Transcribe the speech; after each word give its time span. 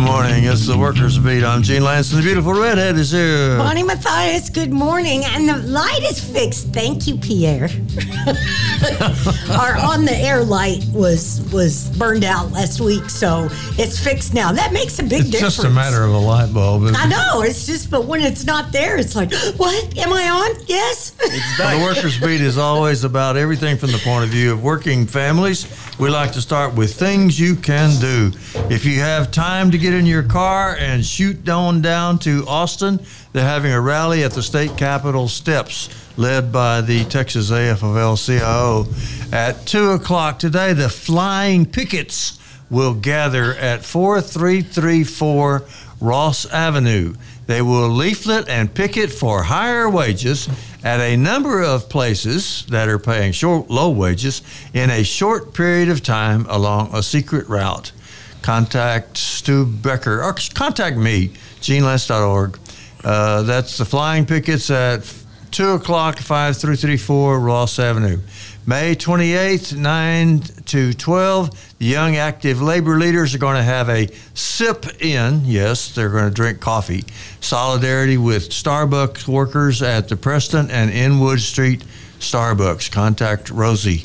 morning. 0.00 0.44
It's 0.44 0.66
the 0.66 0.76
Workers 0.78 1.18
Beat. 1.18 1.44
I'm 1.44 1.62
Gene 1.62 1.82
Lantz, 1.82 2.12
and 2.12 2.22
the 2.22 2.24
beautiful 2.24 2.54
redhead 2.54 2.96
is 2.96 3.10
here. 3.10 3.58
Bonnie 3.58 3.82
Matthias, 3.82 4.48
good 4.48 4.72
morning. 4.72 5.22
And 5.24 5.48
the 5.48 5.58
light 5.58 6.02
is 6.02 6.18
fixed. 6.18 6.68
Thank 6.68 7.06
you, 7.06 7.16
Pierre. 7.16 7.68
Our 9.50 9.76
on 9.76 10.04
the 10.04 10.14
air 10.14 10.42
light 10.44 10.84
was 10.92 11.40
was 11.52 11.88
burned 11.98 12.24
out 12.24 12.50
last 12.52 12.80
week, 12.80 13.10
so 13.10 13.48
it's 13.78 13.98
fixed 14.02 14.32
now. 14.34 14.52
That 14.52 14.72
makes 14.72 14.98
a 14.98 15.02
big 15.02 15.20
It's 15.22 15.30
difference. 15.30 15.56
just 15.56 15.66
a 15.66 15.70
matter 15.70 16.02
of 16.04 16.12
a 16.12 16.18
light 16.18 16.52
bulb. 16.52 16.90
I 16.94 17.06
know. 17.08 17.42
It's 17.42 17.66
just, 17.66 17.90
but 17.90 18.04
when 18.06 18.20
it's 18.20 18.44
not 18.44 18.72
there, 18.72 18.96
it's 18.96 19.16
like, 19.16 19.32
what? 19.56 19.96
Am 19.98 20.12
I 20.12 20.28
on? 20.28 20.64
Yes. 20.66 21.14
Well, 21.58 21.78
the 21.78 21.84
Workers 21.84 22.18
Beat 22.20 22.40
is 22.40 22.58
always 22.58 23.04
about 23.04 23.36
everything 23.36 23.76
from 23.76 23.90
the 23.92 23.98
point 23.98 24.24
of 24.24 24.30
view 24.30 24.52
of 24.52 24.62
working 24.62 25.06
families. 25.06 25.66
We 25.98 26.08
like 26.10 26.32
to 26.32 26.40
start 26.40 26.74
with 26.74 26.94
things 26.94 27.38
you 27.38 27.56
can 27.56 27.98
do. 28.00 28.32
If 28.70 28.84
you 28.84 29.00
have 29.00 29.30
time 29.30 29.70
to 29.70 29.78
get 29.78 29.92
in 29.94 30.06
your 30.06 30.22
car 30.22 30.76
and 30.76 31.04
shoot 31.04 31.48
on 31.48 31.82
down 31.82 32.18
to 32.20 32.44
Austin, 32.46 33.00
they're 33.32 33.44
having 33.44 33.72
a 33.72 33.80
rally 33.80 34.24
at 34.24 34.32
the 34.32 34.42
state 34.42 34.76
capitol 34.76 35.28
steps 35.28 35.88
led 36.16 36.52
by 36.52 36.80
the 36.80 37.04
Texas 37.04 37.50
AFL-CIO. 37.50 38.86
At 39.32 39.66
2 39.66 39.90
o'clock 39.90 40.38
today, 40.38 40.72
the 40.72 40.88
Flying 40.88 41.64
Pickets 41.64 42.38
will 42.68 42.94
gather 42.94 43.54
at 43.54 43.84
4334 43.84 45.62
Ross 46.00 46.46
Avenue. 46.46 47.14
They 47.46 47.62
will 47.62 47.88
leaflet 47.88 48.48
and 48.48 48.72
picket 48.72 49.10
for 49.10 49.42
higher 49.42 49.88
wages 49.90 50.48
at 50.84 51.00
a 51.00 51.16
number 51.16 51.62
of 51.62 51.88
places 51.88 52.64
that 52.66 52.88
are 52.88 52.98
paying 52.98 53.32
short, 53.32 53.68
low 53.68 53.90
wages 53.90 54.42
in 54.72 54.88
a 54.90 55.02
short 55.02 55.52
period 55.52 55.88
of 55.88 56.02
time 56.02 56.46
along 56.48 56.94
a 56.94 57.02
secret 57.02 57.48
route. 57.48 57.92
Contact 58.42 59.16
Stu 59.18 59.66
Becker 59.66 60.22
or 60.22 60.34
contact 60.54 60.96
me, 60.96 61.32
geneless.org. 61.60 62.58
Uh, 63.02 63.42
that's 63.42 63.78
the 63.78 63.84
Flying 63.84 64.26
Pickets 64.26 64.70
at 64.70 65.10
2 65.52 65.70
o'clock, 65.70 66.18
5334 66.18 67.40
Ross 67.40 67.78
Avenue. 67.78 68.20
May 68.66 68.94
28th, 68.94 69.74
9 69.74 70.40
to 70.66 70.92
12, 70.92 71.78
the 71.78 71.86
young 71.86 72.16
active 72.16 72.60
labor 72.60 72.98
leaders 72.98 73.34
are 73.34 73.38
going 73.38 73.56
to 73.56 73.62
have 73.62 73.88
a 73.88 74.08
sip 74.34 74.86
in. 75.02 75.42
Yes, 75.44 75.94
they're 75.94 76.10
going 76.10 76.28
to 76.28 76.34
drink 76.34 76.60
coffee. 76.60 77.04
Solidarity 77.40 78.18
with 78.18 78.50
Starbucks 78.50 79.26
workers 79.26 79.82
at 79.82 80.08
the 80.08 80.16
Preston 80.16 80.70
and 80.70 80.90
Inwood 80.90 81.40
Street 81.40 81.82
Starbucks. 82.18 82.92
Contact 82.92 83.50
Rosie. 83.50 84.04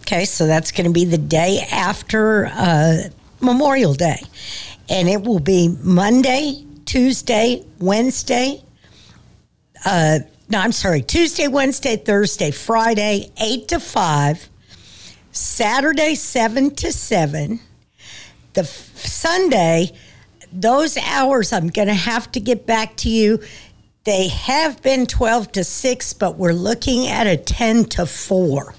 Okay, 0.00 0.24
so 0.24 0.46
that's 0.46 0.72
going 0.72 0.86
to 0.86 0.92
be 0.92 1.04
the 1.04 1.18
day 1.18 1.60
after 1.70 2.46
uh, 2.46 2.96
Memorial 3.40 3.94
Day. 3.94 4.20
And 4.90 5.08
it 5.08 5.22
will 5.22 5.38
be 5.40 5.74
Monday, 5.82 6.64
Tuesday, 6.84 7.64
Wednesday. 7.78 8.60
Uh, 9.86 10.18
no, 10.50 10.58
I'm 10.58 10.72
sorry, 10.72 11.00
Tuesday, 11.00 11.48
Wednesday, 11.48 11.96
Thursday, 11.96 12.50
Friday, 12.50 13.30
8 13.40 13.68
to 13.68 13.80
5. 13.80 14.48
Saturday, 15.34 16.14
7 16.14 16.74
to 16.76 16.92
7. 16.92 17.60
The 18.52 18.60
f- 18.60 18.96
Sunday, 18.96 19.90
those 20.52 20.96
hours 20.96 21.52
I'm 21.52 21.68
going 21.68 21.88
to 21.88 21.94
have 21.94 22.30
to 22.32 22.40
get 22.40 22.66
back 22.66 22.96
to 22.98 23.10
you. 23.10 23.40
They 24.04 24.28
have 24.28 24.80
been 24.82 25.06
12 25.06 25.52
to 25.52 25.64
6, 25.64 26.12
but 26.14 26.36
we're 26.36 26.52
looking 26.52 27.08
at 27.08 27.26
a 27.26 27.36
10 27.36 27.86
to 27.86 28.06
4. 28.06 28.74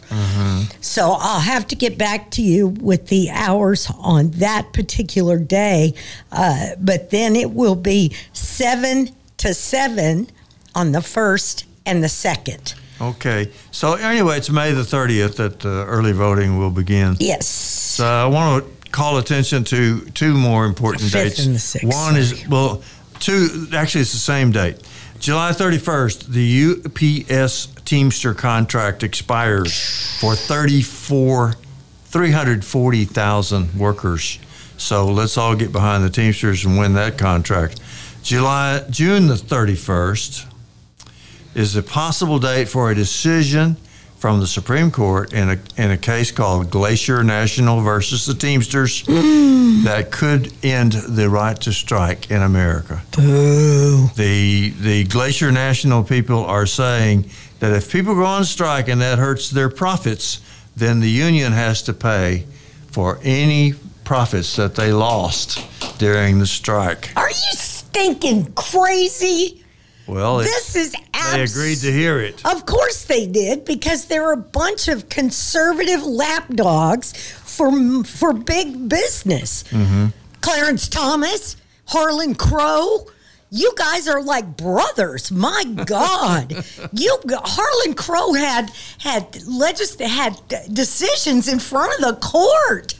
So 0.82 1.16
I'll 1.20 1.42
have 1.42 1.68
to 1.68 1.76
get 1.76 1.98
back 1.98 2.32
to 2.32 2.42
you 2.42 2.68
with 2.68 3.08
the 3.08 3.32
hours 3.32 3.92
on 3.98 4.32
that 4.32 4.72
particular 4.72 5.38
day. 5.40 5.94
Uh, 6.32 6.76
but 6.80 7.10
then 7.10 7.36
it 7.36 7.52
will 7.52 7.76
be 7.76 8.16
7 8.34 9.10
to 9.38 9.54
7 9.54 10.30
on 10.74 10.92
the 10.92 11.00
1st 11.00 11.66
and 11.86 12.04
the 12.04 12.08
2nd. 12.08 12.76
Okay. 13.01 13.51
So 13.72 13.94
anyway, 13.94 14.38
it's 14.38 14.50
May 14.50 14.72
the 14.72 14.81
30th 14.81 15.35
that 15.35 15.66
uh, 15.66 15.69
early 15.85 16.13
voting 16.13 16.57
will 16.57 16.69
begin. 16.69 17.16
Yes. 17.19 17.47
So 17.47 18.06
I 18.06 18.25
want 18.28 18.66
to 18.66 18.91
call 18.91 19.17
attention 19.17 19.63
to 19.66 20.01
two 20.11 20.33
more 20.33 20.66
important 20.66 21.11
fifth 21.11 21.35
dates. 21.35 21.45
and 21.45 21.56
the 21.56 21.59
sixth, 21.59 21.88
One 21.88 22.16
is 22.16 22.47
well, 22.47 22.81
two 23.19 23.67
actually 23.73 24.01
it's 24.01 24.13
the 24.13 24.17
same 24.17 24.51
date. 24.51 24.78
July 25.19 25.51
31st, 25.51 26.28
the 26.28 27.25
UPS 27.25 27.67
Teamster 27.85 28.33
contract 28.33 29.03
expires 29.03 30.17
for 30.19 30.35
34 30.35 31.53
340,000 32.06 33.73
workers. 33.77 34.39
So 34.77 35.07
let's 35.07 35.38
all 35.38 35.56
get 35.56 35.72
behind 35.72 36.03
the 36.03 36.09
Teamsters 36.09 36.66
and 36.66 36.77
win 36.77 36.94
that 36.94 37.17
contract. 37.17 37.81
July 38.23 38.83
June 38.89 39.27
the 39.27 39.35
31st 39.35 40.45
is 41.56 41.74
the 41.74 41.82
possible 41.82 42.38
date 42.38 42.68
for 42.68 42.92
a 42.92 42.96
decision 42.96 43.78
from 44.18 44.40
the 44.40 44.48
Supreme 44.48 44.92
Court 44.92 45.34
in 45.34 45.50
a, 45.50 45.60
in 45.78 45.92
a 45.92 45.98
case 45.98 46.32
called 46.32 46.70
Glacier 46.70 47.24
National 47.24 47.82
versus 47.82 48.26
the 48.26 48.34
Teamsters 48.34 49.04
mm. 49.04 49.84
that 49.84 50.12
could 50.12 50.52
end 50.64 50.94
the 50.94 51.30
right 51.30 51.60
to 51.62 51.72
strike 51.72 52.32
in 52.32 52.42
America. 52.42 53.02
Boo. 53.16 54.08
The, 54.16 54.70
the 54.80 55.04
Glacier 55.06 55.52
National 55.52 56.04
people 56.04 56.46
are 56.46 56.66
saying 56.66 57.30
that 57.60 57.72
if 57.72 57.92
people 57.92 58.16
go 58.16 58.26
on 58.26 58.46
strike 58.46 58.88
and 58.88 59.02
that 59.02 59.20
hurts 59.20 59.50
their 59.50 59.70
profits, 59.70 60.42
then 60.76 61.00
the 61.00 61.10
union 61.10 61.54
has 61.54 61.82
to 61.84 61.94
pay 61.94 62.46
for 62.88 63.20
any 63.24 63.74
profits 64.04 64.56
that 64.56 64.76
they 64.76 64.92
lost 64.92 65.60
during 65.98 66.40
the 66.40 66.48
strike. 66.48 67.12
Are 67.16 67.30
you 67.30 67.52
stinking 67.54 68.54
crazy? 68.54 69.65
Well, 70.08 70.38
This 70.38 70.76
is 70.76 70.96
they 71.34 71.42
agreed 71.44 71.80
to 71.80 71.92
hear 71.92 72.20
it. 72.20 72.46
Of 72.46 72.66
course 72.66 73.06
they 73.06 73.26
did, 73.26 73.66
because 73.66 74.06
they're 74.06 74.32
a 74.34 74.38
bunch 74.38 74.88
of 74.88 75.10
conservative 75.10 76.04
lapdogs 76.04 77.14
for 77.16 77.72
for 78.04 78.34
big 78.34 78.88
business. 78.90 79.64
Mm-hmm. 79.64 80.08
Clarence 80.42 80.88
Thomas, 80.88 81.56
Harlan 81.88 82.36
Crow. 82.36 83.08
You 83.52 83.74
guys 83.78 84.08
are 84.08 84.22
like 84.22 84.58
brothers. 84.58 85.32
My 85.32 85.64
God, 85.86 86.64
you 86.92 87.18
Harlan 87.30 87.96
Crow 87.96 88.34
had 88.34 88.72
had 89.00 89.44
legis 89.48 89.98
had 90.00 90.40
decisions 90.72 91.48
in 91.48 91.60
front 91.60 91.94
of 91.96 92.02
the 92.02 92.16
court, 92.22 92.96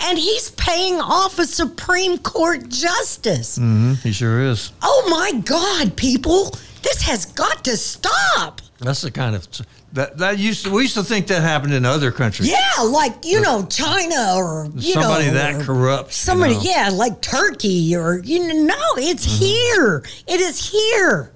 and 0.00 0.18
he's 0.18 0.50
paying 0.50 1.00
off 1.00 1.38
a 1.38 1.46
Supreme 1.46 2.18
Court 2.18 2.68
justice. 2.68 3.56
hmm 3.56 3.94
he 4.02 4.12
sure 4.12 4.42
is. 4.42 4.72
Oh 4.82 5.06
my 5.10 5.40
God, 5.40 5.96
people! 5.96 6.50
This 6.82 7.02
has 7.02 7.26
got 7.26 7.64
to 7.64 7.76
stop. 7.76 8.60
That's 8.78 9.00
the 9.02 9.10
kind 9.10 9.34
of 9.34 9.48
that 9.94 10.18
that 10.18 10.38
used 10.38 10.64
to, 10.66 10.70
we 10.70 10.82
used 10.82 10.94
to 10.94 11.02
think 11.02 11.26
that 11.28 11.40
happened 11.42 11.72
in 11.72 11.84
other 11.86 12.12
countries. 12.12 12.50
Yeah, 12.50 12.82
like 12.82 13.24
you 13.24 13.40
know, 13.40 13.64
China 13.66 14.34
or 14.36 14.68
you 14.74 14.92
Somebody 14.92 15.26
know, 15.28 15.34
that 15.34 15.54
or 15.62 15.64
corrupt. 15.64 16.08
you 16.08 16.12
Somebody, 16.12 16.54
know. 16.54 16.60
yeah, 16.62 16.90
like 16.92 17.20
Turkey 17.22 17.96
or 17.96 18.18
you 18.18 18.46
know, 18.46 18.74
no, 18.74 18.82
it's 18.98 19.24
here. 19.24 20.04
It 20.26 20.40
is 20.40 20.70
here. 20.70 21.32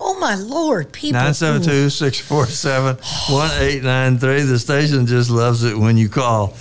Oh 0.00 0.18
my 0.18 0.34
lord, 0.36 0.92
people! 0.92 1.14
972 1.20 1.90
647 1.90 2.96
1893. 2.96 4.42
The 4.42 4.58
station 4.58 5.06
just 5.06 5.30
loves 5.30 5.64
it 5.64 5.76
when 5.76 5.96
you 5.96 6.08
call. 6.08 6.54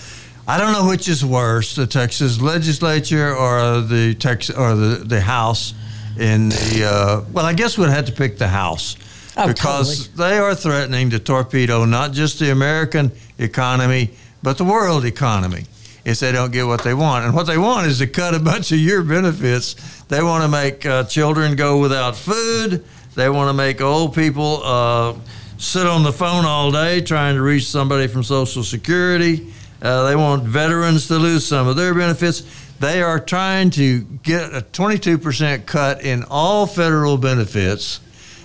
I 0.50 0.58
don't 0.58 0.72
know 0.72 0.88
which 0.88 1.10
is 1.10 1.26
worse, 1.26 1.76
the 1.76 1.86
Texas 1.86 2.40
legislature 2.40 3.36
or 3.36 3.82
the 3.82 4.16
Tex 4.16 4.50
or 4.50 4.76
the, 4.76 5.04
the 5.04 5.20
House 5.20 5.74
in 6.18 6.50
the 6.50 6.90
uh, 6.90 7.30
well, 7.34 7.46
I 7.46 7.54
guess 7.54 7.78
we'd 7.78 7.90
have 7.90 8.06
to 8.06 8.14
pick 8.14 8.38
the 8.38 8.48
House. 8.48 8.96
Oh, 9.36 9.46
because 9.46 10.08
they 10.16 10.38
are 10.40 10.56
threatening 10.56 11.10
to 11.12 11.20
torpedo 11.20 11.86
not 11.86 12.12
just 12.14 12.40
the 12.40 12.50
American 12.52 13.12
economy, 13.38 14.12
but 14.42 14.58
the 14.58 14.64
world 14.64 15.06
economy. 15.06 15.66
if 16.06 16.20
they 16.22 16.32
don't 16.32 16.52
get 16.54 16.66
what 16.66 16.82
they 16.84 16.94
want. 16.94 17.26
And 17.26 17.36
what 17.36 17.46
they 17.48 17.58
want 17.58 17.86
is 17.88 17.98
to 18.00 18.08
cut 18.08 18.34
a 18.34 18.40
bunch 18.40 18.72
of 18.72 18.80
your 18.80 19.04
benefits. 19.04 19.76
They 20.04 20.24
want 20.24 20.44
to 20.44 20.48
make 20.48 20.86
uh, 20.86 21.04
children 21.04 21.58
go 21.58 21.80
without 21.80 22.16
food. 22.16 22.86
They 23.16 23.30
want 23.30 23.50
to 23.50 23.54
make 23.54 23.82
old 23.82 24.16
people 24.16 24.62
uh, 24.64 25.16
sit 25.58 25.86
on 25.86 26.04
the 26.04 26.14
phone 26.14 26.46
all 26.46 26.72
day 26.72 27.02
trying 27.02 27.36
to 27.36 27.42
reach 27.42 27.66
somebody 27.68 28.08
from 28.08 28.24
Social 28.24 28.64
Security. 28.64 29.54
Uh, 29.82 30.08
they 30.08 30.16
want 30.16 30.44
veterans 30.44 31.08
to 31.08 31.18
lose 31.18 31.46
some 31.46 31.68
of 31.68 31.76
their 31.76 31.94
benefits. 31.94 32.44
They 32.80 33.02
are 33.02 33.20
trying 33.20 33.70
to 33.72 34.02
get 34.02 34.54
a 34.54 34.62
22% 34.62 35.66
cut 35.66 36.04
in 36.04 36.24
all 36.30 36.68
federal 36.68 37.18
benefits. 37.18 38.00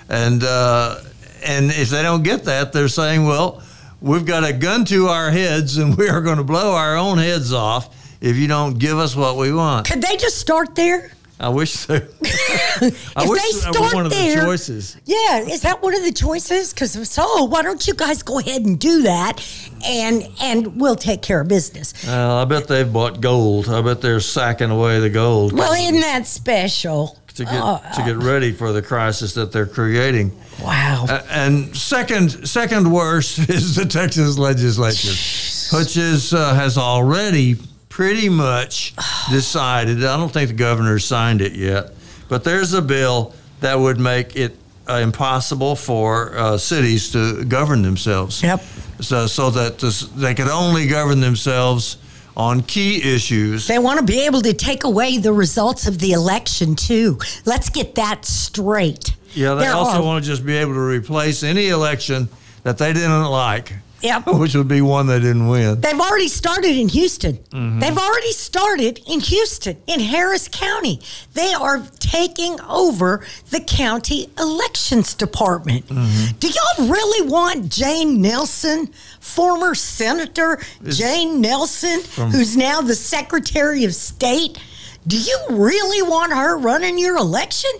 And, 0.08 0.43
uh, 0.43 1.00
and 1.44 1.70
if 1.70 1.90
they 1.90 2.02
don't 2.02 2.23
get 2.23 2.44
that, 2.44 2.73
they're 2.73 2.88
saying, 2.88 3.25
well, 3.25 3.62
we've 4.00 4.25
got 4.25 4.44
a 4.44 4.52
gun 4.52 4.84
to 4.87 5.06
our 5.08 5.31
heads 5.31 5.79
and 5.79 5.96
we 5.99 6.08
are 6.08 6.20
going 6.20 6.38
to 6.38 6.44
blow 6.44 6.75
our 6.75 6.96
own 6.96 7.19
heads 7.19 7.52
off 7.52 7.96
if 8.20 8.37
you 8.37 8.49
don't 8.49 8.79
give 8.79 8.99
us 8.99 9.17
what 9.17 9.37
we 9.37 9.52
want. 9.52 9.87
Could 9.87 10.02
they 10.02 10.17
just 10.17 10.38
start 10.38 10.75
there? 10.75 11.12
I 11.43 11.49
wish 11.49 11.73
so. 11.73 11.94
I 11.94 11.99
if 12.00 13.29
wish 13.29 13.43
they 13.43 13.61
that 13.61 13.77
were 13.79 13.94
one 13.97 14.06
of 14.06 14.12
there, 14.12 14.37
the 14.41 14.47
choices. 14.47 14.97
Yeah, 15.05 15.39
is 15.41 15.62
that 15.62 15.83
one 15.83 15.94
of 15.94 16.03
the 16.05 16.12
choices? 16.12 16.73
Because 16.73 16.94
if 16.97 17.06
so, 17.06 17.44
why 17.44 17.62
don't 17.62 17.87
you 17.87 17.94
guys 17.94 18.23
go 18.23 18.39
ahead 18.39 18.62
and 18.65 18.79
do 18.79 19.03
that, 19.03 19.41
and 19.85 20.27
and 20.41 20.81
we'll 20.81 20.97
take 20.97 21.21
care 21.23 21.41
of 21.41 21.49
business. 21.49 21.94
Well, 22.06 22.37
I 22.39 22.44
bet 22.44 22.69
they've 22.69 22.91
bought 22.91 23.21
gold. 23.21 23.69
I 23.69 23.83
bet 23.83 24.00
they're 24.00 24.21
sacking 24.21 24.71
away 24.71 25.00
the 25.00 25.11
gold 25.11 25.53
Well, 25.53 25.73
isn't 25.73 26.00
that 26.00 26.27
special? 26.27 27.19
to 27.35 27.44
get 27.47 27.55
Oh, 27.55 27.81
to 27.97 28.03
get 28.03 28.19
ready 28.19 28.53
for 28.53 28.73
the 28.73 28.83
crisis 28.83 29.33
that 29.35 29.53
they're 29.53 29.65
creating. 29.67 30.39
wow. 30.62 31.06
Uh, 31.09 31.23
and 31.31 31.75
second 31.75 32.47
second 32.47 32.93
worst 32.93 33.39
is 33.49 33.75
the 33.75 33.87
Texas 33.87 34.37
legislature, 34.39 35.77
which 35.79 35.97
is 35.97 36.35
uh, 36.35 36.55
has 36.55 36.77
already 36.77 37.56
pretty 37.93 38.31
much 38.31 38.94
decided. 39.31 40.03
I 40.03 40.17
don't 40.17 40.33
think 40.33 40.49
the 40.49 40.56
governor 40.56 40.99
signed 40.99 41.43
it 41.43 41.53
yet, 41.53 41.91
but 42.27 42.43
there's 42.43 42.73
a 42.73 42.81
bill 42.81 43.35
that 43.61 43.79
would 43.79 44.00
make 44.00 44.35
it 44.35 44.56
uh, 44.89 44.94
impossible 44.94 45.77
for 45.77 46.35
uh, 46.37 46.56
cities 46.56 47.12
to 47.12 47.44
govern 47.44 47.83
themselves. 47.83 48.43
Yep. 48.43 48.62
So 49.03 49.27
so 49.27 49.50
that 49.50 49.79
this, 49.79 50.00
they 50.17 50.35
could 50.35 50.49
only 50.49 50.87
govern 50.89 51.21
themselves 51.21 51.99
on 52.35 52.62
key 52.62 53.15
issues. 53.15 53.67
They 53.67 53.79
want 53.79 54.00
to 54.00 54.06
be 54.06 54.21
able 54.21 54.41
to 54.41 54.55
take 54.55 54.85
away 54.85 55.19
the 55.19 55.35
results 55.35 55.87
of 55.87 55.99
the 55.99 56.12
election 56.12 56.75
too. 56.75 57.19
Let's 57.44 57.69
get 57.69 57.94
that 57.97 58.25
straight. 58.25 59.15
Yeah, 59.35 59.53
they 59.55 59.65
There 59.65 59.75
also 59.75 59.99
are- 59.99 60.03
want 60.03 60.25
to 60.25 60.31
just 60.31 60.47
be 60.47 60.56
able 60.56 60.73
to 60.73 60.81
replace 60.81 61.43
any 61.43 61.69
election 61.69 62.29
that 62.62 62.79
they 62.79 62.93
didn't 62.93 63.25
like, 63.25 63.73
Yep. 64.03 64.26
which 64.38 64.55
would 64.55 64.69
be 64.69 64.81
one 64.81 65.06
they 65.06 65.20
didn't 65.20 65.47
win. 65.47 65.81
They've 65.81 65.99
already 65.99 66.29
started 66.29 66.76
in 66.76 66.88
Houston. 66.88 67.37
Mm-hmm. 67.37 67.79
They've 67.79 67.97
already 67.97 68.32
started 68.32 69.00
in 69.06 69.20
Houston, 69.20 69.76
in 69.87 70.00
Harris 70.00 70.49
County. 70.49 71.00
They 71.35 71.53
are 71.55 71.82
taking 72.00 72.61
over 72.62 73.25
the 73.50 73.61
county 73.61 74.29
elections 74.38 75.14
department. 75.14 75.87
Mm-hmm. 75.87 76.38
Do 76.38 76.49
y'all 76.49 76.88
really 76.88 77.31
want 77.31 77.70
Jane 77.70 78.20
Nelson, 78.20 78.88
former 79.20 79.75
Senator 79.75 80.61
Jane 80.85 81.41
Nelson, 81.41 82.00
who's 82.31 82.56
now 82.56 82.81
the 82.81 82.97
Secretary 82.97 83.85
of 83.85 83.94
State? 83.94 84.58
Do 85.06 85.17
you 85.17 85.38
really 85.50 86.03
want 86.03 86.32
her 86.32 86.58
running 86.58 86.99
your 86.99 87.17
election? 87.17 87.70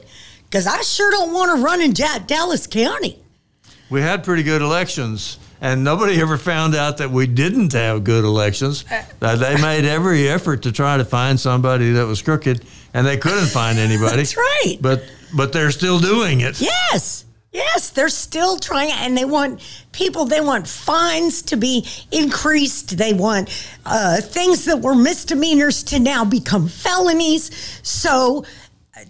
Because 0.44 0.67
I 0.67 0.82
sure 0.82 1.11
don't 1.11 1.32
want 1.32 1.50
her 1.56 1.64
running 1.64 1.93
Dallas 1.93 2.67
County. 2.67 3.22
We 3.90 4.00
had 4.00 4.25
pretty 4.25 4.43
good 4.43 4.62
elections, 4.62 5.38
and 5.61 5.84
nobody 5.84 6.20
ever 6.20 6.38
found 6.38 6.75
out 6.75 6.99
that 6.99 7.11
we 7.11 7.26
didn't 7.26 7.73
have 7.73 8.05
good 8.05 8.25
elections. 8.25 8.84
Uh, 9.20 9.37
they 9.37 9.61
made 9.61 9.84
every 9.84 10.29
effort 10.29 10.62
to 10.62 10.73
try 10.73 10.96
to 10.96 11.05
find 11.05 11.38
somebody 11.38 11.93
that 11.93 12.06
was 12.06 12.23
crooked, 12.23 12.64
and 12.94 13.06
they 13.06 13.17
couldn't 13.17 13.49
find 13.49 13.79
anybody. 13.79 14.17
That's 14.17 14.37
right. 14.37 14.76
But 14.81 15.05
but 15.34 15.52
they're 15.52 15.70
still 15.70 15.99
doing 15.99 16.40
it. 16.40 16.61
Yes. 16.61 17.25
Yes, 17.52 17.90
they're 17.90 18.08
still 18.08 18.56
trying, 18.56 18.93
and 18.93 19.17
they 19.17 19.26
want 19.26 19.61
people. 19.93 20.25
They 20.25 20.40
want 20.40 20.67
fines 20.67 21.43
to 21.43 21.56
be 21.58 21.87
increased. 22.11 22.96
They 22.96 23.12
want 23.12 23.50
uh, 23.85 24.23
things 24.23 24.64
that 24.64 24.78
were 24.78 24.94
misdemeanors 24.94 25.82
to 25.85 25.99
now 25.99 26.25
become 26.25 26.67
felonies. 26.67 27.50
So, 27.82 28.46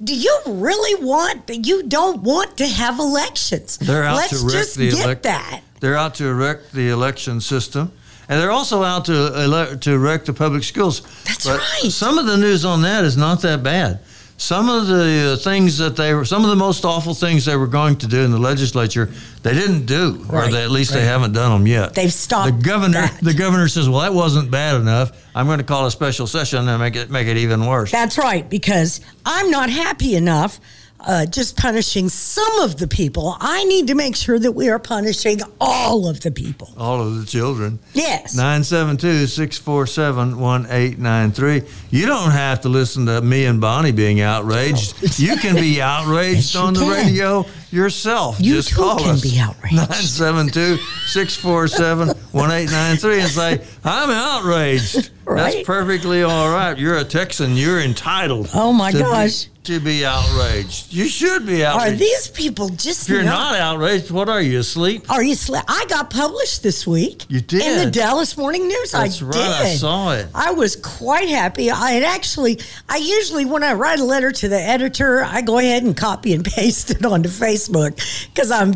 do 0.02 0.14
you 0.14 0.38
really 0.46 1.04
want? 1.04 1.46
That 1.46 1.66
you 1.66 1.82
don't 1.84 2.22
want 2.22 2.56
to 2.58 2.66
have 2.66 2.98
elections. 2.98 3.78
They're 3.78 4.04
out 4.04 4.16
Let's 4.16 4.40
to 4.40 4.46
wreck 4.46 4.52
just 4.54 4.76
the 4.76 4.90
get 4.90 5.06
elec- 5.06 5.22
that. 5.22 5.60
They're 5.80 5.96
out 5.96 6.14
to 6.16 6.32
wreck 6.32 6.70
the 6.72 6.88
election 6.90 7.40
system. 7.40 7.92
And 8.28 8.40
they're 8.40 8.52
also 8.52 8.82
out 8.84 9.04
to 9.06 9.12
ele- 9.34 9.76
to 9.78 9.98
wreck 9.98 10.24
the 10.24 10.32
public 10.32 10.62
schools. 10.64 11.02
That's 11.24 11.44
But 11.46 11.58
right. 11.58 11.90
Some 11.92 12.18
of 12.18 12.26
the 12.26 12.36
news 12.36 12.64
on 12.64 12.82
that 12.82 13.04
is 13.04 13.16
not 13.16 13.42
that 13.42 13.62
bad. 13.62 13.98
Some 14.42 14.68
of 14.68 14.88
the 14.88 15.34
uh, 15.34 15.36
things 15.36 15.78
that 15.78 15.94
they 15.94 16.12
were, 16.12 16.24
some 16.24 16.42
of 16.42 16.50
the 16.50 16.56
most 16.56 16.84
awful 16.84 17.14
things 17.14 17.44
they 17.44 17.54
were 17.54 17.68
going 17.68 17.94
to 17.98 18.08
do 18.08 18.22
in 18.22 18.32
the 18.32 18.40
legislature, 18.40 19.08
they 19.44 19.54
didn't 19.54 19.86
do, 19.86 20.26
or 20.28 20.48
they, 20.48 20.64
at 20.64 20.72
least 20.72 20.92
they 20.92 21.04
haven't 21.04 21.32
done 21.32 21.52
them 21.52 21.66
yet. 21.68 21.94
They've 21.94 22.12
stopped 22.12 22.46
The 22.58 22.64
governor, 22.64 23.02
that. 23.02 23.20
the 23.22 23.34
governor 23.34 23.68
says, 23.68 23.88
"Well, 23.88 24.00
that 24.00 24.12
wasn't 24.12 24.50
bad 24.50 24.80
enough. 24.80 25.12
I'm 25.32 25.46
going 25.46 25.58
to 25.58 25.64
call 25.64 25.86
a 25.86 25.92
special 25.92 26.26
session 26.26 26.68
and 26.68 26.80
make 26.80 26.96
it 26.96 27.08
make 27.08 27.28
it 27.28 27.36
even 27.36 27.64
worse." 27.66 27.92
That's 27.92 28.18
right, 28.18 28.50
because 28.50 29.00
I'm 29.24 29.48
not 29.52 29.70
happy 29.70 30.16
enough 30.16 30.58
uh, 31.06 31.26
just 31.26 31.56
punishing 31.56 32.08
some 32.08 32.58
of 32.60 32.78
the 32.78 32.86
people. 32.88 33.36
I 33.40 33.64
need 33.64 33.86
to 33.88 33.94
make 33.94 34.16
sure 34.16 34.38
that 34.38 34.52
we 34.52 34.68
are 34.68 34.78
punishing 34.78 35.40
all 35.60 36.08
of 36.08 36.20
the 36.20 36.30
people. 36.30 36.70
All 36.76 37.00
of 37.00 37.18
the 37.20 37.26
children. 37.26 37.78
Yes. 37.92 38.34
972 38.34 39.26
647 39.26 40.38
1893. 40.38 41.62
You 41.90 42.06
don't 42.06 42.30
have 42.30 42.60
to 42.62 42.68
listen 42.68 43.06
to 43.06 43.20
me 43.20 43.44
and 43.46 43.60
Bonnie 43.60 43.92
being 43.92 44.20
outraged. 44.20 45.18
You 45.18 45.36
can 45.36 45.54
be 45.56 45.80
outraged 45.82 46.54
Yes, 46.54 46.56
on 46.56 46.74
the 46.74 46.80
can. 46.80 46.90
radio 46.90 47.44
yourself. 47.70 48.36
You 48.40 48.54
Just 48.54 48.70
too 48.70 48.76
call 48.76 48.98
can 48.98 49.10
us. 49.10 49.20
be 49.22 49.38
outraged. 49.38 49.74
972 49.76 50.78
647 51.06 52.08
1893 52.08 53.20
and 53.20 53.28
say, 53.28 53.66
I'm 53.84 54.10
outraged. 54.10 55.10
Right. 55.24 55.52
That's 55.54 55.66
perfectly 55.66 56.22
all 56.22 56.50
right. 56.50 56.76
You're 56.76 56.96
a 56.98 57.04
Texan. 57.04 57.56
You're 57.56 57.80
entitled. 57.80 58.50
Oh, 58.54 58.72
my 58.72 58.90
to 58.92 58.98
be- 58.98 59.02
gosh. 59.04 59.46
to 59.64 59.78
be 59.80 60.04
outraged. 60.04 60.92
You 60.92 61.06
should 61.06 61.46
be 61.46 61.64
outraged. 61.64 61.94
Are 61.94 61.96
these 61.96 62.28
people 62.28 62.68
just 62.70 63.02
if 63.04 63.08
you're 63.14 63.22
not? 63.22 63.52
not 63.52 63.60
outraged, 63.60 64.10
what 64.10 64.28
are 64.28 64.40
you, 64.42 64.58
asleep? 64.58 65.10
Are 65.10 65.22
you? 65.22 65.34
Sli- 65.34 65.62
I 65.68 65.84
got 65.88 66.10
published 66.10 66.62
this 66.62 66.86
week. 66.86 67.24
You 67.28 67.40
did? 67.40 67.62
in 67.62 67.84
the 67.84 67.90
Dallas 67.90 68.36
Morning 68.36 68.66
News. 68.66 68.92
That's 68.92 69.22
I 69.22 69.26
right. 69.26 69.32
did. 69.34 69.42
I 69.42 69.74
saw 69.74 70.12
it. 70.12 70.26
I 70.34 70.50
was 70.52 70.76
quite 70.76 71.28
happy. 71.28 71.70
I 71.70 71.92
had 71.92 72.02
actually. 72.02 72.60
I 72.88 72.96
usually, 72.96 73.44
when 73.44 73.62
I 73.62 73.74
write 73.74 74.00
a 74.00 74.04
letter 74.04 74.32
to 74.32 74.48
the 74.48 74.60
editor, 74.60 75.22
I 75.24 75.42
go 75.42 75.58
ahead 75.58 75.82
and 75.84 75.96
copy 75.96 76.32
and 76.32 76.44
paste 76.56 76.90
it 76.90 77.04
onto 77.04 77.28
Facebook 77.28 77.94
because 78.34 78.50
I'm 78.50 78.74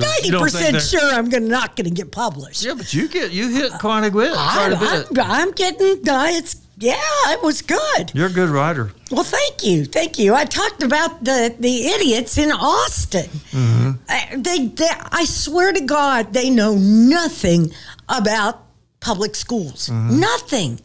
ninety 0.00 0.30
don't 0.30 0.50
think 0.50 0.76
percent 0.76 0.82
sure 0.82 1.12
I'm 1.12 1.28
gonna, 1.28 1.46
not 1.46 1.76
going 1.76 1.88
to 1.88 1.94
get 1.94 2.12
published. 2.12 2.64
Yeah, 2.64 2.74
but 2.74 2.92
you 2.92 3.08
get 3.08 3.32
you 3.32 3.48
hit 3.48 3.72
quite 3.74 4.04
a 4.04 4.10
bit. 4.10 4.32
Quite 4.32 4.72
a 4.72 4.76
I, 4.76 5.04
bit. 5.08 5.18
I'm, 5.18 5.30
I'm 5.30 5.50
getting. 5.52 6.08
Uh, 6.08 6.26
it's 6.28 6.56
yeah, 6.78 6.96
it 7.26 7.42
was 7.42 7.60
good. 7.60 8.10
You're 8.14 8.28
a 8.28 8.32
good 8.32 8.48
writer. 8.48 8.92
Well, 9.10 9.22
thank 9.22 9.64
you, 9.64 9.84
thank 9.84 10.18
you. 10.18 10.34
I 10.34 10.46
talked 10.46 10.82
about 10.82 11.22
the 11.22 11.54
the 11.58 11.86
idiots 11.88 12.38
in 12.38 12.50
Austin. 12.50 13.28
Mm-hmm. 13.50 13.90
I, 14.08 14.36
they, 14.36 14.66
they, 14.68 14.88
I 15.12 15.24
swear 15.26 15.74
to 15.74 15.80
God, 15.82 16.32
they 16.32 16.48
know 16.48 16.74
nothing 16.76 17.72
about 18.08 18.64
public 19.00 19.34
schools. 19.34 19.88
Mm-hmm. 19.88 20.20
Nothing. 20.20 20.78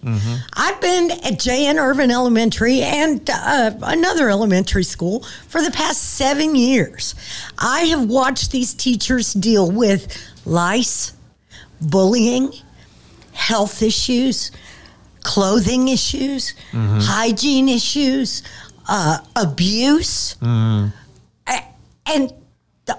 I've 0.54 0.80
been 0.82 1.12
at 1.12 1.38
J.N. 1.40 1.78
Ervin 1.78 2.12
Elementary 2.12 2.82
and 2.82 3.30
uh, 3.30 3.72
another 3.84 4.30
elementary 4.30 4.84
school 4.86 5.24
for 5.48 5.62
the 5.62 5.72
past 5.72 6.02
seven 6.16 6.56
years. 6.56 7.14
I 7.58 7.82
have 7.82 8.08
watched 8.08 8.52
these 8.52 8.74
teachers 8.74 9.34
deal 9.34 9.70
with 9.70 10.18
lice, 10.46 11.12
bullying, 11.82 12.54
health 13.34 13.82
issues, 13.82 14.52
clothing 15.24 15.90
issues, 15.90 16.54
hygiene 16.72 17.68
issues, 17.68 18.44
uh, 18.88 19.18
abuse. 19.36 20.36
A- 20.42 21.64
And 22.08 22.32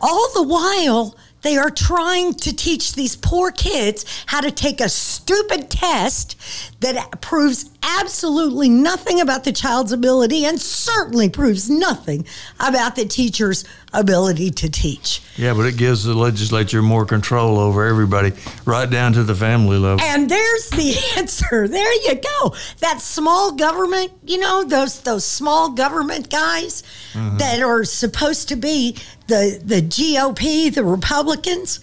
all 0.03 0.29
the 0.35 0.43
while, 0.43 1.17
they 1.47 1.57
are 1.57 1.71
trying 1.71 2.35
to 2.35 2.55
teach 2.55 2.95
these 2.95 3.15
poor 3.15 3.53
kids 3.53 4.05
how 4.27 4.41
to 4.41 4.51
take 4.51 4.81
a 4.81 4.89
stupid 4.89 5.71
test 5.71 6.37
that 6.81 7.21
proves 7.21 7.71
absolutely 7.83 8.69
nothing 8.69 9.21
about 9.21 9.45
the 9.45 9.53
child's 9.53 9.93
ability 9.93 10.45
and 10.45 10.61
certainly 10.61 11.29
proves 11.29 11.71
nothing 11.71 12.27
about 12.61 12.97
the 12.97 13.07
teacher's 13.07 13.65
ability 13.93 14.51
to 14.51 14.69
teach. 14.69 15.23
Yeah, 15.37 15.55
but 15.55 15.67
it 15.67 15.77
gives 15.77 16.05
the 16.05 16.15
legislature 16.15 16.83
more 16.83 17.07
control 17.07 17.59
over 17.59 17.87
everybody, 17.87 18.33
right 18.67 18.89
down 18.89 19.15
to 19.15 19.23
the 19.23 19.35
family 19.35 19.79
level. 19.79 20.05
And 20.05 20.29
there's 20.29 20.69
the 20.71 20.97
answer. 21.17 21.67
There 21.67 21.95
you 22.05 22.21
go. 22.21 22.55
That 22.81 23.01
small 23.01 23.53
government, 23.53 24.13
you 24.25 24.39
know, 24.39 24.65
those 24.65 25.01
those 25.01 25.25
small 25.25 25.71
government 25.71 26.29
guys 26.29 26.83
mm-hmm. 27.13 27.39
that 27.39 27.63
are 27.63 27.85
supposed 27.85 28.49
to 28.49 28.57
be 28.57 28.97
the 29.29 29.61
the 29.65 29.81
GOP, 29.81 30.75
the 30.75 30.85
Republicans. 30.85 31.81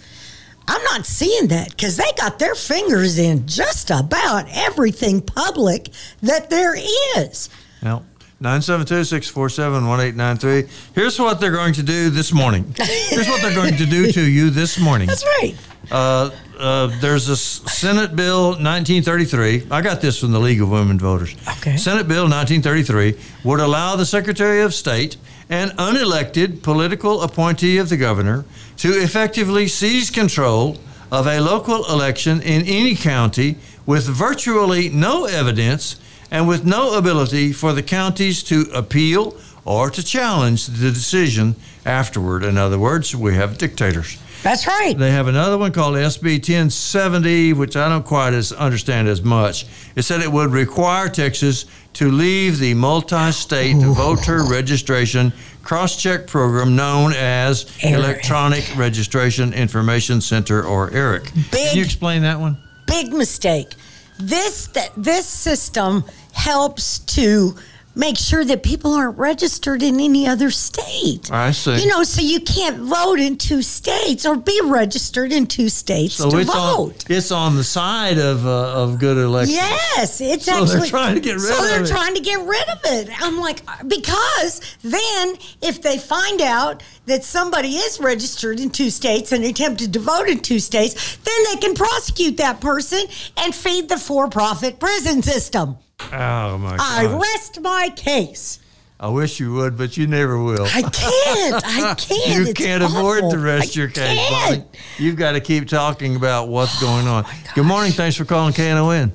I'm 0.66 0.82
not 0.84 1.04
seeing 1.06 1.48
that 1.48 1.70
because 1.70 1.96
they 1.96 2.10
got 2.16 2.38
their 2.38 2.54
fingers 2.54 3.18
in 3.18 3.46
just 3.46 3.90
about 3.90 4.46
everything 4.52 5.20
public 5.20 5.90
that 6.22 6.48
there 6.50 6.74
is. 7.18 7.50
Well, 7.82 8.04
972-647-1893. 8.40 10.68
Here's 10.94 11.18
what 11.18 11.40
they're 11.40 11.50
going 11.52 11.72
to 11.74 11.82
do 11.82 12.08
this 12.10 12.32
morning. 12.32 12.74
Here's 12.76 13.28
what 13.28 13.42
they're 13.42 13.54
going 13.54 13.76
to 13.76 13.86
do 13.86 14.10
to 14.12 14.22
you 14.22 14.50
this 14.50 14.78
morning. 14.78 15.08
That's 15.08 15.24
right. 15.40 15.54
Uh, 15.90 16.30
uh, 16.58 16.86
there's 17.00 17.28
a 17.28 17.36
Senate 17.36 18.16
Bill 18.16 18.50
1933. 18.50 19.66
I 19.70 19.82
got 19.82 20.00
this 20.00 20.18
from 20.18 20.32
the 20.32 20.38
League 20.38 20.62
of 20.62 20.70
Women 20.70 20.98
Voters. 20.98 21.34
Okay. 21.58 21.76
Senate 21.76 22.08
Bill 22.08 22.24
1933 22.24 23.18
would 23.44 23.60
allow 23.60 23.96
the 23.96 24.06
Secretary 24.06 24.62
of 24.62 24.72
State, 24.74 25.16
an 25.48 25.70
unelected 25.70 26.62
political 26.62 27.22
appointee 27.22 27.78
of 27.78 27.88
the 27.88 27.96
governor, 27.96 28.44
to 28.76 28.88
effectively 28.88 29.68
seize 29.68 30.10
control 30.10 30.78
of 31.12 31.26
a 31.26 31.40
local 31.40 31.84
election 31.86 32.40
in 32.42 32.62
any 32.62 32.94
county 32.94 33.56
with 33.86 34.06
virtually 34.06 34.88
no 34.88 35.26
evidence 35.26 35.96
and 36.30 36.48
with 36.48 36.64
no 36.64 36.96
ability 36.98 37.52
for 37.52 37.72
the 37.72 37.82
counties 37.82 38.42
to 38.42 38.62
appeal 38.74 39.36
or 39.64 39.90
to 39.90 40.02
challenge 40.02 40.66
the 40.66 40.90
decision 40.90 41.54
afterward. 41.86 42.42
In 42.42 42.58
other 42.58 42.78
words, 42.78 43.14
we 43.14 43.34
have 43.34 43.58
dictators. 43.58 44.18
That's 44.42 44.66
right. 44.66 44.96
They 44.96 45.10
have 45.10 45.26
another 45.26 45.56
one 45.56 45.72
called 45.72 45.94
SB 45.94 46.34
1070, 46.34 47.54
which 47.54 47.76
I 47.76 47.88
don't 47.88 48.04
quite 48.04 48.34
as 48.34 48.52
understand 48.52 49.08
as 49.08 49.22
much. 49.22 49.64
It 49.96 50.02
said 50.02 50.20
it 50.20 50.30
would 50.30 50.50
require 50.50 51.08
Texas 51.08 51.64
to 51.94 52.10
leave 52.10 52.58
the 52.58 52.74
multi-state 52.74 53.76
voter 53.76 54.44
registration 54.44 55.32
cross-check 55.62 56.26
program 56.26 56.76
known 56.76 57.12
as 57.14 57.64
ERIC. 57.82 57.94
Electronic 57.94 58.64
Registration 58.76 59.52
Information 59.54 60.20
Center, 60.20 60.62
or 60.64 60.90
ERIC. 60.92 61.32
Big- 61.50 61.68
Can 61.68 61.76
you 61.76 61.82
explain 61.84 62.22
that 62.22 62.38
one? 62.38 62.56
Big 62.86 63.12
mistake. 63.12 63.74
This 64.18 64.68
this 64.96 65.26
system 65.26 66.04
helps 66.32 66.98
to 67.00 67.56
make 67.94 68.16
sure 68.18 68.44
that 68.44 68.62
people 68.62 68.92
aren't 68.92 69.16
registered 69.18 69.82
in 69.82 70.00
any 70.00 70.26
other 70.26 70.50
state. 70.50 71.30
I 71.30 71.52
see. 71.52 71.80
You 71.82 71.88
know, 71.88 72.02
so 72.02 72.20
you 72.20 72.40
can't 72.40 72.78
vote 72.78 73.20
in 73.20 73.36
two 73.36 73.62
states 73.62 74.26
or 74.26 74.36
be 74.36 74.60
registered 74.64 75.32
in 75.32 75.46
two 75.46 75.68
states 75.68 76.14
So 76.14 76.30
to 76.30 76.38
it's 76.38 76.50
on, 76.50 76.76
vote. 76.76 77.04
it's 77.08 77.30
on 77.30 77.56
the 77.56 77.64
side 77.64 78.18
of, 78.18 78.46
uh, 78.46 78.82
of 78.82 78.98
good 78.98 79.16
elections. 79.16 79.56
Yes, 79.56 80.20
it's 80.20 80.46
So 80.46 80.64
they're 80.64 80.76
actually 80.76 80.90
trying 80.90 81.14
to 81.14 81.20
get 81.20 81.34
rid 81.34 81.42
so 81.42 81.58
of 81.58 81.64
they're 81.70 81.86
trying 81.86 82.14
to 82.14 82.20
get 82.20 82.40
rid 82.40 82.68
of 82.68 82.80
it. 82.84 83.22
I'm 83.22 83.38
like, 83.38 83.62
because 83.86 84.60
then 84.82 85.36
if 85.62 85.82
they 85.82 85.98
find 85.98 86.40
out 86.40 86.82
that 87.06 87.22
somebody 87.24 87.76
is 87.76 88.00
registered 88.00 88.60
in 88.60 88.70
two 88.70 88.90
states 88.90 89.32
and 89.32 89.44
attempted 89.44 89.92
to 89.92 89.98
vote 90.00 90.28
in 90.28 90.40
two 90.40 90.58
states, 90.58 91.16
then 91.18 91.44
they 91.52 91.60
can 91.60 91.74
prosecute 91.74 92.36
that 92.38 92.60
person 92.60 93.00
and 93.36 93.54
feed 93.54 93.88
the 93.88 93.98
for-profit 93.98 94.80
prison 94.80 95.22
system. 95.22 95.76
Oh, 96.00 96.58
my 96.58 96.76
God. 96.76 96.80
I 96.80 97.18
rest 97.18 97.60
my 97.60 97.90
case. 97.96 98.60
I 99.00 99.08
wish 99.08 99.40
you 99.40 99.52
would, 99.54 99.76
but 99.76 99.96
you 99.96 100.06
never 100.06 100.40
will. 100.42 100.64
I 100.66 100.82
can't. 100.82 101.62
I 101.64 101.94
can't. 101.98 102.08
You 102.28 102.42
It's 102.42 102.52
can't 102.52 102.82
afford 102.82 103.18
awful. 103.18 103.30
to 103.32 103.38
rest 103.38 103.76
I 103.76 103.80
your 103.80 103.88
case, 103.88 104.18
can't. 104.18 104.64
Bonnie. 104.64 104.78
You've 104.98 105.16
got 105.16 105.32
to 105.32 105.40
keep 105.40 105.68
talking 105.68 106.16
about 106.16 106.48
what's 106.48 106.80
going 106.80 107.06
on. 107.06 107.24
Oh 107.26 107.32
Good 107.54 107.66
morning. 107.66 107.92
Thanks 107.92 108.16
for 108.16 108.24
calling 108.24 108.54
KNON. 108.54 109.12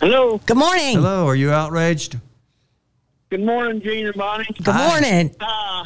Hello. 0.00 0.38
Good 0.44 0.56
morning. 0.56 0.96
Hello. 0.96 1.26
Are 1.26 1.36
you 1.36 1.52
outraged? 1.52 2.18
Good 3.30 3.42
morning, 3.44 3.80
Gene 3.80 4.06
and 4.06 4.16
Bonnie. 4.16 4.44
Good 4.44 4.66
Hi. 4.74 4.88
morning. 4.88 5.34
Uh, 5.40 5.84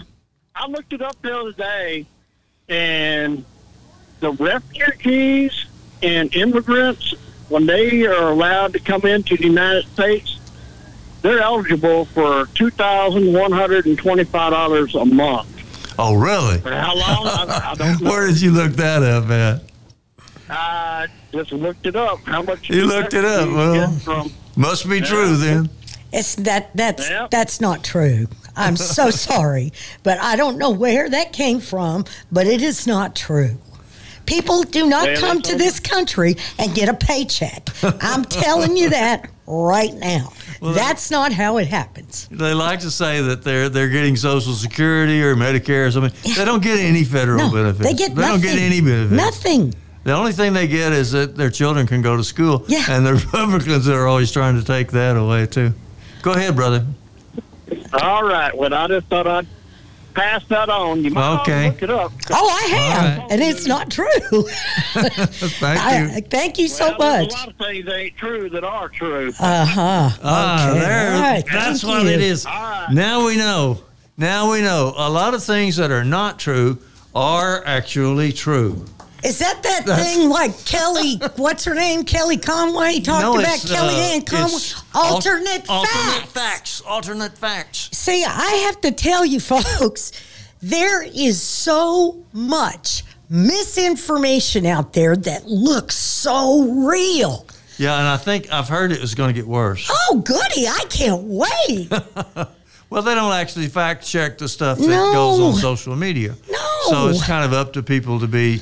I 0.55 0.67
looked 0.69 0.93
it 0.93 1.03
up 1.03 1.21
the 1.23 1.39
other 1.39 1.53
day, 1.53 2.07
and 2.69 3.45
the 4.21 4.33
refugees 4.33 5.67
and 6.03 6.35
immigrants, 6.35 7.15
when 7.49 7.67
they 7.67 8.05
are 8.07 8.31
allowed 8.31 8.73
to 8.75 8.79
come 8.81 9.05
into 9.07 9.37
the 9.37 9.45
United 9.45 9.87
States, 9.89 10.39
they're 11.23 11.41
eligible 11.41 12.05
for 12.07 12.47
two 12.55 12.71
thousand 12.71 13.33
one 13.33 13.53
hundred 13.53 13.87
and 13.87 13.97
twenty-five 13.99 14.53
dollars 14.53 14.95
a 14.95 15.05
month. 15.05 15.53
Oh, 15.99 16.15
really? 16.15 16.59
For 16.59 16.73
how 16.73 16.95
long? 16.95 17.27
I, 17.27 17.71
I 17.73 17.75
don't 17.75 18.01
know. 18.03 18.11
Where 18.11 18.27
did 18.27 18.41
you 18.41 18.51
look 18.53 18.73
that 18.73 19.03
up 19.03 19.31
at? 19.31 19.63
I 20.49 21.07
just 21.33 21.53
looked 21.53 21.87
it 21.87 21.97
up. 21.97 22.21
How 22.25 22.43
much 22.43 22.69
You 22.71 22.87
looked 22.87 23.15
it 23.15 23.25
up, 23.25 23.49
well. 23.49 23.91
from 23.99 24.31
Must 24.57 24.89
be 24.89 25.01
true 25.01 25.37
then. 25.37 25.69
It's 26.13 26.37
that 26.37 26.71
that's 26.77 27.09
Yep. 27.09 27.31
that's 27.31 27.61
not 27.61 27.83
true. 27.83 28.29
I'm 28.55 28.77
so 28.77 29.11
sorry, 29.31 29.73
but 30.03 30.19
I 30.19 30.37
don't 30.37 30.57
know 30.59 30.71
where 30.71 31.11
that 31.11 31.33
came 31.33 31.59
from, 31.61 32.05
but 32.31 32.47
it 32.47 32.63
is 32.63 32.87
not 32.87 33.17
true. 33.17 33.59
People 34.27 34.63
do 34.65 34.87
not 34.89 35.07
Well, 35.07 35.21
come 35.21 35.43
to 35.43 35.53
over. 35.53 35.59
this 35.59 35.81
country 35.81 36.37
and 36.59 36.75
get 36.75 36.89
a 36.89 36.95
paycheck. 36.95 37.69
I'm 38.03 38.25
telling 38.45 38.77
you 38.77 38.91
that 38.91 39.29
right 39.47 39.95
now. 39.95 40.33
that's 40.61 41.11
not 41.11 41.33
how 41.33 41.59
it 41.59 41.69
happens. 41.69 42.29
They 42.31 42.53
like 42.55 42.81
to 42.81 42.91
say 42.91 43.21
that 43.23 43.43
they're 43.45 43.69
they're 43.69 43.89
getting 43.89 44.17
Social 44.17 44.53
Security 44.55 45.23
or 45.23 45.37
Medicare 45.37 45.87
or 45.87 45.91
something. 45.91 46.13
They 46.35 46.45
don't 46.45 46.63
get 46.63 46.79
any 46.81 47.05
federal 47.05 47.39
No, 47.39 47.53
benefits. 47.53 47.87
they 47.87 47.95
get 47.95 48.15
They 48.15 48.23
don't 48.23 48.41
get 48.41 48.51
nothing. 48.55 48.65
any 48.65 48.81
benefits. 48.81 49.13
Nothing. 49.13 49.75
The 50.05 50.13
only 50.13 50.33
thing 50.33 50.53
they 50.53 50.69
get 50.69 50.93
is 50.93 51.13
that 51.13 51.37
their 51.37 51.51
children 51.51 51.87
can 51.87 52.01
go 52.03 52.17
to 52.17 52.23
school. 52.25 52.65
Yeah. 52.69 52.85
And 52.89 53.05
the 53.07 53.15
Republicans 53.33 53.89
are 53.89 54.07
always 54.07 54.31
trying 54.33 54.57
to 54.59 54.65
take 54.65 54.93
that 54.93 55.17
away 55.17 55.47
too. 55.47 55.73
Go 56.23 56.33
ahead, 56.33 56.55
brother. 56.57 56.85
All 58.01 58.23
right. 58.25 58.57
Well, 58.57 58.73
I 58.73 58.87
just 58.89 59.07
thought 59.09 59.27
I'd 59.27 59.47
pass 60.17 60.43
that 60.49 60.69
on. 60.71 61.05
You 61.05 61.11
might 61.11 61.41
Okay. 61.43 61.67
look 61.71 61.83
it 61.83 61.91
up. 61.91 62.11
Oh, 62.31 62.49
I 62.49 62.67
have, 62.75 63.19
right. 63.19 63.27
and 63.31 63.43
it's 63.43 63.67
not 63.67 63.91
true. 63.91 64.09
Thank 64.95 66.15
you. 66.15 66.21
Thank 66.23 66.59
you 66.59 66.69
so 66.69 66.97
Well, 66.99 67.23
much. 67.23 67.33
A 67.33 67.37
lot 67.37 67.49
of 67.49 67.57
things 67.57 67.89
ain't 67.89 68.17
true 68.17 68.49
that 68.51 68.65
are 68.65 68.89
true. 68.89 69.33
Uh 69.39 69.65
huh. 69.67 70.11
Ah, 70.23 70.71
okay. 70.71 70.79
there. 70.81 71.15
All 71.15 71.21
right, 71.21 71.45
That's 71.53 71.83
thank 71.83 71.93
what 71.95 72.05
you. 72.05 72.11
it 72.11 72.21
is. 72.21 72.47
All 72.47 72.53
right. 72.53 72.87
Now 72.93 73.27
we 73.27 73.37
know. 73.37 73.83
Now 74.17 74.51
we 74.51 74.63
know. 74.63 74.95
A 74.97 75.11
lot 75.11 75.35
of 75.35 75.45
things 75.45 75.77
that 75.77 75.91
are 75.91 76.05
not 76.05 76.39
true 76.39 76.79
are 77.15 77.63
actually 77.67 78.33
true. 78.33 78.85
Is 79.25 79.39
that 79.39 79.63
that 79.63 79.87
That's- 79.87 80.15
thing 80.15 80.29
like 80.29 80.65
Kelly? 80.65 81.17
What's 81.37 81.65
her 81.65 81.75
name? 81.75 82.05
Kelly 82.05 82.37
Conway 82.37 83.01
talked 83.01 83.23
no, 83.23 83.39
about 83.39 83.55
it's, 83.55 83.71
Kelly 83.71 83.95
uh, 83.95 83.99
Ann 83.99 84.23
Conway. 84.23 84.55
it's 84.55 84.83
al- 84.95 85.15
Alternate 85.15 85.69
alternate 85.69 86.27
facts. 86.29 86.33
facts. 86.33 86.81
Alternate 86.87 87.37
facts. 87.39 87.89
See, 87.93 88.25
I 88.25 88.65
have 88.67 88.81
to 88.83 88.93
tell 88.93 89.25
you, 89.25 89.41
folks, 89.81 90.13
there 90.63 91.03
is 91.03 91.41
so 91.41 92.23
much 92.33 93.03
misinformation 93.29 94.67
out 94.67 94.93
there 94.93 95.17
that 95.17 95.47
looks 95.47 95.97
so 95.97 96.63
real. 96.87 97.47
Yeah, 97.79 97.99
and 97.99 98.09
I 98.09 98.17
think 98.17 98.51
I've 98.53 98.69
heard 98.69 98.91
it 98.93 99.01
was 99.01 99.15
going 99.15 99.35
to 99.35 99.39
get 99.39 99.47
worse. 99.47 99.89
Oh, 99.91 100.23
goody! 100.25 100.67
I 100.67 100.85
can't 100.89 101.23
wait. 101.25 101.91
Well, 102.89 103.03
they 103.03 103.17
don't 103.17 103.33
actually 103.33 103.67
fact 103.67 104.07
check 104.07 104.39
the 104.39 104.49
stuff 104.49 104.79
that 104.79 104.87
No. 104.87 105.13
goes 105.13 105.41
on 105.41 105.55
social 105.61 105.97
media. 105.97 106.37
No. 106.49 106.59
So 106.89 107.09
it's 107.09 107.27
kind 107.27 107.45
of 107.45 107.53
up 107.53 107.73
to 107.73 107.83
people 107.83 108.21
to 108.21 108.29
be 108.29 108.61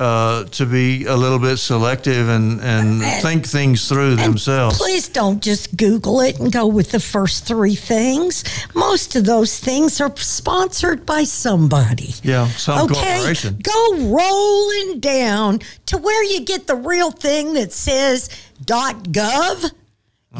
uh, 0.00 0.44
to 0.44 0.64
be 0.66 1.04
a 1.04 1.14
little 1.14 1.38
bit 1.38 1.58
selective 1.58 2.28
and, 2.30 2.60
and 2.62 3.02
think 3.22 3.46
things 3.46 3.86
through 3.88 4.16
themselves. 4.16 4.78
Please 4.78 5.08
don't 5.08 5.42
just 5.42 5.76
Google 5.76 6.20
it 6.22 6.40
and 6.40 6.50
go 6.50 6.66
with 6.66 6.90
the 6.90 6.98
first 7.00 7.46
three 7.46 7.74
things. 7.76 8.42
Most 8.74 9.14
of 9.14 9.26
those 9.26 9.60
things 9.60 10.00
are 10.00 10.10
sponsored 10.16 11.04
by 11.04 11.24
somebody. 11.24 12.14
Yeah, 12.22 12.48
some 12.48 12.90
okay, 12.90 13.16
corporation. 13.18 13.58
go 13.62 13.96
rolling 14.16 15.00
down 15.00 15.60
to 15.86 15.98
where 15.98 16.24
you 16.24 16.40
get 16.40 16.66
the 16.66 16.76
real 16.76 17.10
thing 17.10 17.52
that 17.54 17.70
says 17.72 18.30
.gov. 18.64 19.70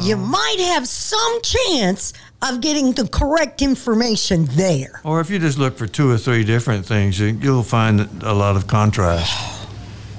You 0.01 0.15
Uh-huh. 0.15 0.25
might 0.25 0.55
have 0.73 0.87
some 0.87 1.41
chance 1.43 2.13
of 2.41 2.59
getting 2.61 2.91
the 2.93 3.07
correct 3.07 3.61
information 3.61 4.45
there. 4.51 4.99
Or 5.03 5.19
if 5.21 5.29
you 5.29 5.39
just 5.39 5.57
look 5.57 5.77
for 5.77 5.87
two 5.87 6.09
or 6.09 6.17
three 6.17 6.43
different 6.43 6.85
things, 6.85 7.19
you- 7.19 7.37
you'll 7.41 7.63
find 7.63 8.07
a 8.23 8.33
lot 8.33 8.55
of 8.55 8.67
contrast. 8.67 9.31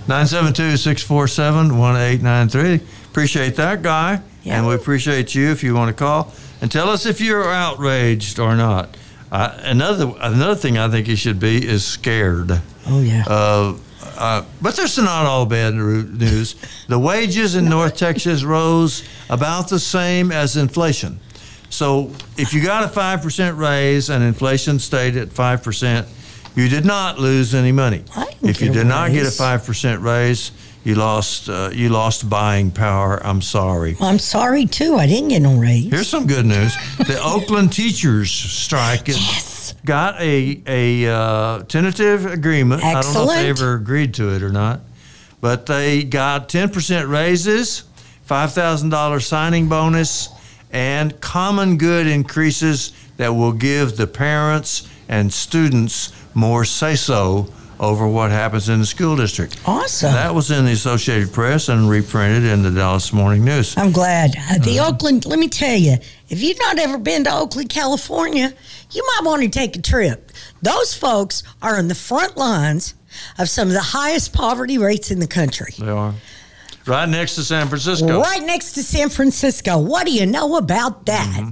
972 0.09 0.77
647 0.77 1.77
1893. 1.79 2.81
Appreciate 3.11 3.57
that 3.57 3.83
guy. 3.83 4.21
Yeah. 4.43 4.59
And 4.59 4.67
we 4.67 4.75
appreciate 4.75 5.35
you 5.35 5.51
if 5.51 5.63
you 5.63 5.75
want 5.75 5.89
to 5.89 5.93
call 5.95 6.33
and 6.61 6.71
tell 6.71 6.89
us 6.91 7.07
if 7.07 7.21
you're 7.21 7.53
outraged 7.53 8.39
or 8.39 8.57
not. 8.57 8.97
Uh, 9.31 9.51
another 9.63 10.13
another 10.21 10.55
thing 10.57 10.77
I 10.77 10.89
think 10.89 11.07
you 11.09 11.17
should 11.17 11.39
be 11.41 11.67
is 11.67 11.85
scared. 11.85 12.61
Oh 12.89 13.01
yeah. 13.01 13.25
Uh, 13.27 13.75
uh, 14.19 14.43
but 14.61 14.77
there's 14.77 14.99
not 14.99 15.25
all 15.27 15.47
bad 15.47 15.75
news. 15.75 16.55
The 16.89 16.99
wages 16.99 17.55
in 17.55 17.67
North 17.67 17.97
Texas 17.97 18.43
rose 18.45 19.05
about 19.31 19.69
the 19.69 19.79
same 19.79 20.33
as 20.33 20.57
inflation. 20.57 21.21
So 21.73 22.11
if 22.37 22.53
you 22.53 22.63
got 22.63 22.85
a 22.85 22.87
5% 22.87 23.57
raise 23.57 24.11
and 24.11 24.23
inflation 24.23 24.79
stayed 24.79 25.17
at 25.17 25.29
5%, 25.29 26.07
you 26.55 26.69
did 26.69 26.85
not 26.85 27.19
lose 27.19 27.55
any 27.55 27.73
money. 27.73 28.05
If 28.43 28.61
you 28.61 28.71
did 28.71 28.87
not 28.87 29.11
get 29.11 29.25
a 29.25 29.31
5% 29.31 30.03
raise, 30.03 30.53
you 30.85 30.97
lost 30.97 31.49
uh, 31.49 31.71
you 31.73 31.89
lost 31.89 32.29
buying 32.29 32.73
power. 32.73 33.25
I'm 33.25 33.41
sorry. 33.41 33.97
I'm 34.01 34.19
sorry 34.19 34.67
too. 34.67 34.97
I 34.97 35.07
didn't 35.07 35.29
get 35.29 35.41
no 35.41 35.57
raise. 35.57 35.91
Here's 35.91 36.09
some 36.09 36.27
good 36.27 36.45
news. 36.45 36.75
The 36.99 37.21
Oakland 37.25 37.73
teachers 37.73 38.33
strike 38.33 39.07
yes. 39.07 39.75
got 39.85 40.21
a 40.21 40.61
a 40.67 41.07
uh, 41.07 41.63
tentative 41.63 42.27
agreement. 42.27 42.83
I 42.83 43.01
don't 43.01 43.15
know 43.15 43.23
if 43.23 43.29
they 43.29 43.49
ever 43.49 43.75
agreed 43.75 44.15
to 44.15 44.35
it 44.35 44.43
or 44.43 44.51
not, 44.51 44.81
but 45.41 45.67
they 45.67 46.03
got 46.03 46.49
ten 46.49 46.69
percent 46.69 47.09
raises, 47.09 47.85
five 48.25 48.53
thousand 48.53 48.91
dollars 48.91 49.25
signing 49.25 49.69
bonus, 49.69 50.31
and 50.73 51.21
common 51.21 51.77
good 51.79 52.07
increases 52.07 52.93
that 53.19 53.29
will 53.31 53.53
give 53.53 53.97
the 53.97 54.07
parents 54.07 54.89
and 55.09 55.33
students 55.33 56.13
more 56.35 56.65
say 56.65 56.95
so 56.95 57.47
over 57.79 58.07
what 58.07 58.31
happens 58.31 58.69
in 58.69 58.79
the 58.79 58.87
school 58.87 59.17
district. 59.17 59.59
Awesome. 59.67 60.13
That 60.13 60.35
was 60.35 60.51
in 60.53 60.65
the 60.65 60.73
Associated 60.73 61.33
Press 61.33 61.69
and 61.69 61.91
reprinted 61.91 62.45
in 62.45 62.63
the 62.63 62.71
Dallas 62.71 63.13
Morning 63.13 63.45
News. 63.45 63.77
I'm 63.77 63.91
glad. 63.91 64.35
Uh, 64.39 64.59
the 64.59 64.79
Uh-huh. 64.79 64.91
Oakland, 64.91 65.27
let 65.27 65.39
me 65.39 65.49
tell 65.49 65.77
you, 65.77 65.97
if 66.29 66.41
you've 66.43 66.59
not 66.61 66.79
ever 66.79 66.97
been 66.97 67.25
to 67.25 67.35
Oakland, 67.35 67.71
California, 67.71 68.55
you 68.93 69.03
might 69.17 69.27
want 69.27 69.43
to 69.43 69.49
take 69.49 69.77
a 69.77 69.83
trip. 69.83 70.31
Those 70.63 70.95
folks 70.95 71.43
are 71.61 71.77
on 71.77 71.89
the 71.89 71.95
front 71.97 72.37
lines 72.37 72.95
of 73.39 73.49
some 73.49 73.67
of 73.69 73.75
the 73.75 73.81
highest 73.81 74.33
poverty 74.33 74.79
rates 74.79 75.11
in 75.11 75.19
the 75.19 75.27
country. 75.27 75.75
They 75.79 75.89
are 75.89 76.15
right 76.87 77.09
next 77.09 77.35
to 77.37 77.45
San 77.45 77.69
Francisco. 77.69 78.21
Right 78.21 78.43
next 78.43 78.73
to 78.73 78.83
San 78.83 79.09
Francisco. 79.09 79.79
What 79.79 80.07
do 80.07 80.13
you 80.13 80.27
know 80.27 80.57
about 80.57 81.07
that? 81.07 81.29
Mm-hmm. 81.29 81.51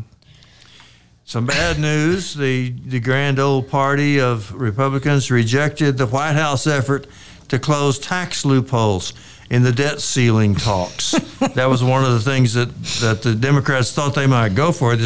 Some 1.25 1.47
bad 1.47 1.79
news. 1.79 2.35
The, 2.35 2.71
the 2.71 2.99
grand 2.99 3.39
old 3.39 3.69
party 3.69 4.21
of 4.21 4.53
Republicans 4.53 5.31
rejected 5.31 5.97
the 5.97 6.07
White 6.07 6.33
House 6.33 6.67
effort 6.67 7.07
to 7.49 7.59
close 7.59 7.99
tax 7.99 8.45
loopholes 8.45 9.13
in 9.49 9.63
the 9.63 9.73
debt 9.73 10.01
ceiling 10.01 10.55
talks. 10.55 11.11
that 11.55 11.69
was 11.69 11.85
one 11.85 12.05
of 12.05 12.13
the 12.13 12.21
things 12.21 12.55
that, 12.55 12.75
that 13.01 13.23
the 13.23 13.35
Democrats 13.35 13.93
thought 13.93 14.15
they 14.15 14.27
might 14.27 14.55
go 14.55 14.73
for. 14.73 14.97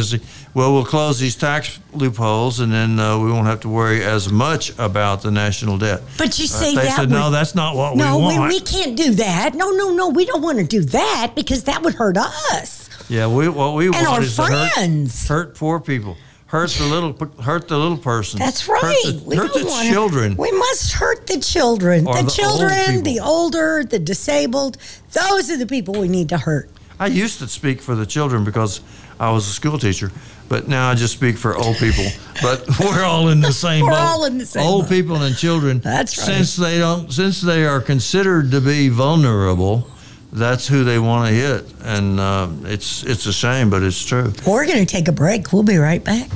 Well, 0.55 0.73
we'll 0.73 0.85
close 0.85 1.19
these 1.19 1.35
tax 1.35 1.79
loopholes 1.93 2.59
and 2.61 2.71
then 2.71 2.97
uh, 2.99 3.19
we 3.19 3.31
won't 3.31 3.45
have 3.45 3.59
to 3.59 3.69
worry 3.69 4.03
as 4.03 4.31
much 4.31 4.71
about 4.79 5.21
the 5.21 5.29
national 5.29 5.77
debt. 5.77 6.01
But 6.17 6.39
you 6.39 6.45
Uh, 6.45 6.47
say 6.47 6.69
they 6.75 6.81
that 6.83 6.95
said, 6.95 6.99
would- 7.01 7.09
no, 7.11 7.29
that's 7.29 7.53
not 7.53 7.75
what 7.75 7.95
No, 7.97 8.17
we 8.19 8.27
we, 8.29 8.39
want. 8.39 8.53
we 8.53 8.59
can't 8.61 8.95
do 8.95 9.13
that. 9.15 9.53
No, 9.53 9.69
no, 9.71 9.93
no. 9.93 10.09
We 10.09 10.25
don't 10.25 10.41
want 10.41 10.57
to 10.59 10.63
do 10.63 10.81
that 10.85 11.33
because 11.35 11.63
that 11.65 11.83
would 11.83 11.93
hurt 11.95 12.17
us. 12.17 12.89
Yeah, 13.09 13.27
we 13.27 13.47
what 13.49 13.75
we 13.75 13.89
want 13.89 14.07
our 14.07 14.21
is 14.23 14.35
to 14.37 14.43
hurt, 14.43 15.27
hurt 15.27 15.55
poor 15.55 15.79
people, 15.79 16.17
hurt 16.47 16.71
the 16.71 16.85
little 16.85 17.13
hurt 17.43 17.67
the 17.67 17.77
little 17.77 17.97
person. 17.99 18.39
That's 18.39 18.65
Hurt 18.65 18.81
right. 18.81 19.01
the, 19.05 19.21
we 19.25 19.35
hurt 19.35 19.53
the 19.53 19.65
children. 19.91 20.35
We 20.37 20.51
must 20.53 20.93
hurt 20.93 21.27
the 21.27 21.39
children. 21.39 22.05
The, 22.05 22.23
the 22.23 22.31
children, 22.31 22.85
people. 22.87 23.01
the 23.03 23.19
older, 23.19 23.83
the 23.83 23.99
disabled. 23.99 24.77
Those 25.11 25.51
are 25.51 25.57
the 25.57 25.67
people 25.67 25.93
we 25.93 26.07
need 26.07 26.29
to 26.29 26.37
hurt. 26.39 26.69
I 26.99 27.07
used 27.07 27.37
to 27.39 27.47
speak 27.47 27.79
for 27.81 27.93
the 27.93 28.05
children 28.07 28.43
because 28.43 28.81
I 29.19 29.29
was 29.31 29.47
a 29.47 29.51
school 29.51 29.77
teacher, 29.77 30.11
but 30.49 30.67
now 30.67 30.89
I 30.89 30.95
just 30.95 31.13
speak 31.13 31.37
for 31.37 31.55
old 31.55 31.77
people. 31.77 32.05
But 32.41 32.65
we're 32.79 33.03
all 33.03 33.29
in 33.29 33.41
the 33.41 33.51
same 33.65 33.83
We're 33.85 33.91
boat. 33.91 33.99
all 33.99 34.25
in 34.25 34.37
the 34.37 34.45
same 34.45 34.63
Old 34.65 34.83
boat. 34.83 34.89
people 34.89 35.21
and 35.23 35.35
children. 35.35 35.79
That's 35.79 36.17
right. 36.17 36.25
Since 36.27 36.55
they 36.57 36.77
don't, 36.79 37.11
since 37.11 37.41
they 37.41 37.65
are 37.65 37.81
considered 37.81 38.51
to 38.51 38.61
be 38.61 38.89
vulnerable, 38.89 39.87
that's 40.33 40.67
who 40.67 40.83
they 40.83 40.99
want 40.99 41.29
to 41.29 41.33
hit, 41.33 41.65
and 41.83 42.19
uh, 42.19 42.49
it's 42.65 43.03
it's 43.03 43.25
a 43.25 43.31
shame, 43.33 43.69
but 43.69 43.83
it's 43.83 44.03
true. 44.03 44.33
We're 44.45 44.65
going 44.65 44.79
to 44.79 44.85
take 44.85 45.07
a 45.07 45.13
break. 45.13 45.53
We'll 45.53 45.63
be 45.63 45.77
right 45.77 46.03
back. 46.03 46.29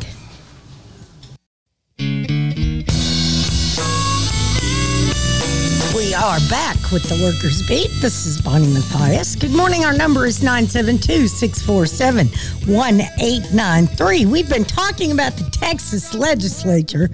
Are 6.24 6.40
back 6.50 6.76
with 6.92 7.04
the 7.04 7.24
Workers 7.24 7.66
Beat. 7.66 7.90
This 8.02 8.26
is 8.26 8.42
Bonnie 8.42 8.68
Matthias. 8.74 9.36
Good 9.38 9.54
morning. 9.54 9.86
Our 9.86 9.94
number 9.94 10.26
is 10.26 10.44
972 10.44 11.30
647 11.30 12.28
1893. 12.68 14.26
We've 14.26 14.50
been 14.50 14.66
talking 14.66 15.14
about 15.14 15.38
the 15.38 15.50
Texas 15.50 16.14
legislature 16.14 17.10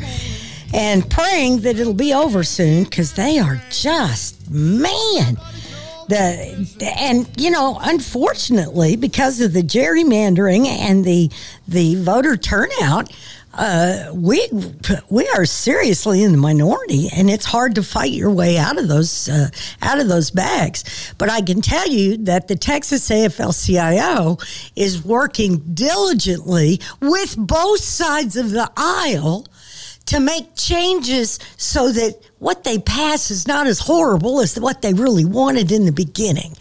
and 0.73 1.07
praying 1.07 1.59
that 1.61 1.77
it'll 1.77 1.93
be 1.93 2.15
over 2.15 2.43
soon 2.43 2.85
because 2.85 3.13
they 3.13 3.37
are 3.37 3.61
just, 3.69 4.49
man, 4.49 5.37
the 6.09 6.91
and 6.97 7.29
you 7.37 7.51
know 7.51 7.77
unfortunately 7.81 8.95
because 8.95 9.39
of 9.41 9.53
the 9.53 9.63
gerrymandering 9.63 10.65
and 10.67 11.05
the 11.05 11.31
the 11.67 11.95
voter 11.95 12.37
turnout 12.37 13.11
uh, 13.55 14.11
we 14.13 14.47
we 15.09 15.27
are 15.29 15.45
seriously 15.45 16.23
in 16.23 16.31
the 16.31 16.37
minority, 16.37 17.09
and 17.15 17.29
it's 17.29 17.45
hard 17.45 17.75
to 17.75 17.83
fight 17.83 18.11
your 18.11 18.31
way 18.31 18.57
out 18.57 18.77
of 18.77 18.87
those 18.87 19.29
uh, 19.29 19.49
out 19.81 19.99
of 19.99 20.07
those 20.07 20.29
bags. 20.29 21.13
But 21.17 21.29
I 21.29 21.41
can 21.41 21.61
tell 21.61 21.87
you 21.87 22.17
that 22.25 22.47
the 22.47 22.55
Texas 22.55 23.09
AFL-CIO 23.09 24.37
is 24.75 25.03
working 25.05 25.59
diligently 25.73 26.81
with 27.01 27.35
both 27.37 27.79
sides 27.79 28.35
of 28.35 28.51
the 28.51 28.69
aisle 28.75 29.47
to 30.07 30.19
make 30.19 30.55
changes 30.55 31.39
so 31.57 31.91
that 31.91 32.19
what 32.39 32.63
they 32.63 32.77
pass 32.77 33.31
is 33.31 33.47
not 33.47 33.67
as 33.67 33.79
horrible 33.79 34.41
as 34.41 34.59
what 34.59 34.81
they 34.81 34.93
really 34.93 35.25
wanted 35.25 35.71
in 35.71 35.85
the 35.85 35.91
beginning. 35.91 36.55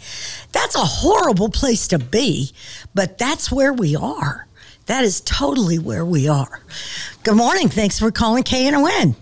That's 0.51 0.75
a 0.75 0.79
horrible 0.79 1.49
place 1.49 1.87
to 1.89 1.99
be, 1.99 2.51
but 2.95 3.17
that's 3.17 3.51
where 3.51 3.73
we 3.73 3.95
are. 3.95 4.44
That 4.85 5.03
is 5.03 5.21
totally 5.21 5.79
where 5.79 6.05
we 6.05 6.27
are. 6.27 6.61
Good 7.23 7.35
morning. 7.35 7.69
Thanks 7.69 7.97
for 7.97 8.11
calling 8.11 8.43
KNON. 8.43 9.15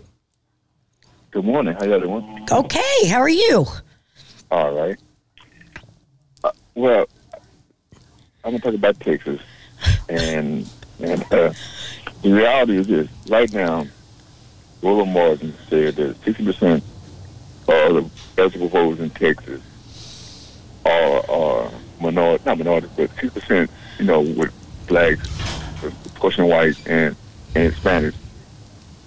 Good 1.31 1.45
morning. 1.45 1.73
How 1.73 1.85
are 1.85 1.87
y'all 1.87 1.99
doing? 1.99 2.47
Okay, 2.51 3.07
how 3.07 3.19
are 3.19 3.29
you? 3.29 3.65
All 4.51 4.73
right. 4.73 4.99
Uh, 6.43 6.51
well, 6.75 7.05
I'm 8.43 8.51
gonna 8.51 8.59
talk 8.59 8.73
about 8.73 8.99
Texas, 8.99 9.39
and 10.09 10.69
and 10.99 11.23
uh, 11.33 11.53
the 12.21 12.33
reality 12.33 12.77
is 12.77 12.87
this: 12.87 13.07
right 13.29 13.51
now, 13.53 13.87
Roland 14.81 15.13
Martin 15.13 15.53
said 15.69 15.95
that 15.95 16.21
60 16.23 16.45
percent 16.45 16.83
of 17.69 18.11
the 18.35 18.41
eligible 18.41 18.67
voters 18.67 18.99
in 18.99 19.09
Texas 19.11 19.61
are 20.85 21.31
are 21.31 21.71
minority, 22.01 22.43
not 22.45 22.57
minority, 22.57 22.89
but 22.97 23.09
60 23.11 23.29
percent, 23.29 23.71
you 23.97 24.05
know, 24.05 24.19
with 24.21 24.53
blacks, 24.87 25.27
portion 26.23 26.47
white, 26.47 26.77
and 26.87 27.17
and 27.53 27.73
Spanish. 27.73 28.15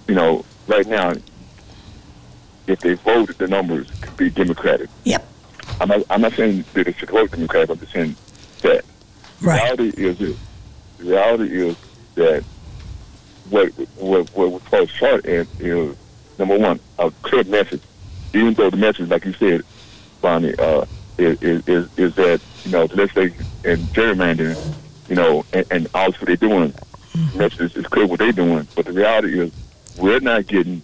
You 0.07 0.13
know, 0.13 0.45
right 0.67 0.85
now, 0.85 1.13
if 2.67 2.79
they 2.81 2.93
voted, 2.93 3.39
the 3.39 3.47
numbers 3.47 3.89
could 4.01 4.15
be 4.15 4.29
Democratic. 4.29 4.87
Yep. 5.03 5.27
I'm 5.81 5.87
not, 5.89 6.03
I'm 6.11 6.21
not 6.21 6.33
saying 6.33 6.63
that 6.73 6.85
they 6.85 6.93
should 6.93 7.09
vote 7.09 7.31
Democratic. 7.31 7.71
I'm 7.71 7.79
just 7.79 7.91
saying 7.91 8.15
that. 8.61 8.85
The 9.41 9.47
reality 9.47 9.89
is 9.97 10.19
this. 10.19 10.37
The 10.99 11.05
reality 11.05 11.67
is 11.67 11.75
that 12.13 12.43
what 13.49 13.69
what 13.95 14.29
what 14.35 14.51
what 14.51 14.61
falls 14.63 14.91
short 14.91 15.25
in 15.25 15.47
is 15.59 15.97
number 16.37 16.57
one 16.57 16.79
a 16.99 17.09
clear 17.23 17.43
message. 17.45 17.81
Even 18.35 18.53
though 18.53 18.69
the 18.69 18.77
message, 18.77 19.09
like 19.09 19.25
you 19.25 19.33
said, 19.33 19.63
Bonnie, 20.21 20.53
uh, 20.59 20.85
is, 21.17 21.41
is 21.67 21.89
is 21.97 22.13
that 22.15 22.41
you 22.63 22.71
know 22.71 22.85
the 22.85 22.95
legislation 22.95 23.43
and 23.65 23.79
gerrymandering, 23.87 24.75
you 25.09 25.15
know, 25.15 25.43
and, 25.51 25.65
and 25.71 25.87
what 25.93 26.15
they're 26.21 26.35
doing. 26.35 26.73
The 27.33 27.37
message 27.37 27.61
is, 27.61 27.75
is 27.77 27.87
clear 27.87 28.05
what 28.05 28.19
they're 28.19 28.31
doing, 28.31 28.67
but 28.75 28.85
the 28.85 28.91
reality 28.93 29.39
is 29.39 29.51
we're 29.97 30.19
not 30.19 30.45
getting 30.47 30.81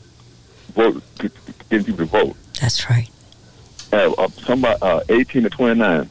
vote 0.73 1.03
getting 1.69 1.83
people 1.85 1.97
to 1.97 2.05
vote 2.05 2.35
That's 2.59 2.89
right. 2.89 3.07
uh, 3.91 4.11
uh, 4.17 4.27
somebody 4.43 4.77
uh, 4.81 5.01
18 5.09 5.43
to 5.43 5.49
29, 5.49 6.09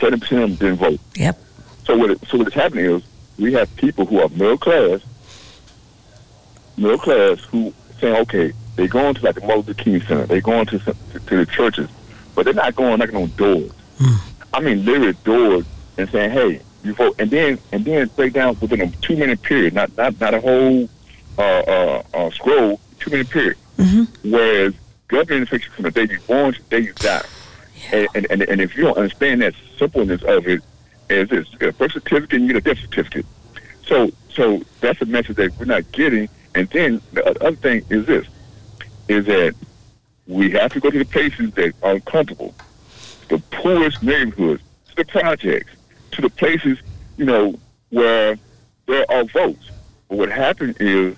70 0.00 0.20
percent 0.20 0.42
of 0.42 0.48
them 0.50 0.56
didn't 0.56 0.76
vote. 0.78 1.00
Yep. 1.16 1.38
So 1.84 1.96
what 1.96 2.10
it, 2.10 2.20
so 2.28 2.38
what 2.38 2.46
is 2.48 2.54
happening 2.54 2.86
is 2.86 3.02
we 3.38 3.52
have 3.52 3.74
people 3.76 4.06
who 4.06 4.20
are 4.20 4.28
middle 4.30 4.56
class, 4.56 5.00
middle 6.76 6.98
class 6.98 7.40
who 7.44 7.72
saying, 8.00 8.16
okay, 8.22 8.52
they're 8.76 8.88
going 8.88 9.14
to 9.14 9.24
like 9.24 9.34
the 9.34 9.40
Martin 9.42 9.56
Luther 9.66 9.74
King 9.74 10.00
Center, 10.02 10.26
they're 10.26 10.40
going 10.40 10.66
to, 10.66 10.78
some- 10.80 10.96
to 11.12 11.20
to 11.20 11.36
the 11.36 11.46
churches, 11.46 11.88
but 12.34 12.44
they're 12.44 12.54
not 12.54 12.74
going 12.76 12.98
knocking 12.98 13.16
on 13.16 13.28
doors. 13.36 13.72
I 14.52 14.60
mean, 14.60 14.84
literally 14.84 15.12
doors 15.24 15.64
and 15.98 16.08
saying, 16.10 16.30
hey, 16.30 16.60
you 16.86 16.94
vote, 16.94 17.16
and 17.18 17.30
then 17.30 17.58
and 17.72 17.84
then 17.84 18.08
break 18.16 18.32
down 18.32 18.58
within 18.60 18.80
a 18.80 18.90
two 19.02 19.16
minute 19.16 19.42
period, 19.42 19.74
not 19.74 19.96
not 19.96 20.20
not 20.20 20.34
a 20.34 20.40
whole 20.40 20.88
uh, 21.38 21.42
uh, 21.42 22.02
uh, 22.14 22.30
scroll, 22.30 22.80
two 22.98 23.10
minute 23.10 23.30
period. 23.30 23.56
Whereas 24.22 24.74
government 25.08 25.42
infection 25.42 25.72
from 25.72 25.84
the 25.84 25.90
day 25.90 26.06
you're 26.10 26.20
born 26.20 26.54
to 26.54 26.62
the 26.62 26.68
day 26.68 26.80
you 26.86 26.92
die. 26.94 27.24
And, 27.92 28.08
and, 28.14 28.26
and, 28.30 28.42
and 28.42 28.60
if 28.60 28.76
you 28.76 28.84
don't 28.84 28.96
understand 28.96 29.42
that 29.42 29.54
simpleness 29.78 30.22
of 30.22 30.46
it, 30.48 30.62
is 31.08 31.28
this 31.28 31.46
you 31.60 31.68
a 31.68 31.72
birth 31.72 31.92
certificate 31.92 32.32
and 32.32 32.46
you 32.46 32.54
get 32.54 32.66
a 32.66 32.74
death 32.74 32.82
certificate. 32.82 33.26
So 33.86 34.10
so 34.30 34.62
that's 34.80 35.00
a 35.02 35.06
message 35.06 35.36
that 35.36 35.56
we're 35.58 35.66
not 35.66 35.90
getting. 35.92 36.28
And 36.54 36.68
then 36.70 37.00
the 37.12 37.44
other 37.44 37.56
thing 37.56 37.84
is 37.90 38.06
this, 38.06 38.26
is 39.08 39.26
that 39.26 39.54
we 40.26 40.50
have 40.52 40.72
to 40.72 40.80
go 40.80 40.90
to 40.90 40.98
the 40.98 41.04
places 41.04 41.52
that 41.52 41.74
are 41.82 41.94
uncomfortable, 41.94 42.54
the 43.28 43.38
poorest 43.50 44.02
neighborhoods, 44.02 44.62
the 44.96 45.04
projects, 45.04 45.75
to 46.12 46.22
the 46.22 46.30
places, 46.30 46.78
you 47.16 47.24
know, 47.24 47.54
where 47.90 48.36
there 48.86 49.10
are 49.10 49.24
votes. 49.24 49.70
But 50.08 50.18
what 50.18 50.30
happened 50.30 50.76
is 50.80 51.16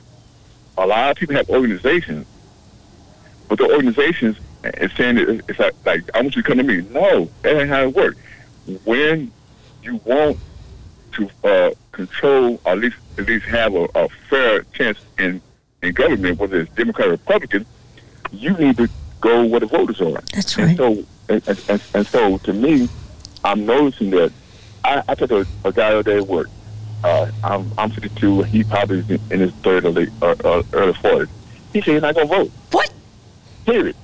a 0.76 0.86
lot 0.86 1.10
of 1.10 1.16
people 1.16 1.34
have 1.36 1.48
organizations, 1.50 2.26
but 3.48 3.58
the 3.58 3.70
organizations 3.70 4.36
is 4.64 4.92
saying 4.92 5.16
that 5.16 5.42
it's 5.48 5.58
like, 5.58 5.74
like 5.84 6.02
I 6.14 6.20
want 6.22 6.36
you 6.36 6.42
to 6.42 6.48
come 6.48 6.58
to 6.58 6.64
me. 6.64 6.82
No, 6.90 7.30
that 7.42 7.56
ain't 7.56 7.68
how 7.68 7.82
it 7.82 7.94
works. 7.94 8.18
When 8.84 9.30
you 9.82 10.00
want 10.04 10.38
to 11.12 11.30
uh, 11.44 11.70
control, 11.92 12.60
or 12.64 12.72
at 12.72 12.78
least 12.78 12.96
at 13.16 13.26
least 13.26 13.46
have 13.46 13.74
a, 13.74 13.88
a 13.94 14.08
fair 14.28 14.62
chance 14.74 14.98
in 15.18 15.40
in 15.82 15.94
government, 15.94 16.38
whether 16.38 16.60
it's 16.60 16.74
Democrat 16.74 17.08
or 17.08 17.12
Republican, 17.12 17.64
you 18.30 18.52
need 18.56 18.76
to 18.76 18.88
go 19.20 19.44
where 19.44 19.60
the 19.60 19.66
voters 19.66 20.00
are. 20.00 20.20
That's 20.32 20.56
And 20.56 20.66
right. 20.68 20.76
so, 20.76 21.04
and, 21.28 21.48
and, 21.48 21.64
and, 21.68 21.82
and 21.94 22.06
so, 22.06 22.38
to 22.38 22.52
me, 22.52 22.88
I'm 23.44 23.64
noticing 23.66 24.10
that 24.10 24.32
I, 24.88 25.02
I 25.08 25.14
took 25.14 25.30
a, 25.30 25.46
a 25.64 25.72
guy 25.72 25.90
the 25.90 25.98
other 25.98 26.02
day 26.02 26.16
at 26.16 26.26
work. 26.26 26.48
Uh, 27.04 27.30
I'm, 27.44 27.70
I'm 27.76 27.90
52. 27.90 28.42
He 28.42 28.64
probably 28.64 29.00
is 29.00 29.10
in, 29.30 29.40
his 29.40 29.52
third 29.56 29.84
or 29.84 29.90
late, 29.90 30.08
or, 30.22 30.30
or 30.44 30.64
early 30.72 30.94
40s. 30.94 31.28
He 31.72 31.82
said 31.82 31.94
he's 31.94 32.02
not 32.02 32.14
going 32.14 32.28
to 32.28 32.34
vote. 32.34 32.50
What? 32.72 32.92
Period. 33.66 33.94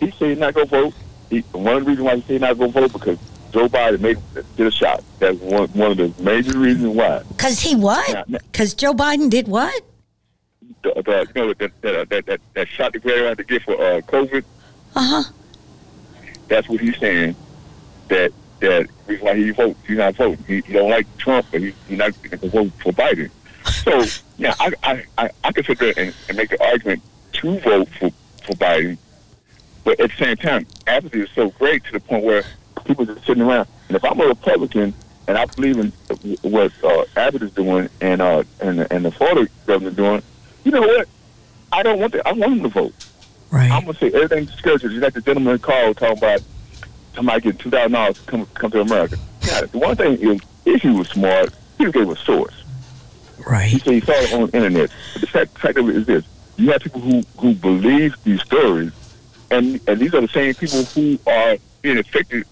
He 0.00 0.10
said 0.10 0.30
he's 0.30 0.38
not 0.38 0.54
going 0.54 0.66
to 0.66 0.70
vote. 0.70 0.94
He, 1.30 1.40
one 1.52 1.76
of 1.76 1.84
the 1.84 1.90
reasons 1.90 2.04
why 2.04 2.16
he 2.16 2.20
said 2.22 2.30
he's 2.30 2.40
not 2.40 2.58
going 2.58 2.72
to 2.72 2.80
vote 2.80 2.92
because 2.92 3.18
Joe 3.52 3.68
Biden 3.68 4.00
made 4.00 4.18
did 4.56 4.66
a 4.66 4.70
shot. 4.70 5.04
That's 5.18 5.38
one 5.38 5.68
one 5.68 5.92
of 5.92 5.96
the 5.98 6.22
major 6.22 6.58
reasons 6.58 6.96
why. 6.96 7.22
Because 7.28 7.60
he 7.60 7.76
what? 7.76 8.26
Because 8.30 8.74
Joe 8.74 8.94
Biden 8.94 9.30
did 9.30 9.46
what? 9.46 9.82
The, 10.82 10.94
the, 10.94 11.26
you 11.34 11.42
know 11.42 11.54
that 11.54 11.82
that, 11.82 12.08
that 12.08 12.26
that 12.26 12.40
that 12.54 12.68
shot 12.68 12.94
the 12.94 12.98
grad 12.98 13.18
had 13.18 13.38
to 13.38 13.44
get 13.44 13.62
for 13.62 13.74
uh, 13.74 14.00
COVID. 14.00 14.44
Uh 14.96 15.22
huh. 15.22 15.32
That's 16.48 16.68
what 16.68 16.80
he's 16.80 16.98
saying. 16.98 17.36
That 18.08 18.32
that 18.68 18.88
reason 19.06 19.24
why 19.24 19.36
he 19.36 19.50
votes. 19.50 19.78
He's 19.86 19.98
not 19.98 20.14
voting. 20.14 20.44
He, 20.46 20.60
he 20.60 20.72
don't 20.72 20.90
like 20.90 21.06
Trump, 21.18 21.46
but 21.50 21.60
he, 21.60 21.74
he's 21.88 21.98
not 21.98 22.12
going 22.22 22.38
to 22.38 22.48
vote 22.48 22.72
for 22.82 22.92
Biden. 22.92 23.30
So 23.64 24.04
yeah, 24.38 24.54
I 24.58 24.72
I 24.82 25.04
I, 25.18 25.30
I 25.44 25.52
can 25.52 25.64
sit 25.64 25.78
there 25.78 25.94
and, 25.96 26.14
and 26.28 26.36
make 26.36 26.50
the 26.50 26.62
argument 26.64 27.02
to 27.34 27.58
vote 27.60 27.88
for 27.98 28.10
for 28.44 28.52
Biden, 28.54 28.98
but 29.84 30.00
at 30.00 30.10
the 30.10 30.16
same 30.16 30.36
time, 30.36 30.66
apathy 30.86 31.20
is 31.20 31.30
so 31.34 31.50
great 31.50 31.84
to 31.84 31.92
the 31.92 32.00
point 32.00 32.24
where 32.24 32.44
people 32.84 33.08
are 33.08 33.14
just 33.14 33.26
sitting 33.26 33.42
around. 33.42 33.68
And 33.88 33.96
if 33.96 34.04
I'm 34.04 34.20
a 34.20 34.26
Republican 34.26 34.94
and 35.28 35.38
I 35.38 35.46
believe 35.46 35.78
in 35.78 35.92
what 36.42 36.72
uh, 36.82 37.04
Abbott 37.16 37.42
is 37.42 37.52
doing 37.52 37.88
and 38.00 38.20
uh 38.20 38.44
and 38.60 38.86
and 38.90 39.04
the 39.04 39.10
Florida 39.10 39.48
governor 39.66 39.90
doing, 39.90 40.22
you 40.64 40.72
know 40.72 40.82
what? 40.82 41.08
I 41.72 41.82
don't 41.82 41.98
want 41.98 42.12
that. 42.12 42.26
I 42.26 42.32
want 42.32 42.52
him 42.52 42.62
to 42.62 42.68
vote. 42.68 42.94
Right. 43.50 43.70
I'm 43.70 43.84
gonna 43.84 43.98
say 43.98 44.08
everything's 44.08 44.50
discouraged. 44.50 44.84
Just 44.84 44.96
like 44.96 45.14
the 45.14 45.20
gentleman 45.20 45.58
called 45.58 45.96
talking 45.96 46.18
about 46.18 46.42
somebody 47.14 47.40
get 47.40 47.58
two 47.58 47.70
thousand 47.70 47.92
dollars 47.92 48.18
to 48.18 48.24
come 48.30 48.46
come 48.54 48.70
to 48.70 48.80
America. 48.80 49.16
Yeah, 49.42 49.62
the 49.62 49.78
one 49.78 49.96
thing 49.96 50.18
is, 50.18 50.40
if 50.64 50.82
he 50.82 50.90
was 50.90 51.08
smart, 51.08 51.52
he 51.78 51.90
give 51.90 52.08
a 52.08 52.16
source. 52.16 52.54
He 53.36 53.42
right. 53.44 53.70
said 53.82 53.94
he 53.94 54.00
saw 54.00 54.12
it 54.12 54.32
on 54.32 54.50
the 54.50 54.56
internet. 54.56 54.90
But 55.12 55.20
the 55.20 55.26
fact, 55.26 55.58
fact 55.58 55.78
of 55.78 55.88
it 55.88 55.96
is 55.96 56.06
this: 56.06 56.24
you 56.56 56.70
have 56.70 56.82
people 56.82 57.00
who 57.00 57.22
who 57.38 57.54
believe 57.54 58.14
these 58.24 58.40
stories, 58.42 58.92
and 59.50 59.80
and 59.88 59.98
these 59.98 60.14
are 60.14 60.20
the 60.20 60.28
same 60.28 60.54
people 60.54 60.84
who 60.84 61.18
are 61.26 61.56
being 61.82 61.98
affected 61.98 62.44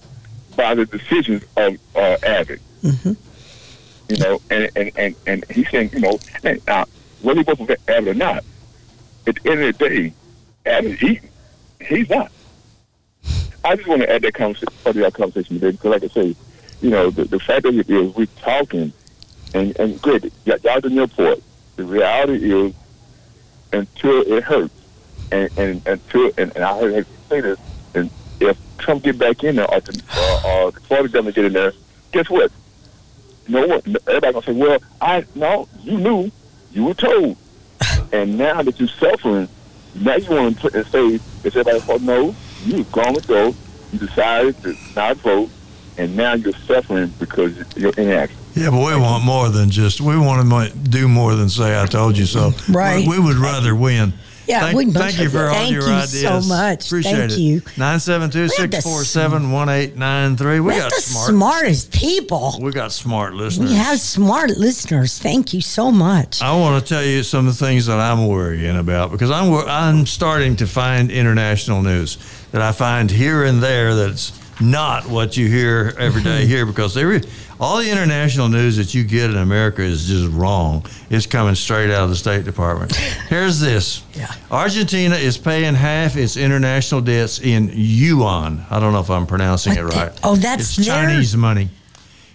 by 0.57 0.75
the 0.75 0.85
decisions 0.87 1.45
of 1.57 1.77
uh, 1.95 2.17
Abbott. 2.23 2.61
Mhm. 2.83 3.17
You 4.09 4.17
know, 4.17 4.41
and 4.51 4.71
and 4.75 4.91
and 4.97 5.15
and 5.27 5.45
he's 5.51 5.71
saying, 5.71 5.91
you 5.93 6.01
know, 6.01 6.19
and, 6.43 6.61
uh, 6.69 6.85
whether 7.23 7.41
he 7.41 7.45
votes 7.45 7.61
for 7.61 7.93
Abbott 7.93 8.09
or 8.09 8.15
not, 8.15 8.45
at 9.27 9.37
the 9.37 9.51
end 9.51 9.63
of 9.63 9.79
the 9.79 9.89
day, 9.89 10.13
Abbott's 10.67 11.03
eating. 11.03 11.29
He's 11.87 12.11
not. 12.11 12.33
I 13.65 13.77
just 13.77 13.89
want 13.89 14.03
to 14.03 14.11
add 14.11 14.23
that 14.23 14.35
conversation, 14.35 14.73
part 14.85 14.97
of 14.97 15.03
our 15.03 15.11
conversation 15.11 15.61
today 15.61 15.73
because, 15.73 15.91
like 15.91 16.05
I 16.05 16.09
say, 16.09 16.37
you 16.81 16.91
know, 16.91 17.11
the, 17.11 17.25
the 17.25 17.39
fact 17.39 17.67
of 17.67 17.79
it 17.79 17.89
is 17.91 18.15
we're 18.15 18.27
talking, 18.41 18.93
and 19.55 19.79
and 19.79 20.01
good, 20.01 20.33
y'all 20.45 20.59
done 20.81 20.93
your 20.93 21.09
part. 21.09 21.41
The 21.77 21.85
reality 21.85 22.53
is, 22.53 22.75
until 23.73 24.23
it 24.23 24.43
hurts, 24.45 24.75
and 25.31 25.51
and 25.59 25.87
until 25.87 26.33
and, 26.39 26.53
and 26.55 26.65
I 26.65 26.79
heard 26.79 26.95
him 26.95 27.07
say 27.29 27.41
this, 27.41 27.59
and 27.95 28.11
if 28.41 28.57
Trump 28.79 29.03
get 29.05 29.19
back 29.19 29.45
in 29.45 29.57
there, 29.57 29.71
or, 29.71 29.81
the- 29.81 30.03
or, 30.17 30.51
or 30.51 30.73
the 30.73 30.81
Florida 30.81 31.09
government 31.11 31.37
get 31.37 31.45
in 31.45 31.53
there, 31.53 31.73
guess 32.13 32.31
what? 32.31 32.51
No 33.47 33.67
one, 33.67 33.83
everybody 34.07 34.33
gonna 34.33 34.43
say, 34.47 34.53
well, 34.53 34.79
I 35.03 35.25
no, 35.35 35.69
you 35.83 35.99
knew, 35.99 36.31
you 36.73 36.85
were 36.85 36.95
told, 36.95 37.37
and 38.13 38.39
now 38.39 38.63
that 38.63 38.79
you're 38.81 38.89
suffering, 38.89 39.49
now 39.97 40.17
you 40.17 40.31
want 40.31 40.55
to 40.57 40.61
put 40.63 40.75
and 40.75 40.87
say, 40.87 41.15
if 41.17 41.47
everybody 41.47 41.81
thought 41.81 42.01
no, 42.01 42.35
you 42.65 42.85
gone 42.85 43.15
to 43.15 43.27
go, 43.27 43.55
you 43.93 43.99
decided 43.99 44.61
to 44.63 44.77
not 44.95 45.17
vote, 45.19 45.51
and 45.99 46.17
now 46.17 46.35
you're 46.35 46.53
suffering 46.53 47.13
because 47.19 47.57
you're 47.77 47.93
inaction. 47.97 48.37
Yeah, 48.55 48.71
but 48.71 48.79
we 48.79 48.97
want 48.97 49.25
more 49.25 49.49
than 49.49 49.71
just. 49.71 50.01
We 50.01 50.17
want 50.19 50.49
to 50.49 50.79
do 50.91 51.09
more 51.09 51.35
than 51.35 51.49
say 51.49 51.81
"I 51.81 51.87
told 51.87 52.17
you 52.19 52.27
so." 52.27 52.53
Right. 52.69 53.07
We, 53.07 53.19
we 53.19 53.25
would 53.25 53.37
rather 53.37 53.75
win. 53.75 54.13
Yeah, 54.47 54.61
Thank, 54.63 54.77
we'd 54.79 54.93
much 54.95 55.15
thank 55.15 55.19
you 55.21 55.29
for 55.31 55.37
rather- 55.45 55.49
all 55.51 55.55
thank 55.55 55.73
your 55.73 55.83
you 55.83 55.89
ideas. 55.93 56.23
so 56.23 56.41
much. 56.49 56.87
Appreciate 56.87 57.17
Thank 57.31 57.33
it. 57.33 57.39
you. 57.39 57.61
972-647-1893. 57.61 60.41
We 60.55 60.61
We're 60.61 60.79
got 60.79 60.91
the 60.93 61.01
smart. 61.01 61.29
smartest 61.29 61.93
people. 61.93 62.59
We 62.61 62.73
got 62.73 62.93
smart 62.93 63.35
listeners. 63.35 63.71
We 63.71 63.77
have 63.77 64.01
smart 64.01 64.51
listeners. 64.57 65.19
Thank 65.19 65.55
you 65.55 65.61
so 65.61 65.91
much. 65.93 66.43
I 66.43 66.55
want 66.57 66.83
to 66.85 66.89
tell 66.89 67.05
you 67.05 67.23
some 67.23 67.47
of 67.47 67.57
the 67.59 67.65
things 67.65 67.87
that 67.87 68.01
I'm 68.01 68.27
worrying 68.27 68.77
about 68.77 69.11
because 69.13 69.31
I'm 69.31 69.53
I'm 69.69 70.07
starting 70.07 70.57
to 70.57 70.67
find 70.67 71.11
international 71.11 71.83
news 71.83 72.19
that 72.53 72.63
I 72.63 72.73
find 72.73 73.11
here 73.11 73.45
and 73.45 73.63
there 73.63 73.95
that's 73.95 74.39
not 74.61 75.07
what 75.07 75.37
you 75.37 75.49
hear 75.49 75.95
every 75.99 76.23
day 76.23 76.47
here 76.53 76.67
because 76.67 76.97
every 76.97 77.23
all 77.59 77.79
the 77.79 77.91
international 77.91 78.49
news 78.49 78.77
that 78.79 78.95
you 78.95 79.05
get 79.05 79.29
in 79.31 79.37
America 79.37 79.83
is 79.83 80.07
just 80.09 80.33
wrong. 80.33 80.85
It's 81.11 81.27
coming 81.27 81.55
straight 81.55 81.91
out 81.91 82.05
of 82.05 82.09
the 82.11 82.17
State 82.17 82.47
Department. 82.47 82.95
Here's 83.29 83.61
this. 83.61 84.03
Yeah. 84.15 84.33
Argentina 84.51 85.15
is 85.15 85.37
paying 85.37 85.75
half 85.75 86.17
its 86.17 86.39
international 86.39 87.03
debts 87.03 87.39
in 87.39 87.71
yuan. 87.75 88.65
I 88.71 88.81
don't 88.81 88.95
know 88.95 89.01
if 89.01 89.11
I'm 89.11 89.27
pronouncing 89.27 89.75
it 89.77 89.85
What 89.85 89.93
the- 89.93 89.99
right. 90.01 90.21
oh, 90.25 90.37
that's 90.37 90.79
it's 90.79 90.87
their- 90.87 91.05
Chinese 91.07 91.37
money. 91.37 91.69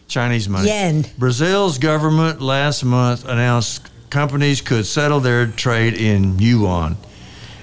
Chinese 0.07 0.47
money. 0.47 0.67
Yen. 0.67 1.05
Brazil's 1.17 1.79
government 1.79 2.39
last 2.39 2.83
month 2.85 3.25
announced 3.27 3.89
companies 4.11 4.61
could 4.61 4.85
settle 4.85 5.19
their 5.19 5.47
trade 5.47 5.95
in 5.95 6.37
yuan. 6.37 6.97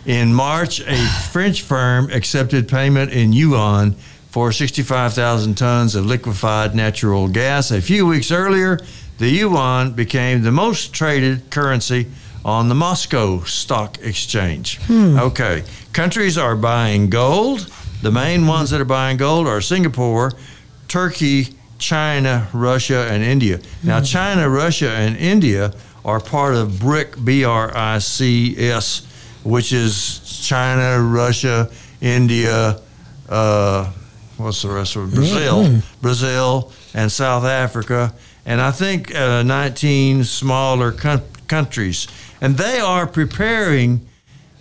In 0.05 0.35
March, 0.35 0.81
a 0.81 0.97
French 1.31 1.63
firm 1.63 2.11
accepted 2.11 2.67
payment 2.69 3.13
in 3.13 3.33
yuan 3.33 3.93
for 4.31 4.51
65,000 4.51 5.55
tons 5.55 5.95
of 5.95 6.07
liquefied 6.07 6.75
natural 6.75 7.29
gas. 7.29 7.71
A 7.71 7.81
few 7.81 8.07
weeks 8.07 8.33
earlier, 8.33 8.81
the 9.19 9.29
yuan 9.29 9.93
became 9.93 10.43
the 10.43 10.51
most 10.51 10.93
traded 10.93 11.51
currency 11.51 12.09
on 12.45 12.69
the 12.69 12.75
Moscow 12.75 13.45
Stock 13.45 13.99
Exchange. 14.03 14.79
Hmm. 14.87 15.17
Okay, 15.21 15.63
countries 15.93 16.37
are 16.37 16.57
buying 16.57 17.09
gold. 17.09 17.71
The 18.03 18.11
main 18.11 18.49
ones 18.49 18.71
that 18.71 18.81
are 18.81 18.85
buying 18.85 19.19
gold 19.19 19.47
are 19.47 19.61
Singapore, 19.61 20.33
Turkey, 20.89 21.55
China, 21.79 22.49
Russia, 22.53 23.07
and 23.09 23.23
India. 23.23 23.59
Hmm. 23.59 23.87
Now, 23.87 24.01
China, 24.01 24.51
Russia, 24.51 24.91
and 24.91 25.17
India 25.17 25.73
are 26.05 26.19
part 26.19 26.57
of 26.57 26.81
BRIC, 26.81 27.25
B 27.25 27.45
R 27.45 27.71
I 27.77 27.99
C 27.99 28.57
S, 28.59 29.07
which 29.45 29.73
is 29.73 30.21
China, 30.47 31.01
Russia, 31.01 31.71
India, 32.01 32.81
uh, 33.29 33.91
what's 34.37 34.63
the 34.63 34.69
rest 34.69 34.97
of 34.97 35.13
it? 35.13 35.15
Brazil, 35.15 35.83
Brazil, 36.01 36.73
and 36.95 37.11
South 37.11 37.45
Africa, 37.45 38.13
and 38.47 38.61
I 38.61 38.71
think 38.71 39.15
uh, 39.15 39.43
19 39.43 40.25
smaller 40.25 40.93
coun- 40.93 41.23
countries. 41.49 42.09
And 42.41 42.57
they 42.57 42.81
are 42.81 43.07
preparing 43.07 44.07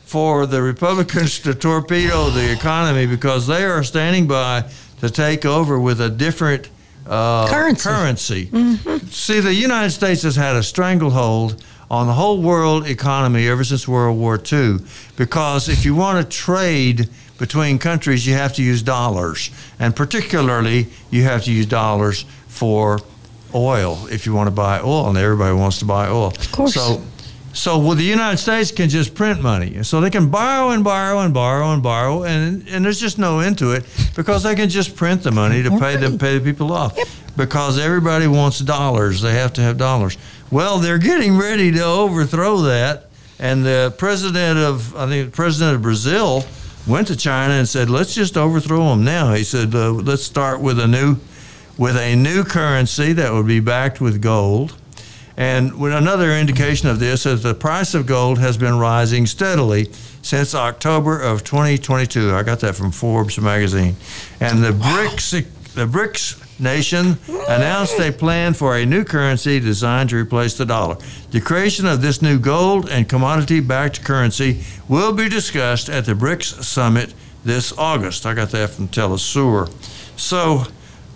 for 0.06 0.46
the 0.46 0.62
Republicans 0.62 1.40
to 1.40 1.54
torpedo 1.56 2.30
the 2.30 2.52
economy 2.52 3.06
because 3.08 3.48
they 3.48 3.64
are 3.64 3.84
standing 3.84 4.28
by 4.28 4.70
to 5.00 5.10
take 5.10 5.46
over 5.46 5.80
with 5.80 6.00
a 6.02 6.10
different 6.10 6.70
uh, 7.08 7.48
Currency. 7.50 7.90
currency. 7.90 8.46
See, 9.10 9.40
the 9.40 9.54
United 9.54 9.90
States 9.92 10.22
has 10.22 10.36
had 10.36 10.56
a 10.56 10.62
stranglehold 10.62 11.64
on 11.92 12.08
the 12.08 12.14
whole 12.14 12.42
world 12.42 12.88
economy 12.88 13.50
ever 13.50 13.66
since 13.66 13.86
World 13.86 14.18
War 14.18 14.40
II 14.52 14.78
because 15.18 15.68
if 15.68 15.84
you 15.84 15.94
want 15.94 16.24
to 16.24 16.38
trade 16.38 17.10
between 17.38 17.78
countries, 17.78 18.26
you 18.26 18.34
have 18.34 18.54
to 18.54 18.64
use 18.64 18.82
dollars. 18.82 19.50
And 19.78 19.94
particularly, 19.94 20.88
you 21.10 21.24
have 21.24 21.44
to 21.46 21.52
use 21.52 21.66
dollars 21.66 22.24
for 22.48 23.00
oil 23.54 24.08
if 24.10 24.26
you 24.26 24.34
want 24.34 24.48
to 24.48 24.52
buy 24.52 24.80
oil, 24.80 25.10
and 25.10 25.18
everybody 25.18 25.54
wants 25.54 25.80
to 25.80 25.86
buy 25.86 26.08
oil. 26.08 26.28
Of 26.28 26.52
course. 26.52 26.76
So, 26.76 27.02
so 27.52 27.78
well, 27.80 27.96
the 27.96 28.04
United 28.04 28.38
States 28.38 28.72
can 28.72 28.88
just 28.88 29.14
print 29.14 29.42
money, 29.42 29.84
so 29.84 30.00
they 30.00 30.12
can 30.12 30.30
borrow 30.30 30.70
and 30.70 30.86
borrow 30.86 31.20
and 31.20 31.34
borrow 31.34 31.74
and 31.74 31.84
borrow, 31.84 32.24
and 32.24 32.66
and 32.70 32.86
there's 32.86 33.02
just 33.02 33.18
no 33.18 33.40
end 33.40 33.58
to 33.58 33.72
it 33.72 33.84
because 34.16 34.44
they 34.44 34.56
can 34.56 34.70
just 34.70 34.96
print 34.96 35.24
the 35.24 35.32
money 35.32 35.62
to 35.64 35.78
pay 35.78 35.98
them 35.98 36.18
pay 36.18 36.38
the 36.38 36.44
people 36.46 36.72
off. 36.72 36.96
Because 37.36 37.80
everybody 37.80 38.28
wants 38.28 38.60
dollars, 38.60 39.22
they 39.22 39.34
have 39.34 39.54
to 39.54 39.62
have 39.62 39.78
dollars. 39.78 40.18
Well, 40.52 40.80
they're 40.80 40.98
getting 40.98 41.38
ready 41.38 41.72
to 41.72 41.82
overthrow 41.82 42.58
that, 42.64 43.06
and 43.40 43.66
the 43.66 43.94
president 43.98 44.60
of 44.60 44.94
I 44.98 45.08
think 45.08 45.32
the 45.32 45.36
president 45.36 45.78
of 45.78 45.82
Brazil 45.82 46.44
went 46.86 47.08
to 47.08 47.16
China 47.16 47.54
and 47.54 47.68
said, 47.68 47.90
"Let's 47.90 48.14
just 48.14 48.38
overthrow 48.38 48.90
them 48.90 49.06
now." 49.06 49.34
He 49.34 49.46
said, 49.46 49.74
uh, 49.74 49.92
"Let's 49.92 50.24
start 50.24 50.60
with 50.60 50.80
a 50.80 50.88
new." 50.88 51.18
With 51.78 51.96
a 51.98 52.16
new 52.16 52.44
currency 52.44 53.14
that 53.14 53.34
would 53.34 53.48
be 53.48 53.60
backed 53.60 54.02
with 54.02 54.22
gold, 54.22 54.76
and 55.38 55.80
with 55.80 55.94
another 55.94 56.32
indication 56.32 56.90
of 56.90 57.00
this 57.00 57.26
is 57.26 57.42
the 57.42 57.56
price 57.56 57.96
of 57.96 58.06
gold 58.06 58.38
has 58.38 58.58
been 58.58 58.78
rising 58.78 59.26
steadily 59.26 59.90
since 60.22 60.54
October 60.54 61.20
of 61.20 61.44
2022. 61.44 62.36
I 62.36 62.44
got 62.44 62.60
that 62.60 62.76
from 62.76 62.92
Forbes 62.92 63.40
magazine. 63.40 63.96
And 64.40 64.64
the 64.64 64.72
BRICS, 64.72 65.46
the 65.74 65.88
BRICS 65.88 66.36
nation 66.62 67.18
announced 67.48 68.00
a 68.00 68.12
plan 68.12 68.54
for 68.54 68.78
a 68.78 68.86
new 68.86 69.04
currency 69.04 69.60
designed 69.60 70.10
to 70.12 70.16
replace 70.16 70.58
the 70.58 70.66
dollar. 70.66 70.98
The 71.32 71.42
creation 71.42 71.86
of 71.86 72.02
this 72.02 72.22
new 72.22 72.40
gold 72.40 72.90
and 72.90 73.10
commodity 73.10 73.60
backed 73.60 74.04
currency 74.04 74.64
will 74.88 75.14
be 75.14 75.28
discussed 75.28 75.90
at 75.90 76.06
the 76.06 76.14
BRICS 76.14 76.64
summit 76.64 77.14
this 77.44 77.76
August. 77.78 78.26
I 78.26 78.34
got 78.34 78.50
that 78.52 78.70
from 78.70 78.88
Telesur. 78.88 79.72
So, 80.20 80.66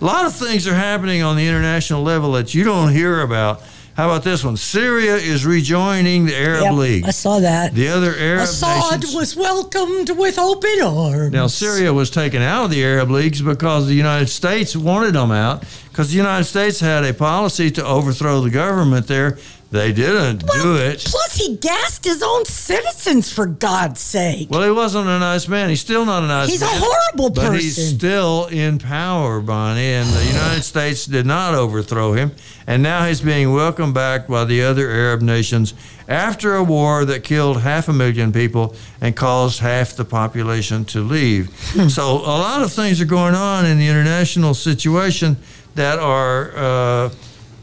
a 0.01 0.05
lot 0.05 0.25
of 0.25 0.35
things 0.35 0.67
are 0.67 0.73
happening 0.73 1.21
on 1.21 1.37
the 1.37 1.47
international 1.47 2.03
level 2.03 2.33
that 2.33 2.53
you 2.53 2.63
don't 2.63 2.91
hear 2.91 3.21
about. 3.21 3.61
How 3.95 4.09
about 4.09 4.23
this 4.25 4.43
one? 4.43 4.57
Syria 4.57 5.15
is 5.15 5.45
rejoining 5.45 6.25
the 6.25 6.35
Arab 6.35 6.63
Yep, 6.63 6.73
League. 6.73 7.05
I 7.05 7.11
saw 7.11 7.39
that. 7.39 7.73
The 7.73 7.87
other 7.87 8.13
Arab 8.13 8.41
Assad 8.41 8.99
nations. 8.99 9.15
was 9.15 9.35
welcomed 9.37 10.09
with 10.09 10.37
open 10.37 10.81
arms. 10.83 11.31
Now, 11.31 11.47
Syria 11.47 11.93
was 11.93 12.09
taken 12.09 12.41
out 12.41 12.65
of 12.65 12.71
the 12.71 12.83
Arab 12.83 13.09
leagues 13.09 13.41
because 13.41 13.87
the 13.87 13.93
United 13.93 14.27
States 14.27 14.75
wanted 14.75 15.13
them 15.13 15.31
out 15.31 15.63
because 15.89 16.09
the 16.11 16.17
United 16.17 16.43
States 16.43 16.81
had 16.81 17.05
a 17.05 17.13
policy 17.13 17.71
to 17.71 17.85
overthrow 17.85 18.41
the 18.41 18.49
government 18.49 19.07
there. 19.07 19.37
They 19.75 19.91
didn't 19.91 20.37
do 20.47 20.77
it. 20.77 20.99
Plus, 20.99 21.35
he 21.35 21.57
gassed 21.57 22.05
his 22.05 22.23
own 22.23 22.45
citizens 22.45 23.29
for 23.29 23.45
God's 23.45 23.99
sake. 23.99 24.49
Well, 24.49 24.63
he 24.63 24.71
wasn't 24.71 25.09
a 25.09 25.19
nice 25.19 25.49
man. 25.49 25.67
He's 25.67 25.81
still 25.81 26.05
not 26.05 26.23
a 26.23 26.27
nice 26.27 26.47
He's 26.49 26.61
a 26.61 26.65
man. 26.65 26.81
horrible 26.81 27.29
But 27.31 27.41
person. 27.41 27.55
he's 27.59 27.89
still 27.95 28.45
in 28.45 28.79
power, 28.79 29.41
Bonnie, 29.41 29.81
and 29.81 30.07
the 30.09 30.23
United 30.23 30.63
States 30.63 31.05
did 31.05 31.25
not 31.25 31.55
overthrow 31.55 32.13
him. 32.13 32.31
And 32.65 32.81
now 32.81 33.05
he's 33.05 33.19
being 33.19 33.51
welcomed 33.51 33.93
back 33.93 34.27
by 34.27 34.45
the 34.45 34.63
other 34.63 34.89
Arab 34.89 35.21
nations 35.21 35.73
after 36.07 36.55
a 36.55 36.63
war 36.63 37.03
that 37.03 37.25
killed 37.25 37.59
half 37.61 37.89
a 37.89 37.93
million 37.93 38.31
people 38.31 38.75
and 39.01 39.13
caused 39.13 39.59
half 39.59 39.97
the 39.97 40.05
population 40.05 40.85
to 40.85 41.01
leave. 41.01 41.49
Hmm. 41.73 41.89
So 41.89 42.03
a 42.19 42.37
lot 42.47 42.61
of 42.63 42.71
things 42.71 43.01
are 43.01 43.05
going 43.05 43.35
on 43.35 43.65
in 43.65 43.77
the 43.77 43.87
international 43.89 44.53
situation 44.53 45.35
that 45.75 45.99
are 45.99 46.51
uh, 46.55 47.09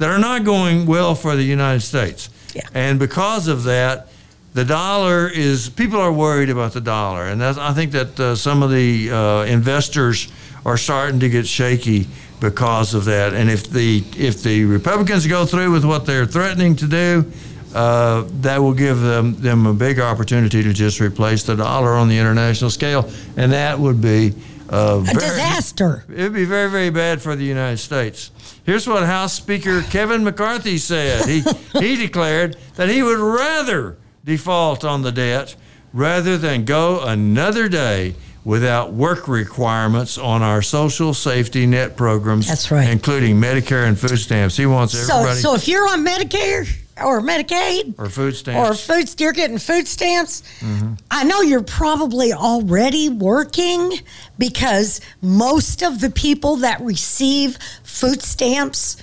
that 0.02 0.10
are 0.10 0.18
not 0.18 0.44
going 0.44 0.84
well 0.84 1.14
for 1.14 1.36
the 1.36 1.44
United 1.44 1.80
States. 1.80 2.28
Yeah. 2.54 2.62
And 2.74 2.98
because 2.98 3.46
of 3.46 3.62
that, 3.64 4.08
the 4.52 4.64
dollar 4.64 5.28
is 5.28 5.68
people 5.68 6.00
are 6.00 6.12
worried 6.12 6.50
about 6.50 6.72
the 6.72 6.80
dollar, 6.80 7.26
and 7.28 7.40
that's, 7.40 7.56
I 7.56 7.72
think 7.72 7.92
that 7.92 8.18
uh, 8.18 8.34
some 8.34 8.64
of 8.64 8.70
the 8.70 9.10
uh, 9.10 9.44
investors 9.44 10.30
are 10.66 10.76
starting 10.76 11.20
to 11.20 11.28
get 11.28 11.46
shaky 11.46 12.08
because 12.40 12.94
of 12.94 13.04
that. 13.04 13.32
And 13.32 13.48
if 13.48 13.70
the 13.70 14.02
if 14.16 14.42
the 14.42 14.64
Republicans 14.64 15.26
go 15.28 15.46
through 15.46 15.70
with 15.70 15.84
what 15.84 16.04
they're 16.04 16.26
threatening 16.26 16.74
to 16.76 16.86
do, 16.88 17.32
uh, 17.74 18.24
that 18.40 18.58
will 18.58 18.74
give 18.74 19.00
them 19.00 19.36
them 19.36 19.66
a 19.66 19.72
big 19.72 20.00
opportunity 20.00 20.64
to 20.64 20.72
just 20.72 21.00
replace 21.00 21.44
the 21.44 21.54
dollar 21.54 21.92
on 21.92 22.08
the 22.08 22.18
international 22.18 22.70
scale, 22.70 23.08
and 23.36 23.52
that 23.52 23.78
would 23.78 24.00
be 24.02 24.34
uh, 24.68 24.98
A 24.98 25.00
very, 25.00 25.14
disaster. 25.20 26.04
It'd 26.10 26.34
be 26.34 26.44
very, 26.44 26.68
very 26.68 26.90
bad 26.90 27.22
for 27.22 27.36
the 27.36 27.44
United 27.44 27.78
States. 27.78 28.31
Here's 28.64 28.86
what 28.86 29.04
House 29.04 29.32
Speaker 29.32 29.82
Kevin 29.82 30.22
McCarthy 30.22 30.78
said. 30.78 31.26
He 31.26 31.42
he 31.78 31.96
declared 31.96 32.56
that 32.76 32.88
he 32.88 33.02
would 33.02 33.18
rather 33.18 33.98
default 34.24 34.84
on 34.84 35.02
the 35.02 35.12
debt 35.12 35.56
rather 35.92 36.38
than 36.38 36.64
go 36.64 37.00
another 37.00 37.68
day 37.68 38.14
without 38.44 38.92
work 38.92 39.28
requirements 39.28 40.18
on 40.18 40.42
our 40.42 40.62
social 40.62 41.14
safety 41.14 41.66
net 41.66 41.96
programs. 41.96 42.48
That's 42.48 42.70
right. 42.70 42.88
including 42.88 43.40
Medicare 43.40 43.86
and 43.86 43.98
food 43.98 44.18
stamps. 44.18 44.56
He 44.56 44.66
wants 44.66 44.94
everybody. 44.94 45.40
So, 45.40 45.50
so 45.50 45.54
if 45.54 45.68
you're 45.68 45.88
on 45.88 46.04
Medicare 46.04 46.68
or 47.00 47.20
Medicaid 47.20 47.98
or 47.98 48.08
food 48.08 48.36
stamps 48.36 48.70
or 48.70 48.74
food, 48.74 49.20
you're 49.20 49.32
getting 49.32 49.58
food 49.58 49.88
stamps. 49.88 50.42
Mm-hmm. 50.60 50.94
I 51.10 51.24
know 51.24 51.40
you're 51.40 51.62
probably 51.62 52.32
already 52.32 53.08
working 53.08 53.92
because 54.38 55.00
most 55.20 55.82
of 55.82 56.00
the 56.00 56.10
people 56.10 56.56
that 56.56 56.80
receive 56.80 57.56
food 57.82 58.22
stamps 58.22 58.96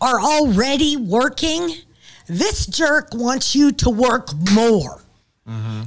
are 0.00 0.20
already 0.20 0.96
working. 0.96 1.74
This 2.26 2.66
jerk 2.66 3.10
wants 3.12 3.54
you 3.54 3.72
to 3.72 3.90
work 3.90 4.30
more 4.52 5.00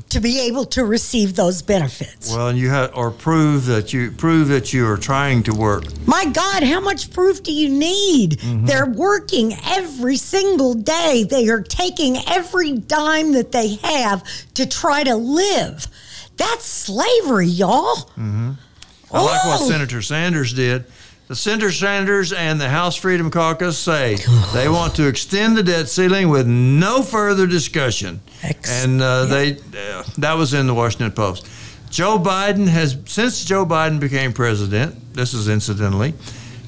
to 0.09 0.19
be 0.21 0.39
able 0.47 0.63
to 0.65 0.85
receive 0.85 1.35
those 1.35 1.61
benefits. 1.61 2.33
well, 2.33 2.47
and 2.47 2.57
you 2.57 2.69
have 2.69 2.95
or 2.95 3.11
prove 3.11 3.65
that 3.65 3.91
you 3.91 4.09
prove 4.11 4.47
that 4.47 4.71
you 4.71 4.87
are 4.87 4.95
trying 4.97 5.43
to 5.43 5.53
work. 5.53 5.83
My 6.07 6.25
God, 6.25 6.63
how 6.63 6.79
much 6.79 7.11
proof 7.11 7.43
do 7.43 7.51
you 7.51 7.67
need? 7.69 8.39
Mm-hmm. 8.39 8.65
They're 8.65 8.85
working 8.85 9.53
every 9.65 10.15
single 10.15 10.73
day. 10.75 11.25
They 11.29 11.49
are 11.49 11.61
taking 11.61 12.17
every 12.25 12.71
dime 12.77 13.33
that 13.33 13.51
they 13.51 13.75
have 13.75 14.23
to 14.53 14.65
try 14.65 15.03
to 15.03 15.15
live. 15.15 15.87
That's 16.37 16.63
slavery, 16.65 17.47
y'all. 17.47 18.09
I 18.17 19.21
like 19.21 19.43
what 19.45 19.59
Oh. 19.61 19.67
Senator 19.69 20.01
Sanders 20.01 20.53
did. 20.53 20.85
The 21.29 21.35
Senator 21.35 21.71
Sanders 21.71 22.33
and 22.33 22.59
the 22.59 22.69
House 22.69 22.95
Freedom 22.95 23.29
Caucus 23.29 23.77
say 23.77 24.17
they 24.51 24.67
want 24.69 24.95
to 24.95 25.07
extend 25.07 25.55
the 25.55 25.61
debt 25.61 25.87
ceiling 25.87 26.29
with 26.29 26.47
no 26.47 27.03
further 27.03 27.45
discussion. 27.45 28.19
Ex- 28.41 28.83
and 28.83 28.99
uh, 28.99 29.25
they 29.25 29.51
uh, 29.51 30.03
that 30.17 30.33
was 30.33 30.55
in 30.55 30.65
the 30.65 30.73
Washington 30.73 31.11
Post. 31.11 31.47
Joe 31.91 32.17
Biden 32.17 32.67
has 32.67 32.97
since 33.05 33.45
Joe 33.45 33.63
Biden 33.63 33.99
became 33.99 34.33
president. 34.33 35.13
This 35.13 35.35
is 35.35 35.47
incidentally, 35.47 36.15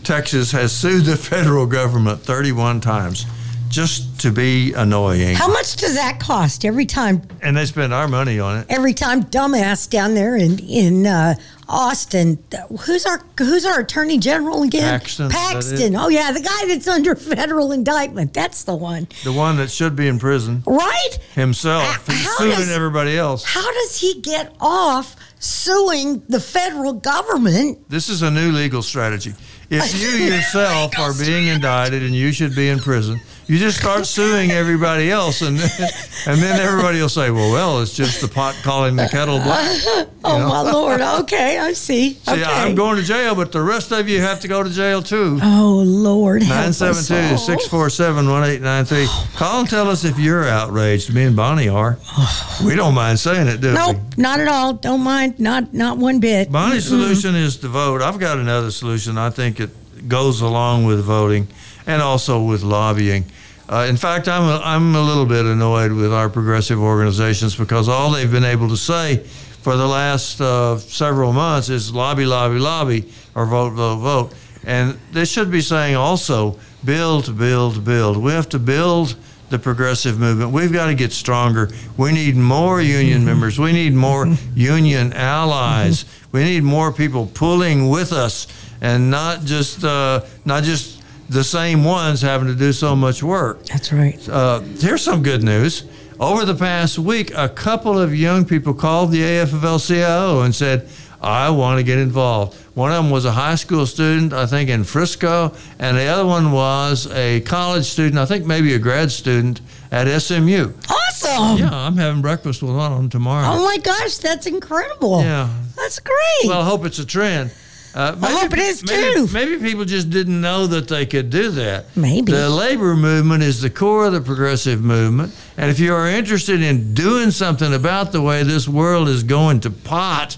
Texas 0.03 0.51
has 0.51 0.71
sued 0.71 1.05
the 1.05 1.17
federal 1.17 1.65
government 1.65 2.21
31 2.21 2.81
times 2.81 3.25
just 3.71 4.19
to 4.21 4.31
be 4.31 4.73
annoying, 4.73 5.35
How 5.35 5.47
much 5.47 5.77
does 5.77 5.95
that 5.95 6.19
cost 6.19 6.65
every 6.65 6.85
time? 6.85 7.21
and 7.41 7.55
they 7.57 7.65
spend 7.65 7.93
our 7.93 8.07
money 8.07 8.39
on 8.39 8.59
it. 8.59 8.65
Every 8.69 8.93
time, 8.93 9.23
dumbass 9.23 9.89
down 9.89 10.13
there 10.13 10.35
in 10.35 10.59
in 10.59 11.07
uh, 11.07 11.35
Austin. 11.67 12.37
Who's 12.85 13.05
our 13.05 13.21
Who's 13.39 13.65
our 13.65 13.79
Attorney 13.79 14.17
General 14.19 14.63
again? 14.63 14.99
Paxton, 14.99 15.27
is 15.27 15.31
that 15.31 15.49
it? 15.51 15.53
Paxton. 15.53 15.95
Oh 15.95 16.09
yeah, 16.09 16.31
the 16.31 16.41
guy 16.41 16.67
that's 16.67 16.87
under 16.87 17.15
federal 17.35 17.71
indictment. 17.71 18.33
That's 18.33 18.63
the 18.65 18.75
one, 18.75 19.07
The 19.23 19.31
one 19.33 19.55
that 19.57 19.71
should 19.71 19.95
be 19.95 20.07
in 20.07 20.19
prison 20.19 20.63
right? 20.67 21.17
himself. 21.33 22.07
Uh, 22.09 22.11
He's 22.13 22.25
how 22.25 22.37
suing 22.37 22.51
does- 22.57 22.69
everybody 22.71 23.17
else. 23.17 23.43
How 23.45 23.71
does 23.73 23.99
he 23.99 24.19
get 24.21 24.53
off 24.59 25.15
suing 25.39 26.21
the 26.27 26.39
federal 26.39 26.93
government? 26.93 27.89
This 27.89 28.09
is 28.09 28.21
a 28.21 28.29
new 28.29 28.51
legal 28.51 28.81
strategy. 28.81 29.33
If 29.69 29.95
you 30.01 30.09
yourself 30.25 30.97
are 30.99 31.13
being 31.13 31.47
indicted 31.47 32.03
and 32.03 32.13
you 32.13 32.31
should 32.33 32.53
be 32.55 32.67
in 32.69 32.79
prison, 32.79 33.19
you 33.51 33.57
just 33.59 33.79
start 33.79 34.05
suing 34.05 34.49
everybody 34.51 35.11
else, 35.11 35.41
and 35.41 35.57
then, 35.59 35.89
and 36.25 36.39
then 36.41 36.57
everybody 36.61 37.01
will 37.01 37.09
say, 37.09 37.31
"Well, 37.31 37.51
well, 37.51 37.81
it's 37.81 37.93
just 37.93 38.21
the 38.21 38.29
pot 38.29 38.55
calling 38.63 38.95
the 38.95 39.09
kettle 39.09 39.39
black." 39.39 40.07
Oh 40.23 40.37
my 40.47 40.61
lord! 40.71 41.01
Okay, 41.01 41.57
I 41.57 41.73
see. 41.73 42.13
See, 42.13 42.31
okay. 42.31 42.43
I'm 42.43 42.75
going 42.75 42.97
to 42.97 43.01
jail, 43.01 43.33
but 43.33 43.51
the 43.51 43.61
rest 43.61 43.91
of 43.91 44.07
you 44.07 44.21
have 44.21 44.39
to 44.41 44.47
go 44.47 44.61
to 44.61 44.69
jail 44.69 45.01
too. 45.01 45.39
Oh 45.41 45.81
Lord, 45.83 46.43
help 46.43 46.67
us 46.67 46.79
972 46.79 47.31
all. 47.33 47.37
647 47.39 48.29
1893. 48.29 49.35
Call 49.35 49.59
and 49.61 49.69
tell 49.69 49.89
us 49.89 50.03
if 50.05 50.19
you're 50.19 50.47
outraged. 50.47 51.11
Me 51.11 51.23
and 51.23 51.35
Bonnie 51.35 51.69
are. 51.69 51.97
We 52.63 52.75
don't 52.75 52.93
mind 52.93 53.19
saying 53.19 53.47
it, 53.47 53.61
do 53.61 53.73
Nope, 53.73 53.97
we? 54.15 54.21
not 54.21 54.39
at 54.39 54.47
all. 54.47 54.73
Don't 54.73 55.01
mind. 55.01 55.39
Not 55.39 55.73
not 55.73 55.97
one 55.97 56.19
bit. 56.19 56.51
Bonnie's 56.51 56.87
solution 56.87 57.33
is 57.33 57.57
to 57.57 57.67
vote. 57.67 58.03
I've 58.03 58.19
got 58.19 58.37
another 58.37 58.69
solution. 58.69 59.17
I 59.17 59.31
think 59.31 59.59
it 59.59 59.71
goes 60.07 60.41
along 60.41 60.85
with 60.85 61.03
voting 61.03 61.47
and 61.87 62.01
also 62.01 62.43
with 62.43 62.61
lobbying. 62.61 63.25
Uh, 63.71 63.85
in 63.87 63.95
fact, 63.95 64.27
I'm 64.27 64.43
a, 64.43 64.61
I'm 64.65 64.93
a 64.95 65.01
little 65.01 65.25
bit 65.25 65.45
annoyed 65.45 65.93
with 65.93 66.11
our 66.11 66.29
progressive 66.29 66.77
organizations 66.77 67.55
because 67.55 67.87
all 67.87 68.11
they've 68.11 68.29
been 68.29 68.43
able 68.43 68.67
to 68.67 68.75
say 68.75 69.17
for 69.61 69.77
the 69.77 69.87
last 69.87 70.41
uh, 70.41 70.77
several 70.77 71.31
months 71.31 71.69
is 71.69 71.93
lobby, 71.93 72.25
lobby, 72.25 72.59
lobby, 72.59 73.09
or 73.33 73.45
vote, 73.45 73.69
vote, 73.69 73.95
vote. 73.99 74.33
And 74.65 74.99
they 75.13 75.23
should 75.23 75.49
be 75.49 75.61
saying 75.61 75.95
also 75.95 76.59
build, 76.83 77.37
build, 77.37 77.85
build. 77.85 78.17
We 78.17 78.33
have 78.33 78.49
to 78.49 78.59
build 78.59 79.15
the 79.49 79.57
progressive 79.57 80.19
movement. 80.19 80.51
We've 80.51 80.73
got 80.73 80.87
to 80.87 80.95
get 80.95 81.13
stronger. 81.13 81.69
We 81.95 82.11
need 82.11 82.35
more 82.35 82.81
union 82.81 83.23
members. 83.23 83.57
We 83.57 83.71
need 83.71 83.93
more 83.93 84.27
union 84.53 85.13
allies. 85.13 86.03
We 86.33 86.43
need 86.43 86.63
more 86.63 86.91
people 86.91 87.27
pulling 87.33 87.87
with 87.87 88.11
us, 88.11 88.47
and 88.81 89.09
not 89.09 89.45
just 89.45 89.85
uh, 89.85 90.25
not 90.43 90.63
just 90.63 91.00
the 91.31 91.43
same 91.43 91.83
ones 91.85 92.21
having 92.21 92.47
to 92.47 92.55
do 92.55 92.73
so 92.73 92.95
much 92.95 93.23
work. 93.23 93.65
That's 93.65 93.91
right. 93.93 94.19
Uh, 94.29 94.59
here's 94.79 95.01
some 95.01 95.23
good 95.23 95.43
news. 95.43 95.83
Over 96.19 96.45
the 96.45 96.53
past 96.55 96.99
week, 96.99 97.31
a 97.35 97.49
couple 97.49 97.97
of 97.97 98.13
young 98.13 98.45
people 98.45 98.73
called 98.73 99.11
the 99.11 99.21
AFL-CIO 99.21 100.41
and 100.41 100.53
said, 100.53 100.87
"I 101.21 101.49
want 101.49 101.79
to 101.79 101.83
get 101.83 101.97
involved." 101.97 102.57
One 102.73 102.91
of 102.91 102.97
them 103.03 103.09
was 103.11 103.25
a 103.25 103.31
high 103.31 103.55
school 103.55 103.85
student, 103.85 104.33
I 104.33 104.45
think, 104.45 104.69
in 104.69 104.83
Frisco, 104.83 105.53
and 105.79 105.97
the 105.97 106.05
other 106.05 106.25
one 106.25 106.51
was 106.51 107.07
a 107.11 107.41
college 107.41 107.85
student, 107.85 108.17
I 108.19 108.25
think, 108.25 108.45
maybe 108.45 108.73
a 108.73 108.79
grad 108.79 109.11
student 109.11 109.61
at 109.91 110.07
SMU. 110.21 110.73
Awesome. 110.89 111.57
Yeah, 111.57 111.69
I'm 111.73 111.97
having 111.97 112.21
breakfast 112.21 112.61
with 112.61 112.75
one 112.75 112.91
of 112.91 112.97
them 112.97 113.09
tomorrow. 113.09 113.47
Oh 113.49 113.63
my 113.63 113.77
gosh, 113.77 114.17
that's 114.17 114.47
incredible. 114.47 115.21
Yeah. 115.23 115.49
That's 115.75 115.99
great. 115.99 116.45
Well, 116.45 116.61
I 116.61 116.65
hope 116.65 116.85
it's 116.85 116.99
a 116.99 117.05
trend. 117.05 117.51
Uh, 117.93 118.15
I 118.21 118.31
hope 118.31 118.53
it 118.53 118.59
is 118.59 118.83
maybe, 118.85 119.13
too. 119.15 119.27
Maybe 119.33 119.57
people 119.57 119.83
just 119.83 120.09
didn't 120.09 120.39
know 120.39 120.65
that 120.67 120.87
they 120.87 121.05
could 121.05 121.29
do 121.29 121.51
that. 121.51 121.85
Maybe. 121.97 122.31
The 122.31 122.49
labor 122.49 122.95
movement 122.95 123.43
is 123.43 123.61
the 123.61 123.69
core 123.69 124.05
of 124.05 124.13
the 124.13 124.21
progressive 124.21 124.81
movement. 124.81 125.35
And 125.57 125.69
if 125.69 125.77
you 125.77 125.93
are 125.93 126.07
interested 126.07 126.61
in 126.61 126.93
doing 126.93 127.31
something 127.31 127.73
about 127.73 128.13
the 128.13 128.21
way 128.21 128.43
this 128.43 128.65
world 128.67 129.09
is 129.09 129.23
going 129.23 129.59
to 129.61 129.69
pot, 129.71 130.37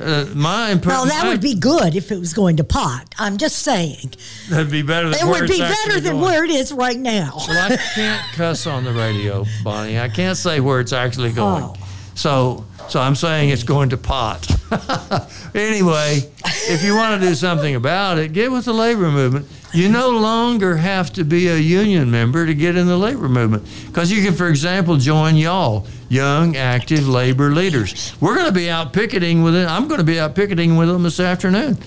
uh, 0.00 0.26
my 0.34 0.70
impression. 0.70 1.08
Well, 1.08 1.22
that 1.22 1.26
would 1.28 1.40
be 1.40 1.56
good 1.56 1.96
if 1.96 2.12
it 2.12 2.18
was 2.20 2.32
going 2.34 2.58
to 2.58 2.64
pot. 2.64 3.12
I'm 3.18 3.36
just 3.36 3.58
saying. 3.58 4.14
That'd 4.48 4.70
be 4.70 4.82
better 4.82 5.10
than 5.10 5.26
It 5.26 5.30
would 5.30 5.48
be 5.48 5.58
better 5.58 6.00
than 6.00 6.12
going. 6.12 6.22
where 6.24 6.44
it 6.44 6.50
is 6.50 6.72
right 6.72 6.98
now. 6.98 7.34
Well, 7.48 7.72
I 7.72 7.76
can't 7.94 8.32
cuss 8.34 8.66
on 8.68 8.84
the 8.84 8.92
radio, 8.92 9.44
Bonnie. 9.64 9.98
I 9.98 10.08
can't 10.08 10.36
say 10.36 10.60
where 10.60 10.78
it's 10.78 10.92
actually 10.92 11.32
going. 11.32 11.64
Oh. 11.64 11.74
So, 12.14 12.64
so 12.88 13.00
I'm 13.00 13.14
saying 13.14 13.50
it's 13.50 13.62
going 13.62 13.90
to 13.90 13.96
pot. 13.96 14.46
anyway, 15.54 16.20
if 16.44 16.82
you 16.84 16.94
want 16.94 17.20
to 17.20 17.26
do 17.26 17.34
something 17.34 17.74
about 17.74 18.18
it, 18.18 18.32
get 18.32 18.50
with 18.50 18.64
the 18.64 18.72
labor 18.72 19.10
movement. 19.10 19.46
You 19.74 19.88
no 19.88 20.10
longer 20.10 20.76
have 20.76 21.12
to 21.14 21.24
be 21.24 21.48
a 21.48 21.56
union 21.56 22.10
member 22.10 22.44
to 22.44 22.54
get 22.54 22.76
in 22.76 22.86
the 22.86 22.98
labor 22.98 23.28
movement 23.28 23.66
because 23.86 24.12
you 24.12 24.22
can, 24.22 24.34
for 24.34 24.48
example, 24.48 24.98
join 24.98 25.36
y'all, 25.36 25.86
young, 26.10 26.56
active 26.56 27.08
labor 27.08 27.50
leaders. 27.50 28.14
We're 28.20 28.34
going 28.34 28.46
to 28.46 28.52
be 28.52 28.68
out 28.68 28.92
picketing 28.92 29.42
with 29.42 29.54
it. 29.54 29.66
I'm 29.66 29.88
going 29.88 29.98
to 29.98 30.04
be 30.04 30.20
out 30.20 30.34
picketing 30.34 30.76
with 30.76 30.88
them 30.88 31.02
this 31.02 31.20
afternoon. 31.20 31.78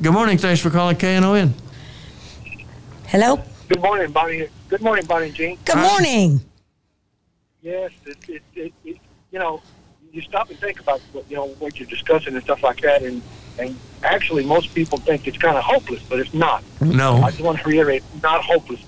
Good 0.00 0.12
morning. 0.12 0.38
Thanks 0.38 0.60
for 0.60 0.70
calling 0.70 0.96
KNON. 0.96 1.52
Hello. 3.08 3.42
Good 3.68 3.82
morning, 3.82 4.10
Bonnie. 4.10 4.48
Good 4.68 4.80
morning, 4.80 5.04
Bonnie 5.04 5.30
Gene. 5.30 5.58
Good 5.66 5.76
Hi. 5.76 5.82
morning. 5.82 6.40
Yes, 7.60 7.90
it, 8.06 8.16
it, 8.28 8.42
it, 8.54 8.72
it, 8.84 8.96
you 9.30 9.38
know, 9.38 9.60
you 10.18 10.22
stop 10.24 10.50
and 10.50 10.58
think 10.58 10.80
about 10.80 11.00
what 11.12 11.24
you 11.30 11.36
know 11.36 11.46
what 11.60 11.78
you're 11.78 11.88
discussing 11.88 12.34
and 12.34 12.42
stuff 12.42 12.62
like 12.62 12.80
that, 12.80 13.02
and 13.02 13.22
and 13.58 13.78
actually 14.02 14.44
most 14.44 14.74
people 14.74 14.98
think 14.98 15.26
it's 15.28 15.38
kind 15.38 15.56
of 15.56 15.62
hopeless, 15.64 16.02
but 16.08 16.18
it's 16.20 16.34
not. 16.34 16.62
No. 16.80 17.16
I 17.22 17.30
just 17.30 17.42
want 17.42 17.58
to 17.60 17.68
reiterate, 17.68 18.02
not 18.22 18.42
hopeless. 18.44 18.80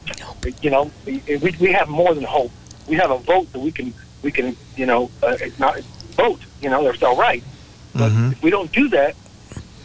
You 0.63 0.71
know, 0.71 0.91
we, 1.07 1.23
we 1.61 1.73
have 1.73 1.89
more 1.89 2.15
than 2.15 2.25
hope. 2.25 2.51
We 2.89 2.97
have 2.97 3.11
a 3.11 3.19
vote 3.19 3.53
that 3.53 3.61
we 3.61 3.71
can 3.73 3.95
we 4.23 4.31
can 4.33 4.57
you 4.77 4.87
know 4.87 5.11
uh, 5.23 5.37
not 5.59 5.81
vote. 6.17 6.41
You 6.61 6.69
know, 6.71 6.83
that's 6.85 7.03
all 7.03 7.17
right. 7.17 7.43
But 7.95 8.11
Mhm. 8.13 8.33
if 8.33 8.43
we 8.43 8.51
don't 8.51 8.71
do 8.73 8.89
that, 8.91 9.15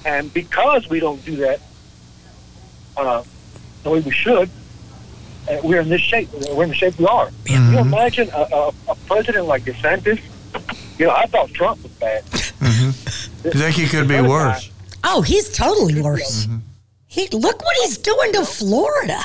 and 0.06 0.34
because 0.34 0.90
we 0.90 1.00
don't 1.00 1.24
do 1.26 1.36
that 1.38 1.60
uh, 2.98 3.24
the 3.84 3.90
way 3.92 4.00
we 4.00 4.12
should, 4.12 4.50
uh, 5.50 5.58
we're 5.64 5.82
in 5.82 5.90
this 5.90 6.02
shape. 6.02 6.30
We're 6.34 6.64
in 6.64 6.70
the 6.70 6.76
shape 6.76 6.98
we 6.98 7.06
are. 7.06 7.30
Can 7.46 7.72
you 7.72 7.80
imagine 7.80 8.30
a, 8.34 8.48
a, 8.62 8.72
a 8.90 8.96
president 9.08 9.46
like 9.48 9.64
DeSantis? 9.64 10.20
You 10.98 11.08
know, 11.08 11.14
I 11.14 11.26
thought 11.26 11.50
Trump 11.54 11.84
was 11.84 11.92
bad. 11.94 12.24
You 12.32 13.52
think 13.52 13.76
he 13.76 13.88
could 13.88 14.08
be 14.08 14.16
Other 14.16 14.30
worse? 14.30 14.72
Oh, 15.04 15.22
he's 15.22 15.52
totally 15.52 16.02
worse. 16.02 16.48
He 17.08 17.28
look 17.30 17.64
what 17.64 17.76
he's 17.84 17.98
doing 17.98 18.34
to 18.34 18.46
Florida. 18.46 19.20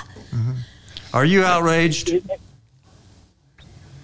Are 1.12 1.24
you 1.24 1.42
outraged? 1.42 2.12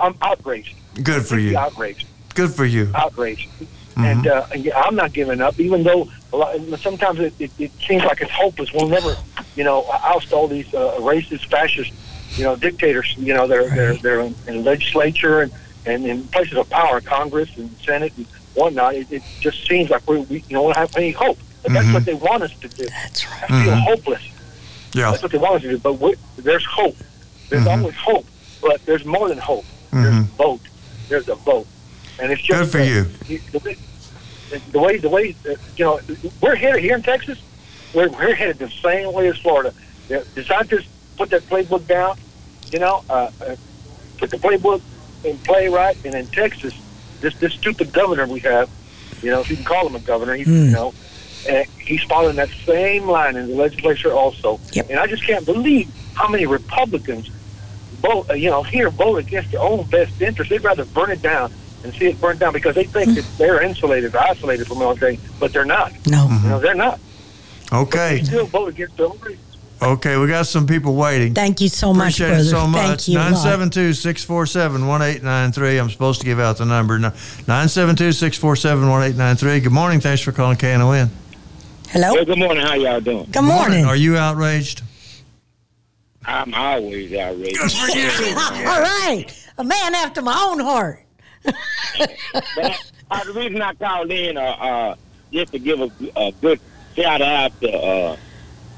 I'm 0.00 0.14
outraged. 0.20 0.74
Good 1.02 1.24
for 1.26 1.38
you. 1.38 1.56
Outraged. 1.56 2.06
Good 2.34 2.50
for 2.50 2.64
you. 2.64 2.90
outraged. 2.94 3.48
And 3.96 4.26
uh, 4.26 4.46
yeah, 4.54 4.78
I'm 4.80 4.94
not 4.94 5.12
giving 5.12 5.40
up, 5.40 5.58
even 5.58 5.82
though 5.82 6.08
a 6.32 6.36
lot, 6.36 6.60
sometimes 6.80 7.18
it, 7.18 7.32
it, 7.38 7.50
it 7.58 7.72
seems 7.86 8.04
like 8.04 8.20
it's 8.20 8.30
hopeless. 8.30 8.70
We'll 8.72 8.88
never, 8.88 9.16
you 9.54 9.64
know, 9.64 9.84
oust 9.90 10.32
all 10.34 10.48
these 10.48 10.72
uh, 10.74 10.96
racist, 10.98 11.46
fascist, 11.46 11.92
you 12.36 12.44
know, 12.44 12.56
dictators. 12.56 13.14
You 13.16 13.32
know, 13.32 13.46
they're 13.46 13.70
they're 13.70 13.94
they're 13.94 14.20
in, 14.20 14.34
in 14.48 14.64
legislature 14.64 15.42
and, 15.42 15.52
and 15.86 16.04
in 16.04 16.24
places 16.28 16.58
of 16.58 16.68
power, 16.68 17.00
Congress 17.00 17.56
and 17.56 17.70
Senate 17.78 18.12
and 18.16 18.26
whatnot. 18.54 18.94
It, 18.94 19.10
it 19.12 19.22
just 19.40 19.66
seems 19.66 19.90
like 19.90 20.06
we, 20.08 20.20
we 20.22 20.40
don't 20.40 20.76
have 20.76 20.94
any 20.96 21.12
hope. 21.12 21.38
But 21.62 21.72
that's 21.72 21.92
what 21.92 22.04
they 22.04 22.14
want 22.14 22.42
us 22.42 22.54
to 22.58 22.68
do. 22.68 22.84
That's 22.84 23.26
right. 23.26 23.50
I 23.50 23.64
feel 23.64 23.74
hopeless. 23.74 24.22
Yeah. 24.92 25.10
That's 25.10 25.22
what 25.22 25.32
they 25.32 25.38
want 25.38 25.56
us 25.56 25.62
to 25.62 25.68
do. 25.70 25.78
But 25.78 25.94
we, 25.94 26.14
there's 26.36 26.64
hope. 26.64 26.96
There's 27.48 27.66
always 27.66 27.94
hope. 27.94 28.26
But 28.60 28.84
there's 28.86 29.04
more 29.04 29.28
than 29.28 29.38
hope. 29.38 29.64
There's 29.92 30.14
a 30.18 30.22
vote. 30.22 30.60
There's 31.08 31.28
a 31.28 31.34
vote. 31.34 31.66
And 32.20 32.32
it's 32.32 32.42
just 32.42 32.72
Good 32.72 32.78
for 32.78 32.84
you. 32.84 33.04
The 33.52 33.58
way, 33.58 33.76
the 34.70 34.78
way, 34.78 34.98
the 34.98 35.08
way 35.08 35.36
uh, 35.48 35.54
you 35.76 35.84
know, 35.84 36.00
we're 36.40 36.54
here 36.54 36.78
here 36.78 36.96
in 36.96 37.02
Texas. 37.02 37.40
We're, 37.94 38.08
we're 38.10 38.34
headed 38.34 38.58
the 38.58 38.70
same 38.70 39.12
way 39.12 39.28
as 39.28 39.38
Florida. 39.38 39.72
DeSantis 40.08 40.86
put 41.16 41.30
that 41.30 41.42
playbook 41.42 41.86
down. 41.86 42.16
You 42.72 42.78
know, 42.78 43.04
uh, 43.08 43.30
uh, 43.40 43.56
put 44.18 44.30
the 44.30 44.36
playbook 44.36 44.82
in 45.26 45.38
play 45.38 45.68
right. 45.68 45.96
And 46.04 46.14
in 46.14 46.26
Texas, 46.26 46.74
this 47.20 47.34
this 47.36 47.52
stupid 47.54 47.92
governor 47.92 48.26
we 48.26 48.40
have, 48.40 48.70
you 49.22 49.30
know, 49.30 49.40
if 49.40 49.50
you 49.50 49.56
can 49.56 49.64
call 49.64 49.86
him 49.86 49.94
a 49.94 50.00
governor, 50.00 50.34
he, 50.34 50.44
you 50.44 50.70
know, 50.70 50.94
uh, 51.48 51.64
he's 51.80 52.02
following 52.04 52.36
that 52.36 52.48
same 52.64 53.06
line 53.06 53.36
in 53.36 53.48
the 53.48 53.54
legislature 53.54 54.12
also. 54.12 54.60
Yep. 54.72 54.90
And 54.90 54.98
I 54.98 55.06
just 55.06 55.24
can't 55.24 55.44
believe 55.44 55.90
how 56.14 56.28
many 56.28 56.46
Republicans 56.46 57.28
vote, 58.00 58.30
uh, 58.30 58.34
you 58.34 58.50
know, 58.50 58.62
here 58.62 58.90
vote 58.90 59.16
against 59.16 59.52
their 59.52 59.60
own 59.60 59.88
best 59.88 60.20
interest. 60.20 60.50
They'd 60.50 60.64
rather 60.64 60.84
burn 60.84 61.10
it 61.10 61.22
down 61.22 61.52
and 61.84 61.94
see 61.94 62.06
it 62.06 62.20
burned 62.20 62.40
down 62.40 62.52
because 62.52 62.74
they 62.74 62.84
think 62.84 63.14
that 63.14 63.24
they're 63.38 63.62
insulated 63.62 64.14
or 64.14 64.20
isolated 64.20 64.66
from 64.66 64.82
everything, 64.82 65.20
but 65.38 65.52
they're 65.52 65.64
not. 65.64 65.92
No. 66.06 66.28
You 66.42 66.48
know, 66.48 66.58
they're 66.58 66.74
not. 66.74 67.00
Okay. 67.72 68.18
They 68.18 68.24
still 68.24 68.46
vote 68.46 68.68
against 68.68 68.96
their 68.96 69.06
own 69.06 69.18
reasons. 69.20 69.45
Okay. 69.82 70.16
We 70.16 70.26
got 70.26 70.46
some 70.46 70.66
people 70.66 70.94
waiting. 70.94 71.34
Thank 71.34 71.60
you 71.60 71.68
so 71.68 71.92
much, 71.92 72.20
Appreciate 72.20 72.28
brother. 72.28 72.42
it 72.42 72.46
so 72.46 72.66
much. 72.66 72.86
Thank 73.04 73.08
you. 73.08 73.14
a 73.18 73.30
972 73.30 73.92
647 73.94 74.86
1893. 74.86 75.78
I'm 75.78 75.90
supposed 75.90 76.20
to 76.20 76.26
give 76.26 76.40
out 76.40 76.58
the 76.58 76.64
number. 76.64 76.98
972 76.98 78.12
647 78.12 78.88
1893. 78.88 79.60
Good 79.60 79.72
morning. 79.72 80.00
Thanks 80.00 80.22
for 80.22 80.32
calling 80.32 80.56
KNON. 80.56 81.10
Hello. 81.90 82.14
Well, 82.14 82.24
good 82.24 82.38
morning. 82.38 82.64
How 82.66 82.74
y'all 82.74 83.00
doing? 83.00 83.28
Good 83.30 83.42
morning. 83.42 83.84
Are 83.84 83.96
you 83.96 84.16
outraged? 84.16 84.82
I'm 86.24 86.52
always 86.54 87.12
outraged. 87.14 87.58
All 87.60 88.80
right. 88.82 89.26
A 89.58 89.64
man 89.64 89.94
after 89.94 90.20
my 90.22 90.36
own 90.50 90.58
heart. 90.60 91.00
but 91.44 92.80
uh, 93.10 93.24
the 93.24 93.32
reason 93.32 93.62
I 93.62 93.72
called 93.74 94.10
in, 94.10 94.36
uh, 94.36 94.40
uh, 94.40 94.94
just 95.32 95.52
to 95.52 95.58
give 95.60 95.80
a, 95.80 95.90
a 96.16 96.32
good 96.40 96.60
shout 96.96 97.22
out 97.22 97.58
to 97.60 97.72
uh, 97.72 98.16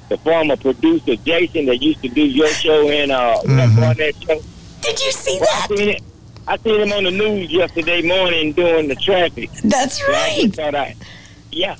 the 0.08 0.16
former 0.18 0.56
producer 0.56 1.16
Jason 1.16 1.66
that 1.66 1.76
used 1.82 2.02
to 2.02 2.08
do 2.08 2.22
your 2.22 2.48
show 2.48 2.88
and 2.88 3.10
uh, 3.12 3.40
Mhm. 3.44 3.96
that 3.96 4.14
show. 4.26 4.40
Did 4.80 5.00
you 5.00 5.12
see 5.12 5.36
I 5.36 5.44
that? 5.44 5.68
seen 5.76 5.88
it. 5.90 6.02
I 6.46 6.56
seen 6.58 6.80
him 6.80 6.92
on 6.92 7.04
the 7.04 7.10
news 7.10 7.50
yesterday 7.50 8.00
morning 8.02 8.52
doing 8.52 8.88
the 8.88 8.94
traffic. 8.96 9.50
That's 9.64 9.98
So 9.98 10.06
I 10.08 10.38
right. 10.42 10.54
thought 10.54 10.74
I, 10.74 10.94
yeah. 11.52 11.76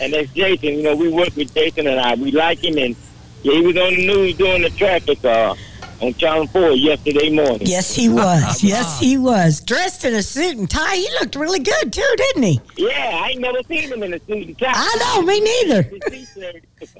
And 0.00 0.12
that's 0.12 0.30
Jason. 0.32 0.74
You 0.74 0.82
know, 0.82 0.94
we 0.94 1.08
work 1.08 1.34
with 1.34 1.52
Jason 1.54 1.86
and 1.88 1.98
I. 1.98 2.14
We 2.14 2.30
like 2.30 2.62
him, 2.62 2.76
and 2.78 2.94
yeah, 3.42 3.54
he 3.54 3.60
was 3.62 3.76
on 3.76 3.94
the 3.94 4.06
news 4.06 4.36
doing 4.36 4.62
the 4.62 4.70
traffic 4.70 5.24
uh, 5.24 5.54
on 6.00 6.14
Channel 6.14 6.46
Four 6.48 6.70
yesterday 6.72 7.30
morning. 7.30 7.66
Yes, 7.66 7.94
he 7.94 8.08
was. 8.08 8.62
Yes, 8.62 9.00
he 9.00 9.16
was. 9.16 9.60
Dressed 9.60 10.04
in 10.04 10.14
a 10.14 10.22
suit 10.22 10.56
and 10.56 10.68
tie. 10.68 10.96
He 10.96 11.08
looked 11.20 11.36
really 11.36 11.60
good, 11.60 11.92
too, 11.92 12.14
didn't 12.16 12.42
he? 12.42 12.60
Yeah, 12.76 13.20
I 13.22 13.30
ain't 13.30 13.40
never 13.40 13.62
seen 13.64 13.92
him 13.92 14.02
in 14.02 14.14
a 14.14 14.18
suit 14.20 14.46
and 14.46 14.58
tie. 14.58 14.72
I 14.74 15.14
know, 15.16 15.22
me 15.22 15.40
neither. 15.40 15.90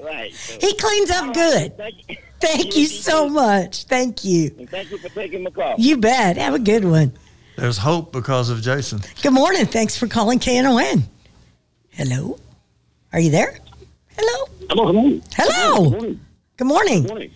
right. 0.03 0.33
He 0.33 0.73
cleans 0.75 1.11
up 1.11 1.29
oh, 1.29 1.33
good. 1.33 1.77
Thank 2.39 2.75
you. 2.75 2.85
So 2.85 3.29
much. 3.29 3.83
Thank 3.85 4.23
you. 4.23 4.53
And 4.57 4.69
thank 4.69 4.91
you 4.91 4.97
for 4.97 5.09
taking 5.09 5.43
my 5.43 5.49
call. 5.49 5.75
You 5.77 5.97
bet. 5.97 6.37
Have 6.37 6.53
a 6.53 6.59
good 6.59 6.85
one. 6.85 7.13
There's 7.57 7.77
hope 7.77 8.11
because 8.11 8.49
of 8.49 8.61
Jason. 8.61 9.01
Good 9.21 9.33
morning. 9.33 9.65
Thanks 9.65 9.97
for 9.97 10.07
calling 10.07 10.39
KNON. 10.39 11.03
Hello. 11.89 12.37
Are 13.13 13.19
you 13.19 13.31
there? 13.31 13.57
Hello. 14.15 14.45
Hello, 14.69 14.85
hello. 14.87 15.21
Hello. 15.33 15.89
Good 15.89 15.97
morning. 15.97 16.19
Good 16.57 16.67
morning. 16.67 17.01
Good 17.03 17.09
morning. 17.09 17.31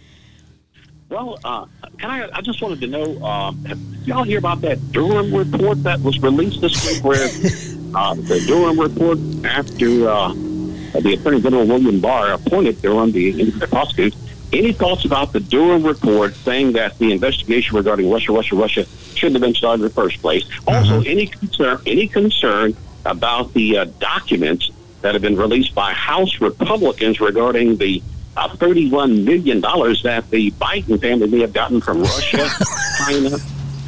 Well, 1.11 1.37
uh, 1.43 1.65
can 1.97 2.09
I? 2.09 2.29
I 2.31 2.39
just 2.39 2.61
wanted 2.61 2.79
to 2.79 2.87
know. 2.87 3.21
Um, 3.21 3.65
have 3.65 3.77
y'all 4.05 4.23
hear 4.23 4.39
about 4.39 4.61
that 4.61 4.93
Durham 4.93 5.35
report 5.35 5.83
that 5.83 5.99
was 5.99 6.17
released 6.21 6.61
this 6.61 6.87
week, 6.87 7.03
where 7.03 7.25
uh, 7.95 8.13
the 8.15 8.41
Durham 8.47 8.79
report 8.79 9.19
after 9.43 10.07
uh, 10.07 10.29
the 11.01 11.17
Attorney 11.19 11.41
General 11.41 11.67
William 11.67 11.99
Barr 11.99 12.31
appointed 12.31 12.81
Durham 12.81 13.11
the 13.11 13.29
independent 13.29 13.69
prosecutor. 13.69 14.17
Any 14.53 14.71
thoughts 14.71 15.03
about 15.03 15.33
the 15.33 15.41
Durham 15.41 15.83
report 15.83 16.33
saying 16.33 16.73
that 16.73 16.97
the 16.97 17.11
investigation 17.11 17.75
regarding 17.75 18.09
Russia, 18.09 18.31
Russia, 18.31 18.55
Russia 18.55 18.85
shouldn't 19.13 19.35
have 19.35 19.41
been 19.41 19.53
started 19.53 19.83
in 19.83 19.89
the 19.89 19.93
first 19.93 20.21
place? 20.21 20.45
Also, 20.65 21.01
any 21.01 21.27
concern, 21.27 21.81
any 21.85 22.07
concern 22.07 22.73
about 23.05 23.53
the 23.53 23.79
uh, 23.79 23.85
documents 23.99 24.71
that 25.01 25.13
have 25.13 25.21
been 25.21 25.35
released 25.35 25.75
by 25.75 25.91
House 25.91 26.39
Republicans 26.39 27.19
regarding 27.19 27.75
the 27.77 28.01
uh, 28.37 28.49
$31 28.49 29.23
million 29.23 29.61
that 29.61 30.25
the 30.29 30.51
Biden 30.51 30.99
family 31.01 31.27
may 31.27 31.39
have 31.39 31.53
gotten 31.53 31.81
from 31.81 32.01
Russia, 32.01 32.47
China. 32.97 33.37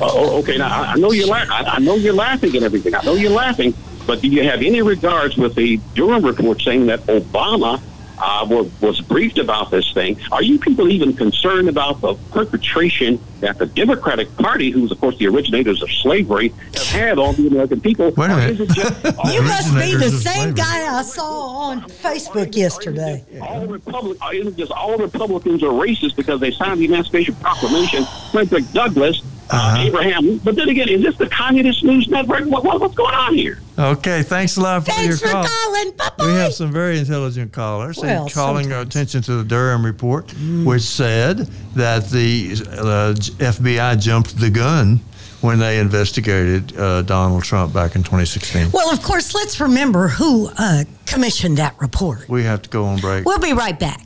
Oh, 0.02 0.40
okay. 0.40 0.58
Now 0.58 0.82
I 0.84 0.96
know 0.96 1.12
you're 1.12 1.28
la- 1.28 1.46
I 1.50 1.64
I 1.76 1.80
know 1.80 1.96
you're 1.96 2.14
laughing 2.14 2.56
and 2.56 2.66
everything. 2.66 2.96
I 2.96 3.02
know 3.04 3.14
you're 3.14 3.32
laughing, 3.32 3.74
but 4.08 4.22
do 4.22 4.28
you 4.28 4.44
have 4.44 4.62
any 4.62 4.82
regards 4.82 5.38
with 5.38 5.56
the 5.56 5.78
Durham 5.94 6.26
report 6.26 6.62
saying 6.62 6.88
that 6.88 7.02
Obama 7.02 7.80
uh, 8.26 8.46
was, 8.50 8.72
was 8.82 9.02
briefed 9.02 9.38
about 9.38 9.70
this 9.70 9.92
thing. 9.94 10.18
Are 10.32 10.42
you 10.42 10.58
people 10.58 10.88
even 10.88 11.12
concerned 11.14 11.68
about 11.68 12.00
the 12.00 12.14
perpetration 12.32 13.20
that 13.42 13.58
the 13.58 13.66
Democratic 13.66 14.34
Party, 14.38 14.72
who's 14.72 14.92
of 14.92 15.00
course 15.02 15.18
the 15.18 15.28
originators 15.28 15.82
of 15.82 15.92
slavery, 15.92 16.54
have 16.74 16.88
had 16.88 17.20
on 17.20 17.36
the 17.36 17.48
American 17.48 17.82
people? 17.82 18.12
Wait 18.12 18.30
a 18.30 18.36
minute. 18.36 18.52
is 18.52 18.62
it 18.62 18.70
just 18.70 19.04
You 19.34 19.42
must 19.42 19.74
be 19.76 19.96
the 19.96 20.10
same 20.10 20.34
slavery. 20.34 20.54
guy 20.54 21.00
I 21.00 21.02
saw 21.02 21.48
on 21.70 21.82
Facebook 21.82 22.56
yesterday. 22.56 23.24
all 23.42 23.68
Republic, 23.68 24.18
uh, 24.22 24.30
isn't 24.34 24.58
just 24.58 24.72
all 24.72 24.98
Republicans 24.98 25.62
are 25.62 25.68
racist 25.86 26.16
because 26.16 26.40
they 26.40 26.52
signed 26.52 26.80
the 26.80 26.86
Emancipation 26.86 27.36
Proclamation. 27.36 28.06
Frederick 28.32 28.72
Douglass, 28.72 29.22
uh, 29.52 29.56
Uh-huh. 29.56 29.84
Abraham. 29.88 30.38
But 30.38 30.56
then 30.56 30.70
again, 30.70 30.88
is 30.90 31.02
this 31.02 31.18
the 31.18 31.28
Communist 31.28 31.84
News 31.84 32.08
Network? 32.08 32.46
What, 32.46 32.64
what, 32.64 32.80
what's 32.80 32.96
going 32.96 33.14
on 33.16 33.34
here? 33.36 33.60
Okay, 33.78 34.22
thanks 34.22 34.58
a 34.58 34.62
lot 34.62 34.86
for 34.86 34.92
Thanks 34.92 35.20
your 35.22 35.30
for 35.30 35.34
call. 35.34 35.46
calling. 35.46 35.92
Bye 35.98 36.10
bye. 36.18 36.26
We 36.28 36.34
have 36.34 36.54
some 36.54 36.72
very 36.72 37.00
intelligent 37.00 37.52
callers 37.52 37.98
and 37.98 38.08
Well, 38.08 38.30
calling 38.30 38.72
our 38.72 38.82
attention 38.82 39.24
to 39.24 39.38
the 39.38 39.44
Durham 39.44 39.84
report, 39.84 40.32
which 40.64 40.84
said 40.84 41.38
that 41.76 42.08
the 42.10 42.52
uh, 42.70 43.14
FBI 43.16 44.00
jumped 44.00 44.38
the 44.40 44.52
gun 44.52 45.00
when 45.42 45.58
they 45.60 45.80
investigated 45.80 46.78
uh, 46.78 47.02
Donald 47.02 47.44
Trump 47.44 47.74
back 47.74 47.96
in 47.96 48.04
2016. 48.04 48.70
Well, 48.72 48.94
of 48.94 49.02
course, 49.02 49.34
let's 49.34 49.60
remember 49.60 50.08
who 50.08 50.50
uh, 50.58 50.84
commissioned 51.08 51.58
that 51.58 51.76
report. 51.82 52.30
We 52.30 52.44
have 52.44 52.62
to 52.62 52.70
go 52.70 52.86
on 52.86 53.00
break. 53.00 53.26
We'll 53.26 53.40
be 53.40 53.54
right 53.54 53.78
back. 53.80 54.06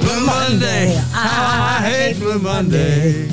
Blue 0.00 0.26
Monday, 0.26 0.98
I 1.14 1.80
hate 1.84 2.18
Blue 2.18 2.38
Monday. 2.38 3.28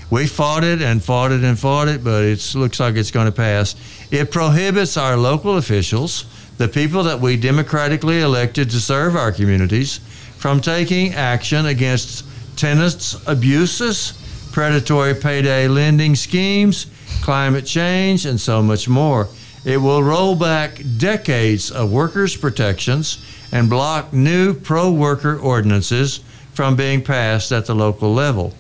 We 0.09 0.27
fought 0.27 0.63
it 0.63 0.81
and 0.81 1.03
fought 1.03 1.31
it 1.31 1.43
and 1.43 1.59
fought 1.59 1.87
it, 1.87 2.03
but 2.03 2.23
it 2.23 2.55
looks 2.55 2.79
like 2.79 2.95
it's 2.95 3.11
going 3.11 3.25
to 3.25 3.31
pass. 3.31 3.75
It 4.11 4.31
prohibits 4.31 4.95
our 4.95 5.17
local 5.17 5.57
officials, 5.57 6.25
the 6.57 6.67
people 6.67 7.03
that 7.03 7.19
we 7.19 7.35
democratically 7.35 8.21
elected 8.21 8.69
to 8.69 8.79
serve 8.79 9.15
our 9.15 9.31
communities, 9.31 9.99
from 10.43 10.59
taking 10.59 11.13
action 11.13 11.67
against 11.67 12.25
tenants' 12.57 13.15
abuses, 13.27 14.11
predatory 14.51 15.15
payday 15.15 15.69
lending 15.69 16.17
schemes, 16.17 16.87
climate 17.21 17.65
change, 17.65 18.25
and 18.25 18.37
so 18.37 18.61
much 18.61 18.89
more. 18.89 19.29
It 19.63 19.77
will 19.77 20.03
roll 20.03 20.35
back 20.35 20.81
decades 20.97 21.71
of 21.71 21.93
workers' 21.93 22.35
protections 22.35 23.23
and 23.53 23.69
block 23.69 24.11
new 24.11 24.53
pro 24.53 24.91
worker 24.91 25.39
ordinances 25.39 26.19
from 26.51 26.75
being 26.75 27.01
passed 27.01 27.53
at 27.53 27.65
the 27.65 27.73
local 27.73 28.13
level. 28.13 28.53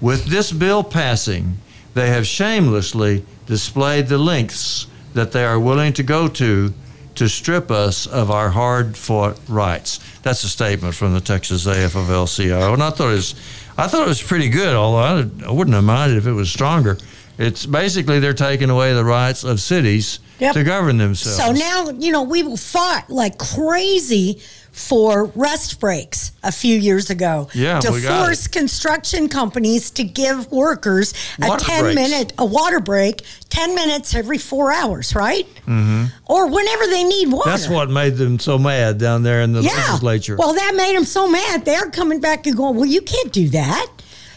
With 0.00 0.24
this 0.24 0.50
bill 0.50 0.82
passing, 0.82 1.58
they 1.94 2.08
have 2.08 2.26
shamelessly 2.26 3.24
displayed 3.46 4.08
the 4.08 4.18
lengths 4.18 4.88
that 5.14 5.30
they 5.30 5.44
are 5.44 5.60
willing 5.60 5.92
to 5.92 6.02
go 6.02 6.26
to 6.26 6.74
to 7.18 7.28
strip 7.28 7.70
us 7.70 8.06
of 8.06 8.30
our 8.30 8.48
hard 8.50 8.96
fought 8.96 9.38
rights. 9.48 10.00
That's 10.22 10.42
a 10.44 10.48
statement 10.48 10.94
from 10.94 11.12
the 11.14 11.20
Texas 11.20 11.66
AFL 11.66 12.34
CIO. 12.34 12.72
And 12.74 12.82
I 12.82 12.90
thought 12.90 13.10
it 13.10 13.14
was, 13.16 13.34
I 13.76 13.86
thought 13.86 14.02
it 14.02 14.08
was 14.08 14.22
pretty 14.22 14.48
good, 14.48 14.74
although 14.74 14.98
I, 15.44 15.48
I 15.48 15.50
wouldn't 15.52 15.74
have 15.74 15.84
minded 15.84 16.16
if 16.18 16.26
it 16.26 16.32
was 16.32 16.50
stronger. 16.50 16.98
It's 17.38 17.66
basically 17.66 18.18
they're 18.18 18.32
taking 18.34 18.70
away 18.70 18.94
the 18.94 19.04
rights 19.04 19.44
of 19.44 19.60
cities 19.60 20.18
Yep. 20.40 20.54
to 20.54 20.62
govern 20.62 20.98
themselves. 20.98 21.36
So 21.36 21.50
now, 21.50 21.90
you 21.98 22.12
know, 22.12 22.22
we 22.22 22.44
will 22.44 22.56
fight 22.56 23.10
like 23.10 23.38
crazy 23.38 24.40
for 24.78 25.24
rest 25.34 25.80
breaks 25.80 26.30
a 26.44 26.52
few 26.52 26.78
years 26.78 27.10
ago 27.10 27.48
Yeah, 27.52 27.80
to 27.80 27.92
force 27.92 28.46
construction 28.46 29.28
companies 29.28 29.90
to 29.92 30.04
give 30.04 30.50
workers 30.52 31.12
a 31.42 31.56
10 31.56 31.82
breaks. 31.82 31.94
minute 31.96 32.32
a 32.38 32.44
water 32.46 32.78
break 32.78 33.22
10 33.48 33.74
minutes 33.74 34.14
every 34.14 34.38
4 34.38 34.72
hours 34.72 35.14
right 35.16 35.46
mm-hmm. 35.66 36.04
or 36.26 36.46
whenever 36.46 36.86
they 36.86 37.02
need 37.02 37.26
water 37.32 37.50
That's 37.50 37.68
what 37.68 37.90
made 37.90 38.16
them 38.16 38.38
so 38.38 38.56
mad 38.56 38.98
down 38.98 39.24
there 39.24 39.42
in 39.42 39.52
the 39.52 39.62
yeah 39.62 39.70
legislature. 40.00 40.36
well 40.36 40.54
that 40.54 40.74
made 40.76 40.94
them 40.96 41.04
so 41.04 41.28
mad 41.28 41.64
they're 41.64 41.90
coming 41.90 42.20
back 42.20 42.46
and 42.46 42.56
going 42.56 42.76
well 42.76 42.86
you 42.86 43.00
can't 43.02 43.32
do 43.32 43.48
that 43.48 43.88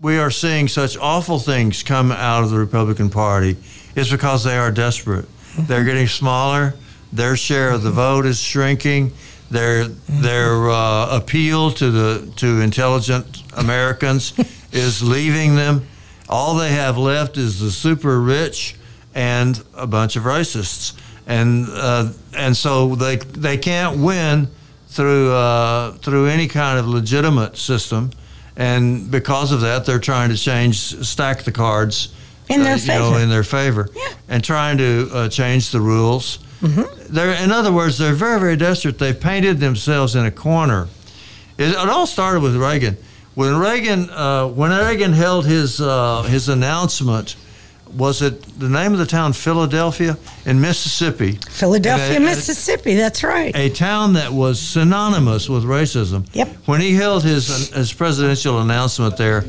we 0.00 0.16
are 0.16 0.30
seeing 0.30 0.68
such 0.68 0.96
awful 0.96 1.38
things 1.38 1.82
come 1.82 2.10
out 2.10 2.42
of 2.42 2.48
the 2.48 2.58
Republican 2.58 3.10
Party 3.10 3.58
is 3.94 4.10
because 4.10 4.42
they 4.42 4.56
are 4.56 4.70
desperate. 4.70 5.26
They're 5.58 5.84
getting 5.84 6.06
smaller. 6.06 6.72
Their 7.12 7.36
share 7.36 7.72
of 7.72 7.82
the 7.82 7.90
vote 7.90 8.24
is 8.24 8.40
shrinking. 8.40 9.12
Their 9.50 9.84
their 9.84 10.70
uh, 10.70 11.14
appeal 11.14 11.72
to 11.72 11.90
the 11.90 12.32
to 12.36 12.62
intelligent 12.62 13.42
Americans 13.54 14.32
is 14.72 15.02
leaving 15.02 15.56
them. 15.56 15.86
All 16.26 16.54
they 16.54 16.70
have 16.70 16.96
left 16.96 17.36
is 17.36 17.60
the 17.60 17.70
super 17.70 18.18
rich 18.18 18.76
and 19.14 19.62
a 19.74 19.86
bunch 19.86 20.16
of 20.16 20.22
racists, 20.22 20.98
and 21.26 21.66
uh, 21.68 22.12
and 22.34 22.56
so 22.56 22.94
they 22.94 23.16
they 23.16 23.58
can't 23.58 23.98
win 23.98 24.48
through 24.90 25.32
uh, 25.32 25.92
through 26.02 26.26
any 26.26 26.48
kind 26.48 26.78
of 26.78 26.86
legitimate 26.86 27.56
system, 27.56 28.10
and 28.56 29.10
because 29.10 29.52
of 29.52 29.60
that, 29.60 29.84
they're 29.86 29.98
trying 30.00 30.30
to 30.30 30.36
change 30.36 30.76
stack 31.06 31.42
the 31.44 31.52
cards 31.52 32.08
In 32.48 32.62
their 32.62 32.74
uh, 32.74 32.76
you 32.78 32.86
know, 32.88 33.10
favor. 33.10 33.20
in 33.22 33.28
their 33.30 33.44
favor, 33.44 33.88
Yeah. 33.94 34.08
and 34.28 34.42
trying 34.44 34.78
to 34.78 35.10
uh, 35.12 35.28
change 35.28 35.70
the 35.70 35.80
rules. 35.80 36.38
They're, 37.08 37.42
in 37.42 37.50
other 37.52 37.72
words, 37.72 37.96
they're 37.96 38.12
very, 38.12 38.38
very 38.38 38.56
desperate. 38.56 38.98
They've 38.98 39.18
painted 39.18 39.60
themselves 39.60 40.14
in 40.14 40.26
a 40.26 40.30
corner. 40.30 40.88
It, 41.56 41.68
it 41.70 41.76
all 41.88 42.06
started 42.06 42.42
with 42.42 42.54
Reagan. 42.56 42.96
When 43.34 43.56
Reagan, 43.58 44.10
uh, 44.10 44.48
when 44.48 44.70
Reagan 44.70 45.12
held 45.14 45.46
his 45.46 45.80
uh, 45.80 46.22
his 46.28 46.48
announcement, 46.48 47.36
was 47.94 48.22
it 48.22 48.42
the 48.58 48.68
name 48.68 48.92
of 48.92 48.98
the 48.98 49.06
town 49.06 49.32
Philadelphia 49.32 50.16
in 50.46 50.60
Mississippi? 50.60 51.38
Philadelphia, 51.50 52.16
and- 52.16 52.24
Mississippi. 52.24 52.94
That's 52.94 53.22
right. 53.22 53.54
a 53.56 53.68
town 53.70 54.12
that 54.14 54.32
was 54.32 54.60
synonymous 54.60 55.48
with 55.48 55.64
racism. 55.64 56.26
Yep. 56.32 56.48
When 56.66 56.80
he 56.80 56.94
held 56.94 57.22
his 57.24 57.70
his 57.74 57.92
presidential 57.92 58.60
announcement 58.60 59.16
there, 59.16 59.44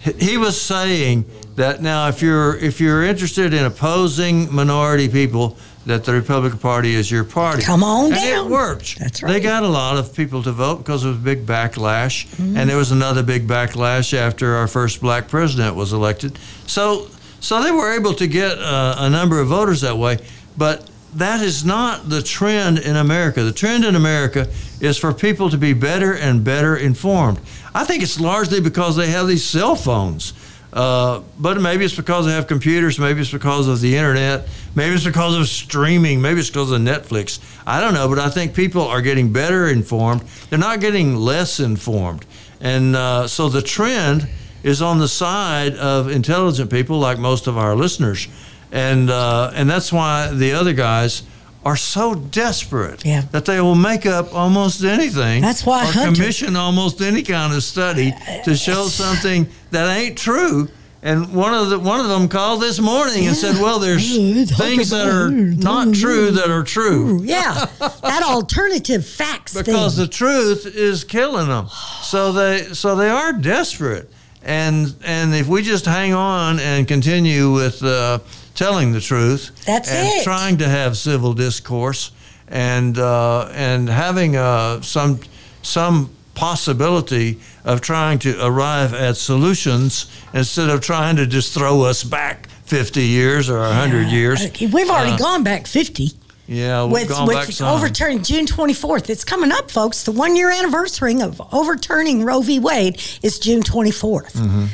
he- 0.00 0.36
was 0.38 0.60
saying 0.60 1.24
that 1.56 1.82
now 1.82 2.08
if 2.08 2.22
you're 2.22 2.56
if 2.56 2.80
you're 2.80 3.04
interested 3.04 3.52
in 3.52 3.64
opposing 3.64 4.52
minority 4.54 5.08
people, 5.08 5.56
that 5.86 6.04
the 6.04 6.12
Republican 6.12 6.58
Party 6.58 6.94
is 6.94 7.10
your 7.10 7.24
party. 7.24 7.62
Come 7.62 7.82
on 7.82 8.06
and 8.06 8.14
down. 8.14 8.46
It 8.46 8.50
worked. 8.50 8.98
That's 8.98 9.22
right. 9.22 9.32
They 9.32 9.40
got 9.40 9.62
a 9.62 9.68
lot 9.68 9.96
of 9.96 10.14
people 10.14 10.42
to 10.42 10.52
vote 10.52 10.76
because 10.78 11.04
of 11.04 11.14
a 11.16 11.18
big 11.18 11.46
backlash, 11.46 12.26
Mm-hmm. 12.28 12.56
and 12.56 12.68
there 12.70 12.76
was 12.76 12.92
another 12.92 13.22
big 13.22 13.46
backlash 13.48 14.12
after 14.14 14.54
our 14.56 14.68
first 14.68 15.00
black 15.00 15.26
president 15.28 15.74
was 15.76 15.92
elected. 15.92 16.38
So, 16.66 17.08
so 17.40 17.62
they 17.62 17.70
were 17.70 17.92
able 17.92 18.14
to 18.14 18.26
get 18.26 18.58
uh, 18.58 18.96
a 18.98 19.10
number 19.10 19.40
of 19.40 19.48
voters 19.48 19.80
that 19.80 19.96
way, 19.96 20.18
but 20.56 20.88
that 21.14 21.40
is 21.40 21.64
not 21.64 22.08
the 22.08 22.22
trend 22.22 22.78
in 22.78 22.96
America. 22.96 23.42
The 23.42 23.52
trend 23.52 23.84
in 23.84 23.96
America 23.96 24.48
is 24.80 24.96
for 24.96 25.12
people 25.12 25.50
to 25.50 25.58
be 25.58 25.72
better 25.72 26.14
and 26.14 26.44
better 26.44 26.76
informed. 26.76 27.40
I 27.74 27.84
think 27.84 28.02
it's 28.02 28.20
largely 28.20 28.60
because 28.60 28.96
they 28.96 29.08
have 29.10 29.26
these 29.26 29.44
cell 29.44 29.74
phones. 29.74 30.34
Uh, 30.72 31.20
but 31.38 31.60
maybe 31.60 31.84
it's 31.84 31.96
because 31.96 32.26
they 32.26 32.32
have 32.32 32.46
computers. 32.46 32.98
Maybe 32.98 33.20
it's 33.20 33.32
because 33.32 33.66
of 33.66 33.80
the 33.80 33.96
internet. 33.96 34.48
Maybe 34.76 34.94
it's 34.94 35.04
because 35.04 35.34
of 35.34 35.48
streaming. 35.48 36.20
Maybe 36.20 36.38
it's 36.38 36.48
because 36.48 36.70
of 36.70 36.80
Netflix. 36.80 37.40
I 37.66 37.80
don't 37.80 37.92
know, 37.92 38.08
but 38.08 38.20
I 38.20 38.30
think 38.30 38.54
people 38.54 38.82
are 38.82 39.02
getting 39.02 39.32
better 39.32 39.66
informed. 39.66 40.22
They're 40.48 40.60
not 40.60 40.80
getting 40.80 41.16
less 41.16 41.58
informed. 41.58 42.24
And 42.60 42.94
uh, 42.94 43.26
so 43.26 43.48
the 43.48 43.62
trend 43.62 44.28
is 44.62 44.82
on 44.82 44.98
the 44.98 45.08
side 45.08 45.74
of 45.76 46.08
intelligent 46.10 46.70
people, 46.70 46.98
like 46.98 47.18
most 47.18 47.46
of 47.46 47.56
our 47.56 47.74
listeners. 47.74 48.28
And, 48.72 49.10
uh, 49.10 49.50
and 49.54 49.68
that's 49.68 49.92
why 49.92 50.28
the 50.32 50.52
other 50.52 50.72
guys 50.72 51.22
are 51.64 51.76
so 51.76 52.14
desperate 52.14 53.04
Yeah. 53.04 53.22
that 53.32 53.44
they 53.44 53.60
will 53.60 53.74
make 53.74 54.06
up 54.06 54.34
almost 54.34 54.82
anything. 54.82 55.42
That's 55.42 55.66
why 55.66 55.82
or 55.82 55.92
Hunter- 55.92 56.12
commission 56.14 56.56
almost 56.56 57.00
any 57.02 57.22
kind 57.22 57.52
of 57.52 57.62
study 57.62 58.14
to 58.44 58.56
show 58.56 58.86
something 58.88 59.46
that 59.70 59.94
ain't 59.96 60.16
true. 60.16 60.68
And 61.02 61.32
one 61.32 61.54
of 61.54 61.70
the 61.70 61.78
one 61.78 61.98
of 62.00 62.08
them 62.08 62.28
called 62.28 62.60
this 62.60 62.78
morning 62.78 63.26
and 63.26 63.34
said, 63.34 63.58
"Well, 63.58 63.78
there's 63.78 64.06
Yeah, 64.10 64.44
things 64.44 64.90
that 64.90 65.06
are 65.06 65.30
not 65.30 65.94
true 65.94 66.30
that 66.32 66.50
are 66.50 66.62
true 66.62 67.22
Yeah, 67.24 67.66
that 68.02 68.22
alternative 68.22 69.06
facts 69.06 69.54
because 69.64 69.96
thing. 69.96 70.04
the 70.04 70.10
truth 70.10 70.66
is 70.66 71.04
killing 71.04 71.48
them. 71.48 71.68
So 72.02 72.32
they 72.32 72.68
so 72.74 72.96
they 72.96 73.08
are 73.08 73.32
desperate, 73.32 74.10
and 74.42 74.94
and 75.04 75.34
if 75.34 75.46
we 75.46 75.62
just 75.62 75.84
hang 75.84 76.14
on 76.14 76.58
and 76.60 76.86
continue 76.88 77.52
with 77.52 77.82
uh, 77.82 78.18
telling 78.54 78.92
the 78.92 79.00
truth, 79.00 79.50
That's 79.66 79.90
and 79.90 80.08
it. 80.08 80.24
trying 80.24 80.58
to 80.58 80.68
have 80.68 80.96
civil 80.96 81.32
discourse, 81.34 82.12
and 82.48 82.98
uh, 82.98 83.48
and 83.54 83.88
having 83.88 84.36
uh, 84.36 84.80
some 84.82 85.20
some 85.62 86.10
possibility 86.34 87.38
of 87.64 87.80
trying 87.80 88.18
to 88.18 88.34
arrive 88.44 88.94
at 88.94 89.16
solutions 89.16 90.06
instead 90.32 90.70
of 90.70 90.80
trying 90.80 91.16
to 91.16 91.26
just 91.26 91.52
throw 91.52 91.82
us 91.82 92.02
back 92.02 92.48
50 92.64 93.02
years 93.02 93.50
or 93.50 93.58
100 93.58 94.06
years. 94.08 94.40
Uh, 94.44 94.48
We've 94.72 94.88
already 94.88 95.12
Uh, 95.12 95.18
gone 95.18 95.42
back 95.42 95.66
50 95.66 96.12
Yeah, 96.50 96.82
we've 96.82 96.92
with, 96.92 97.08
gone 97.08 97.28
back 97.28 97.48
overturning 97.62 98.24
June 98.24 98.44
24th. 98.44 99.08
It's 99.08 99.22
coming 99.22 99.52
up, 99.52 99.70
folks. 99.70 100.02
The 100.02 100.10
one 100.10 100.34
year 100.34 100.50
anniversary 100.50 101.20
of 101.22 101.40
overturning 101.54 102.24
Roe 102.24 102.40
v. 102.40 102.58
Wade 102.58 103.00
is 103.22 103.38
June 103.38 103.62
24th. 103.62 104.68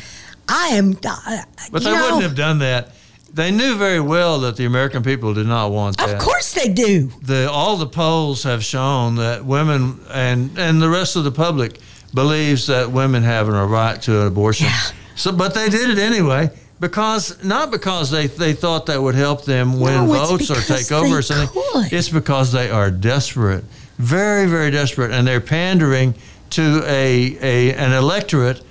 I 0.49 0.69
am. 0.69 0.93
Uh, 0.93 1.43
Mm-hmm. 1.67 1.73
But 1.73 1.83
they 1.83 1.91
know, 1.93 2.03
wouldn't 2.03 2.23
have 2.23 2.35
done 2.35 2.61
that. 2.61 2.93
They 3.33 3.51
knew 3.51 3.77
very 3.77 4.01
well 4.01 4.41
that 4.41 4.57
the 4.57 4.65
American 4.65 5.03
people 5.03 5.35
did 5.35 5.47
not 5.47 5.71
want 5.71 5.99
that. 5.99 6.11
Of 6.11 6.19
course 6.19 6.55
they 6.55 6.73
do. 6.73 7.09
The, 7.21 7.51
all 7.51 7.77
the 7.77 7.87
polls 7.87 8.45
have 8.45 8.65
shown 8.65 9.17
that 9.17 9.45
women 9.45 10.01
and, 10.11 10.57
and 10.59 10.81
the 10.81 10.89
rest 10.89 11.17
of 11.17 11.25
the 11.25 11.33
public 11.33 11.79
believes 12.15 12.69
that 12.69 12.91
women 12.91 13.23
have 13.25 13.49
a 13.49 13.67
right 13.67 14.01
to 14.03 14.23
an 14.23 14.27
abortion. 14.29 14.67
Yeah. 14.69 14.81
So, 15.17 15.33
but 15.33 15.55
they 15.55 15.69
did 15.69 15.91
it 15.91 15.99
anyway 15.99 16.51
because 16.81 17.43
not 17.43 17.71
because 17.71 18.11
they, 18.11 18.27
they 18.27 18.53
thought 18.53 18.87
that 18.87 19.03
would 19.03 19.15
help 19.15 19.45
them 19.45 19.81
win 19.81 20.07
No, 20.07 20.13
votes 20.27 20.51
or 20.51 20.61
take 20.61 20.93
over 20.93 21.19
or 21.19 21.23
something. 21.23 21.49
could. 21.49 21.93
It's 21.93 22.09
because 22.09 22.53
they 22.53 22.71
are 22.71 22.91
desperate, 22.91 23.65
very 23.99 24.47
very 24.47 24.71
desperate, 24.71 25.11
and 25.11 25.27
they're 25.27 25.41
pandering 25.41 26.15
to 26.51 26.83
a, 26.87 27.37
a 27.41 27.75
an 27.75 27.93
electorate 27.93 28.63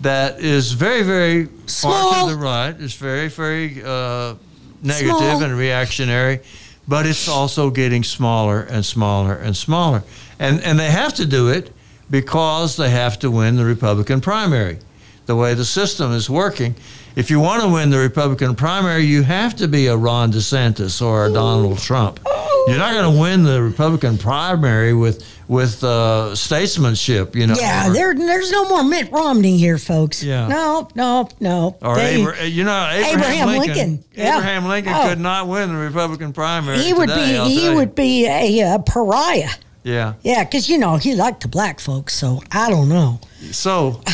that 0.00 0.40
is 0.40 0.72
very 0.72 1.02
very 1.02 1.46
far 1.66 2.26
to 2.26 2.30
the 2.34 2.38
right. 2.38 2.74
It's 2.78 2.94
very 2.94 3.28
very 3.28 3.82
uh, 3.82 4.34
negative 4.82 5.16
Small. 5.16 5.42
and 5.42 5.56
reactionary, 5.56 6.40
but 6.86 7.06
it's 7.06 7.28
also 7.28 7.70
getting 7.70 8.04
smaller 8.04 8.60
and 8.60 8.84
smaller 8.84 9.34
and 9.34 9.56
smaller, 9.56 10.02
and 10.38 10.60
and 10.62 10.78
they 10.78 10.90
have 10.90 11.14
to 11.14 11.24
do 11.24 11.48
it 11.48 11.72
because 12.10 12.76
they 12.76 12.90
have 12.90 13.18
to 13.20 13.30
win 13.30 13.56
the 13.56 13.64
Republican 13.64 14.20
primary. 14.20 14.78
The 15.26 15.34
way 15.34 15.54
the 15.54 15.64
system 15.64 16.12
is 16.12 16.28
working, 16.28 16.74
if 17.16 17.30
you 17.30 17.40
want 17.40 17.62
to 17.62 17.68
win 17.68 17.90
the 17.90 17.98
Republican 17.98 18.54
primary, 18.54 19.04
you 19.04 19.22
have 19.22 19.54
to 19.56 19.68
be 19.68 19.86
a 19.86 19.96
Ron 19.96 20.32
DeSantis 20.32 21.00
or 21.00 21.26
a 21.26 21.32
Donald 21.32 21.78
Trump. 21.78 22.20
You're 22.66 22.78
not 22.78 22.92
going 22.94 23.14
to 23.14 23.20
win 23.20 23.44
the 23.44 23.62
Republican 23.62 24.16
primary 24.18 24.94
with 24.94 25.24
with 25.46 25.84
uh, 25.84 26.34
statesmanship, 26.34 27.36
you 27.36 27.46
know. 27.46 27.54
Yeah, 27.58 27.90
or- 27.90 27.92
there, 27.92 28.14
there's 28.14 28.50
no 28.50 28.66
more 28.66 28.82
Mitt 28.82 29.12
Romney 29.12 29.58
here, 29.58 29.76
folks. 29.76 30.22
Yeah. 30.22 30.48
No, 30.48 30.88
no, 30.94 31.28
no. 31.40 31.76
Or 31.82 31.96
They- 31.96 32.22
Abra- 32.22 32.46
you 32.46 32.64
know, 32.64 32.88
Abraham, 32.90 33.18
Abraham 33.18 33.48
Lincoln. 33.48 33.66
Lincoln, 33.76 34.04
yeah. 34.14 34.38
Abraham 34.38 34.66
Lincoln 34.66 34.92
Oh. 34.96 35.08
could 35.10 35.20
not 35.20 35.46
win 35.46 35.68
the 35.68 35.76
Republican 35.78 36.32
primary. 36.32 36.78
he 36.78 36.94
would 36.94 37.10
today, 37.10 37.32
be 37.32 37.36
I'll 37.36 37.46
he 37.48 37.68
would 37.74 37.94
be 37.94 38.26
a 38.26 38.62
uh, 38.62 38.78
pariah. 38.78 39.50
Yeah. 39.82 40.14
Yeah, 40.22 40.44
because 40.44 40.70
you 40.70 40.78
know 40.78 40.96
he 40.96 41.14
liked 41.14 41.42
the 41.42 41.48
black 41.48 41.78
folks, 41.80 42.14
so 42.14 42.40
I 42.50 42.70
don't 42.70 42.88
know. 42.88 43.20
So, 43.52 44.00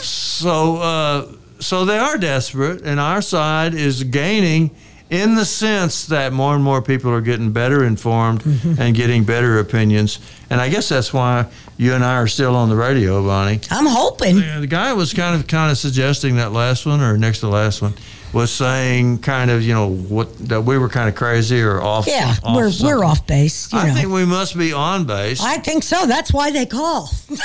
so, 0.00 0.76
uh, 0.78 1.26
so 1.60 1.84
they 1.84 1.98
are 1.98 2.16
desperate, 2.18 2.82
and 2.82 2.98
our 2.98 3.22
side 3.22 3.74
is 3.74 4.02
gaining 4.04 4.70
in 5.10 5.34
the 5.34 5.44
sense 5.44 6.06
that 6.06 6.32
more 6.32 6.54
and 6.54 6.62
more 6.62 6.80
people 6.80 7.10
are 7.10 7.20
getting 7.20 7.50
better 7.52 7.84
informed 7.84 8.42
Mm-hmm. 8.42 8.80
and 8.80 8.94
getting 8.94 9.24
better 9.24 9.58
opinions. 9.58 10.20
And 10.50 10.60
I 10.60 10.68
guess 10.68 10.88
that's 10.88 11.12
why 11.12 11.46
you 11.76 11.94
and 11.94 12.04
I 12.04 12.14
are 12.16 12.28
still 12.28 12.54
on 12.54 12.68
the 12.68 12.76
radio, 12.76 13.24
Bonnie. 13.26 13.60
I'm 13.70 13.86
hoping. 13.86 14.38
Yeah, 14.38 14.60
the 14.60 14.68
guy 14.68 14.92
was 14.92 15.12
kind 15.12 15.34
of 15.34 15.48
kind 15.48 15.70
of 15.72 15.78
suggesting 15.78 16.36
that 16.36 16.52
last 16.52 16.86
one 16.86 17.00
or 17.00 17.18
next 17.18 17.40
to 17.40 17.46
the 17.46 17.52
last 17.52 17.82
one 17.82 17.94
was 18.32 18.52
saying 18.52 19.18
kind 19.18 19.50
of 19.50 19.60
you 19.64 19.74
know 19.74 19.88
what 19.90 20.32
that 20.48 20.60
we 20.62 20.78
were 20.78 20.88
kind 20.88 21.08
of 21.08 21.16
crazy 21.16 21.60
or 21.60 21.80
off. 21.82 22.04
Base. 22.06 22.14
Yeah, 22.14 22.34
off 22.44 22.56
we're 22.56 22.70
something. 22.70 22.96
we're 22.96 23.04
off 23.04 23.26
base. 23.26 23.72
You 23.72 23.80
I 23.80 23.88
know. 23.88 23.94
think 23.94 24.12
we 24.12 24.24
must 24.24 24.56
be 24.56 24.72
on 24.72 25.06
base. 25.06 25.42
I 25.42 25.58
think 25.58 25.82
so. 25.82 26.06
That's 26.06 26.32
why 26.32 26.52
they 26.52 26.66
call. 26.66 27.10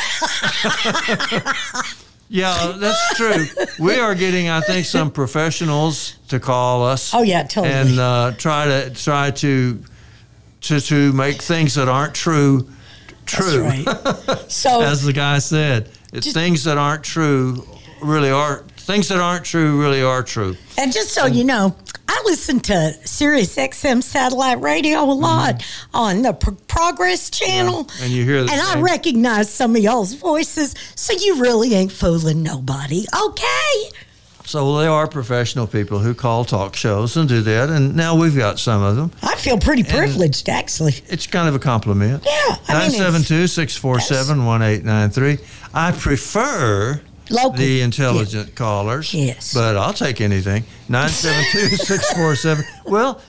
yeah, 2.30 2.74
that's 2.78 3.16
true. 3.16 3.46
we 3.80 4.00
are 4.00 4.16
getting, 4.16 4.50
I 4.50 4.62
think, 4.62 4.86
some 4.86 5.12
professionals 5.12 6.18
to 6.30 6.40
call 6.40 6.84
us. 6.84 7.14
Oh, 7.14 7.22
yeah, 7.22 7.44
totally. 7.44 7.74
And 7.74 8.00
uh, 8.00 8.32
try 8.38 8.66
to 8.66 8.90
try 8.92 9.32
to 9.32 9.84
to 10.62 10.80
to 10.80 11.14
make 11.14 11.42
things 11.42 11.76
that 11.76 11.88
aren't 11.88 12.16
true 12.16 12.68
true. 13.26 13.62
That's 13.84 14.28
right. 14.28 14.40
So 14.52 14.82
As 14.82 15.04
the 15.04 15.14
guy 15.14 15.40
said, 15.40 15.90
it's 16.14 16.32
things 16.32 16.64
that 16.64 16.78
aren't 16.78 17.04
true 17.04 17.66
really 18.02 18.30
are 18.30 18.64
things 18.86 19.08
that 19.08 19.20
aren't 19.20 19.44
true 19.44 19.80
really 19.80 20.04
are 20.04 20.22
true. 20.22 20.56
And 20.78 20.94
just 20.94 21.10
so 21.10 21.26
you 21.26 21.44
know, 21.44 21.76
I 22.08 22.22
listen 22.26 22.60
to 22.62 22.94
Sirius 23.04 23.56
XM 23.56 24.04
satellite 24.04 24.62
radio 24.62 25.02
a 25.04 25.12
lot 25.12 25.66
on 25.94 26.22
the 26.22 26.34
Pro- 26.34 26.56
Progress 26.68 27.30
channel. 27.30 27.86
Mm-hmm. 27.86 28.04
And 28.04 28.14
you 28.14 28.24
hear 28.24 28.38
And 28.38 28.52
I 28.52 28.80
recognize 28.80 29.52
some 29.52 29.76
of 29.76 29.82
y'all's 29.82 30.14
voices, 30.14 30.76
so 30.96 31.14
you 31.14 31.42
really 31.42 31.74
ain't 31.74 31.92
fooling 31.92 32.44
nobody. 32.44 33.06
Okay. 33.28 33.90
So 34.46 34.78
they 34.78 34.86
are 34.86 35.08
professional 35.08 35.66
people 35.66 35.98
who 35.98 36.14
call 36.14 36.46
talk 36.46 36.76
shows 36.76 37.18
and 37.18 37.28
do 37.28 37.42
that, 37.42 37.72
and 37.72 37.96
now 37.96 38.16
we've 38.16 38.38
got 38.38 38.60
some 38.60 38.84
of 38.84 38.96
them. 38.96 39.12
I 39.24 39.36
feel 39.38 39.58
pretty 39.58 39.82
privileged, 39.84 40.48
actually. 40.48 40.94
It's 41.08 41.26
kind 41.26 41.50
of 41.50 41.56
a 41.56 41.60
compliment. 41.60 42.24
Yeah, 42.24 42.58
I 42.68 42.74
972 42.74 43.48
647 43.48 44.46
1893. 44.46 45.40
I 45.74 45.92
prefer 45.94 47.02
Local. 47.30 47.54
the 47.54 47.82
intelligent 47.82 48.56
callers. 48.56 49.14
Yes. 49.14 49.54
But 49.54 49.76
I'll 49.78 49.94
take 49.94 50.22
anything. 50.22 50.64
972 50.90 51.76
647. 51.78 52.66
Well, 52.86 53.20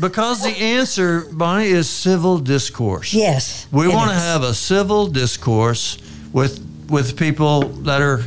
because 0.00 0.42
the 0.42 0.50
answer, 0.50 1.26
Bonnie, 1.32 1.66
is 1.68 1.88
civil 1.88 2.38
discourse. 2.38 3.14
Yes. 3.14 3.68
We 3.70 3.86
want 3.86 4.10
to 4.10 4.16
have 4.16 4.42
a 4.42 4.52
civil 4.54 5.06
discourse 5.06 5.98
with 6.32 6.60
with 6.90 7.16
people 7.16 7.60
that 7.84 8.02
are 8.02 8.20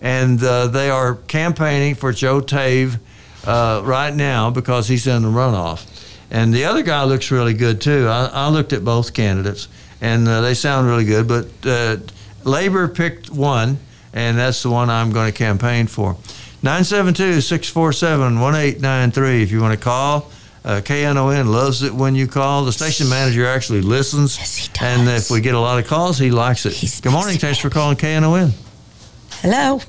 and 0.00 0.42
uh, 0.42 0.66
they 0.66 0.90
are 0.90 1.14
campaigning 1.14 1.94
for 1.94 2.12
Joe 2.12 2.40
Tave 2.40 2.98
uh, 3.46 3.82
right 3.84 4.14
now 4.14 4.50
because 4.50 4.88
he's 4.88 5.06
in 5.06 5.22
the 5.22 5.28
runoff. 5.28 5.88
And 6.30 6.52
the 6.52 6.64
other 6.64 6.82
guy 6.82 7.04
looks 7.04 7.30
really 7.30 7.54
good 7.54 7.80
too. 7.80 8.08
I, 8.08 8.26
I 8.26 8.48
looked 8.48 8.72
at 8.72 8.84
both 8.84 9.14
candidates, 9.14 9.68
and 10.00 10.26
uh, 10.26 10.40
they 10.40 10.54
sound 10.54 10.88
really 10.88 11.04
good. 11.04 11.28
But 11.28 11.46
uh, 11.64 11.96
Labor 12.44 12.88
picked 12.88 13.30
one, 13.30 13.78
and 14.12 14.38
that's 14.38 14.62
the 14.62 14.70
one 14.70 14.90
I'm 14.90 15.12
going 15.12 15.30
to 15.30 15.36
campaign 15.36 15.86
for. 15.86 16.16
972 16.64 17.40
647 17.40 18.40
1893 18.40 19.42
if 19.42 19.50
you 19.50 19.60
want 19.60 19.78
to 19.78 19.82
call. 19.82 20.30
Uh, 20.64 20.80
KNON 20.80 21.50
loves 21.50 21.82
it 21.82 21.92
when 21.92 22.14
you 22.14 22.28
call. 22.28 22.64
The 22.64 22.72
station 22.72 23.08
manager 23.08 23.46
actually 23.46 23.80
listens. 23.80 24.38
Yes, 24.38 24.56
he 24.56 24.70
And 24.80 25.08
if 25.08 25.30
we 25.30 25.40
get 25.40 25.54
a 25.54 25.60
lot 25.60 25.78
of 25.80 25.86
calls, 25.86 26.18
he 26.18 26.30
likes 26.30 26.66
it. 26.66 26.72
He's 26.72 27.00
Good 27.00 27.12
morning. 27.12 27.36
Thanks 27.38 27.58
for 27.58 27.68
calling 27.68 27.96
KNON. 27.96 28.52
Hello. 29.40 29.80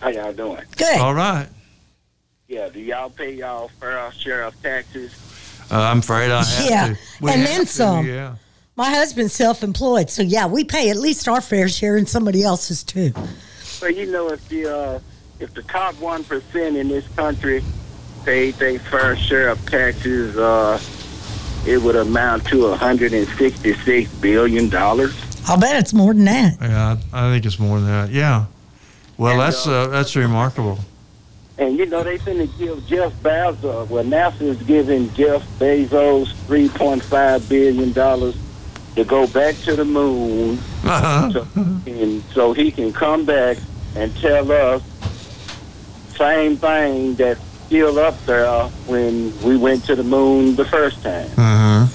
How 0.00 0.08
y'all 0.08 0.32
doing? 0.32 0.62
Good. 0.76 0.98
All 0.98 1.14
right. 1.14 1.46
Yeah, 2.48 2.68
do 2.68 2.80
y'all 2.80 3.10
pay 3.10 3.34
y'all 3.34 3.68
fair 3.78 4.10
share 4.12 4.42
of 4.44 4.60
taxes? 4.62 5.14
Uh, 5.70 5.80
I'm 5.80 5.98
afraid 5.98 6.30
I 6.30 6.42
have 6.42 6.70
Yeah, 6.70 6.86
to. 6.88 6.98
We 7.20 7.30
and 7.32 7.40
have 7.42 7.50
then 7.50 7.60
to, 7.60 7.66
some. 7.66 8.06
Yeah. 8.06 8.36
My 8.74 8.90
husband's 8.90 9.34
self-employed, 9.34 10.08
so 10.08 10.22
yeah, 10.22 10.46
we 10.46 10.64
pay 10.64 10.88
at 10.90 10.96
least 10.96 11.28
our 11.28 11.40
fair 11.40 11.68
share 11.68 11.96
and 11.96 12.08
somebody 12.08 12.42
else's 12.42 12.82
too. 12.84 13.12
Well, 13.82 13.90
you 13.90 14.06
know, 14.10 14.28
if 14.30 14.48
the 14.48 14.72
uh, 14.74 15.00
if 15.40 15.52
the 15.52 15.62
top 15.62 15.94
one 16.00 16.24
percent 16.24 16.76
in 16.76 16.88
this 16.88 17.06
country 17.08 17.62
paid 18.24 18.54
their 18.54 18.78
fair 18.78 19.16
share 19.16 19.48
of 19.48 19.64
taxes, 19.70 20.36
uh, 20.36 20.80
it 21.66 21.78
would 21.82 21.96
amount 21.96 22.46
to 22.46 22.68
166 22.70 24.12
billion 24.20 24.68
dollars. 24.68 25.14
I'll 25.46 25.58
bet 25.58 25.76
it's 25.76 25.92
more 25.94 26.12
than 26.14 26.24
that. 26.26 26.56
Yeah, 26.60 26.96
I 27.12 27.28
I 27.28 27.32
think 27.32 27.46
it's 27.46 27.58
more 27.58 27.78
than 27.80 27.88
that. 27.88 28.10
Yeah. 28.10 28.46
Well, 29.16 29.32
And, 29.32 29.40
that's 29.40 29.66
uh, 29.66 29.72
uh, 29.72 29.86
that's 29.88 30.14
remarkable. 30.16 30.78
And 31.58 31.76
you 31.76 31.86
know, 31.86 32.04
they 32.04 32.18
finna 32.18 32.48
give 32.58 32.86
Jeff 32.86 33.12
Bezos. 33.22 33.88
Well, 33.88 34.04
NASA 34.04 34.42
is 34.42 34.62
giving 34.62 35.12
Jeff 35.14 35.42
Bezos 35.58 36.32
3.5 36.46 37.48
billion 37.48 37.92
dollars 37.92 38.36
to 38.94 39.04
go 39.04 39.26
back 39.26 39.54
to 39.64 39.74
the 39.76 39.84
moon, 39.84 40.58
so, 40.82 41.46
and 41.86 42.22
so 42.32 42.52
he 42.52 42.70
can 42.70 42.92
come 42.92 43.24
back 43.24 43.56
and 43.96 44.14
tell 44.16 44.50
us 44.50 44.82
same 46.16 46.56
thing 46.56 47.14
that's 47.14 47.40
still 47.68 47.98
up 47.98 48.16
there 48.24 48.64
when 48.86 49.38
we 49.42 49.56
went 49.56 49.84
to 49.84 49.94
the 49.94 50.02
moon 50.02 50.56
the 50.56 50.64
first 50.64 51.02
time. 51.02 51.28
uh-huh. 51.36 51.86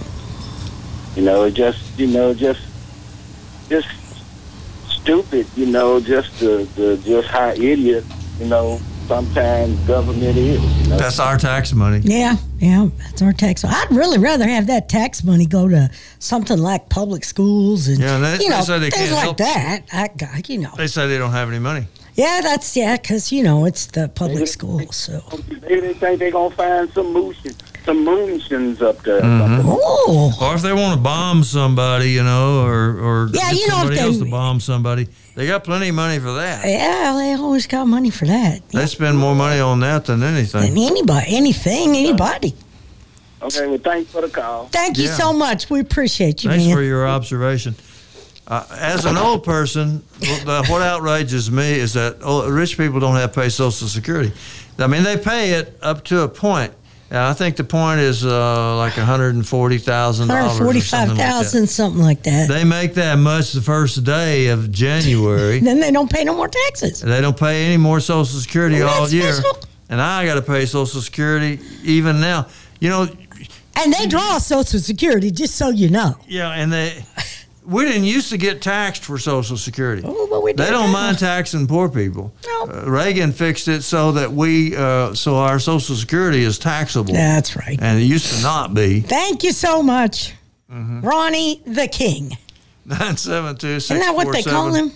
You 1.16 1.24
know, 1.24 1.44
it 1.44 1.52
just 1.56 1.98
you 2.00 2.08
know 2.08 2.34
just 2.34 2.62
just 3.70 3.88
stupid. 4.90 5.46
You 5.56 5.66
know, 5.68 6.00
just 6.00 6.40
the, 6.40 6.68
the 6.76 6.98
just 7.04 7.28
how 7.28 7.50
idiot 7.50 8.04
you 8.40 8.46
know 8.48 8.80
sometimes 9.08 9.78
government 9.82 10.38
is. 10.38 10.62
You 10.84 10.90
know? 10.90 10.98
That's 10.98 11.20
our 11.20 11.38
tax 11.38 11.74
money. 11.74 12.00
Yeah, 12.04 12.38
yeah, 12.60 12.88
that's 12.98 13.22
our 13.22 13.34
tax. 13.34 13.64
I'd 13.66 13.88
really 13.92 14.18
rather 14.18 14.48
have 14.48 14.68
that 14.68 14.90
tax 14.90 15.24
money 15.24 15.46
go 15.46 15.68
to 15.68 15.90
something 16.20 16.58
like 16.58 16.90
public 16.90 17.24
schools 17.24 17.88
and 17.88 18.00
Yeah, 18.00 18.18
they- 18.20 18.44
you 18.44 18.50
know 18.50 18.64
they 18.64 18.80
they 18.80 18.90
things 18.90 19.10
can't 19.10 19.12
like 19.14 19.24
help- 19.24 19.38
that. 19.38 19.82
I, 19.92 20.42
you 20.48 20.60
know, 20.60 20.72
They 20.78 20.88
say 20.88 21.08
they 21.08 21.18
don't 21.18 21.32
have 21.32 21.48
any 21.50 21.60
money. 21.60 21.86
Yeah, 22.16 22.42
that's 22.42 22.76
yeah, 22.76 22.98
because 22.98 23.32
you 23.32 23.44
know 23.44 23.66
it's 23.66 23.86
the 23.88 24.08
public 24.10 24.48
schools. 24.48 24.96
So, 24.96 25.22
Maybe 25.62 25.80
they 25.82 25.94
think 25.94 26.20
they're 26.20 26.32
gonna 26.32 26.56
find 26.56 26.92
some 26.94 27.14
motion, 27.14 27.54
some 27.86 28.06
moonshins 28.06 28.82
up 28.82 29.02
there. 29.04 29.22
Mm-hmm. 29.22 29.62
oh, 29.66 30.38
Or 30.42 30.56
if 30.56 30.62
they 30.62 30.74
want 30.74 30.96
to 30.96 31.00
bomb 31.02 31.44
somebody, 31.44 32.12
you 32.12 32.24
know, 32.24 32.64
or 32.66 33.00
or 33.00 33.30
Yeah, 33.34 33.52
get 33.52 33.60
you 33.60 33.68
know, 33.68 33.76
if 33.76 33.80
somebody 33.80 33.96
they- 33.98 34.02
else 34.04 34.18
to 34.20 34.26
bomb 34.30 34.60
somebody, 34.60 35.08
they 35.36 35.48
got 35.48 35.64
plenty 35.64 35.90
of 35.90 35.96
money 35.96 36.20
for 36.20 36.34
that. 36.34 36.66
yeah, 36.66 37.14
they 37.18 37.34
always 37.34 37.66
got 37.68 37.86
money 37.88 38.10
for 38.12 38.26
that. 38.26 38.68
They 38.70 38.86
spend 38.86 39.18
more 39.18 39.34
money 39.36 39.60
on 39.60 39.80
that 39.82 40.06
than 40.06 40.22
And 40.22 40.36
anything. 40.38 40.78
anybody, 40.78 41.26
anything, 41.36 41.96
anybody. 41.96 42.54
Okay, 43.42 43.68
well, 43.68 43.78
thanks 43.80 44.10
for 44.12 44.22
the 44.22 44.30
call. 44.30 44.68
Thank 44.72 44.98
you 44.98 45.06
Yeah. 45.06 45.16
so 45.18 45.34
much. 45.34 45.70
We 45.70 45.82
appreciate 45.82 46.44
you, 46.46 46.50
Thanks 46.50 46.66
man. 46.66 46.76
for 46.76 46.82
your 46.82 47.06
observation. 47.08 47.76
Uh, 48.46 48.66
as 48.78 49.06
an 49.06 49.18
old 49.18 49.44
person, 49.44 50.04
what 50.46 50.82
outrages 50.82 51.50
me 51.50 51.74
is 51.74 51.94
that 51.94 52.18
rich 52.50 52.78
people 52.78 53.00
don't 53.00 53.16
have 53.16 53.32
to 53.32 53.40
pay 53.42 53.50
Social 53.50 53.88
Security. 53.88 54.32
I 54.78 54.88
mean, 54.88 55.04
they 55.04 55.18
pay 55.18 55.52
it 55.52 55.78
up 55.82 56.04
to 56.06 56.22
a 56.24 56.28
point. 56.28 56.74
And 57.10 57.20
I 57.20 57.34
think 57.34 57.58
the 57.58 57.64
point 57.64 58.00
is 58.00 58.26
uh, 58.26 58.76
like 58.76 58.98
one 58.98 59.06
hundred 59.06 59.36
and 59.36 59.48
forty 59.48 59.78
thousand 59.78 60.30
dollars. 60.30 60.58
Forty-five 60.58 61.16
thousand, 61.16 61.68
something 61.68 62.02
like 62.02 62.24
that. 62.24 62.48
They 62.50 62.64
make 62.64 62.96
that 62.96 63.18
much 63.20 63.52
the 63.54 63.62
first 63.62 64.04
day 64.04 64.48
of 64.48 64.72
January. 64.72 65.60
then 65.62 65.80
they 65.80 65.92
don't 65.92 66.12
pay 66.12 66.24
no 66.24 66.36
more 66.36 66.48
taxes. 66.48 67.02
They 67.02 67.22
don't 67.22 67.38
pay 67.38 67.66
any 67.68 67.78
more 67.78 68.00
Social 68.00 68.26
Security 68.40 68.78
Isn't 68.78 68.88
all 68.90 69.08
year. 69.10 69.32
special? 69.34 69.60
And 69.90 70.02
I 70.02 70.26
got 70.26 70.36
to 70.36 70.42
pay 70.42 70.66
Social 70.66 71.02
Security 71.02 71.60
even 71.84 72.20
now. 72.20 72.48
You 72.80 72.90
know, 72.90 73.08
And 73.76 73.94
they 73.94 74.08
draw 74.08 74.40
Social 74.40 74.80
Security, 74.80 75.30
just 75.30 75.56
so 75.56 75.70
you 75.70 75.90
know. 75.90 76.18
yeah, 76.28 76.50
and 76.50 76.74
they 76.74 77.06
we 77.66 77.86
didn't 77.86 78.04
used 78.06 78.30
to 78.30 78.38
get 78.38 78.62
taxed 78.62 79.04
for 79.06 79.18
Social 79.18 79.58
Security. 79.58 80.02
Oh, 80.06 80.28
but 80.30 80.44
we 80.44 80.52
did. 80.54 80.58
They 80.58 80.66
do 80.68 80.72
don't 80.74 80.92
mind 80.92 81.20
taxing 81.20 81.68
poor 81.68 81.90
people. 81.90 82.34
No. 82.46 82.64
Uh, 82.70 82.84
Reagan 82.90 83.32
fixed 83.32 83.68
it 83.68 83.82
so 83.84 84.12
that 84.14 84.32
we 84.32 84.76
uh, 84.76 85.14
so 85.14 85.36
our 85.38 85.60
Social 85.60 85.96
Security 85.96 86.44
is 86.44 86.60
taxable, 86.60 87.14
That's 87.14 87.56
right. 87.56 87.78
and 87.82 88.00
it 88.00 88.04
used 88.04 88.34
to 88.36 88.42
not 88.44 88.74
be. 88.74 89.00
Thank 89.02 89.44
you 89.44 89.52
so 89.52 89.82
much, 89.84 90.34
Mm-hmm. 90.72 91.02
Ronnie 91.02 91.62
the 91.66 91.88
King. 91.88 92.36
Nine 92.86 93.16
seven 93.18 93.56
two 93.56 93.80
six 93.80 93.92
Isn't 93.92 94.00
that 94.00 94.16
what 94.16 94.32
they 94.34 94.44
call 94.44 94.74
him? 94.74 94.92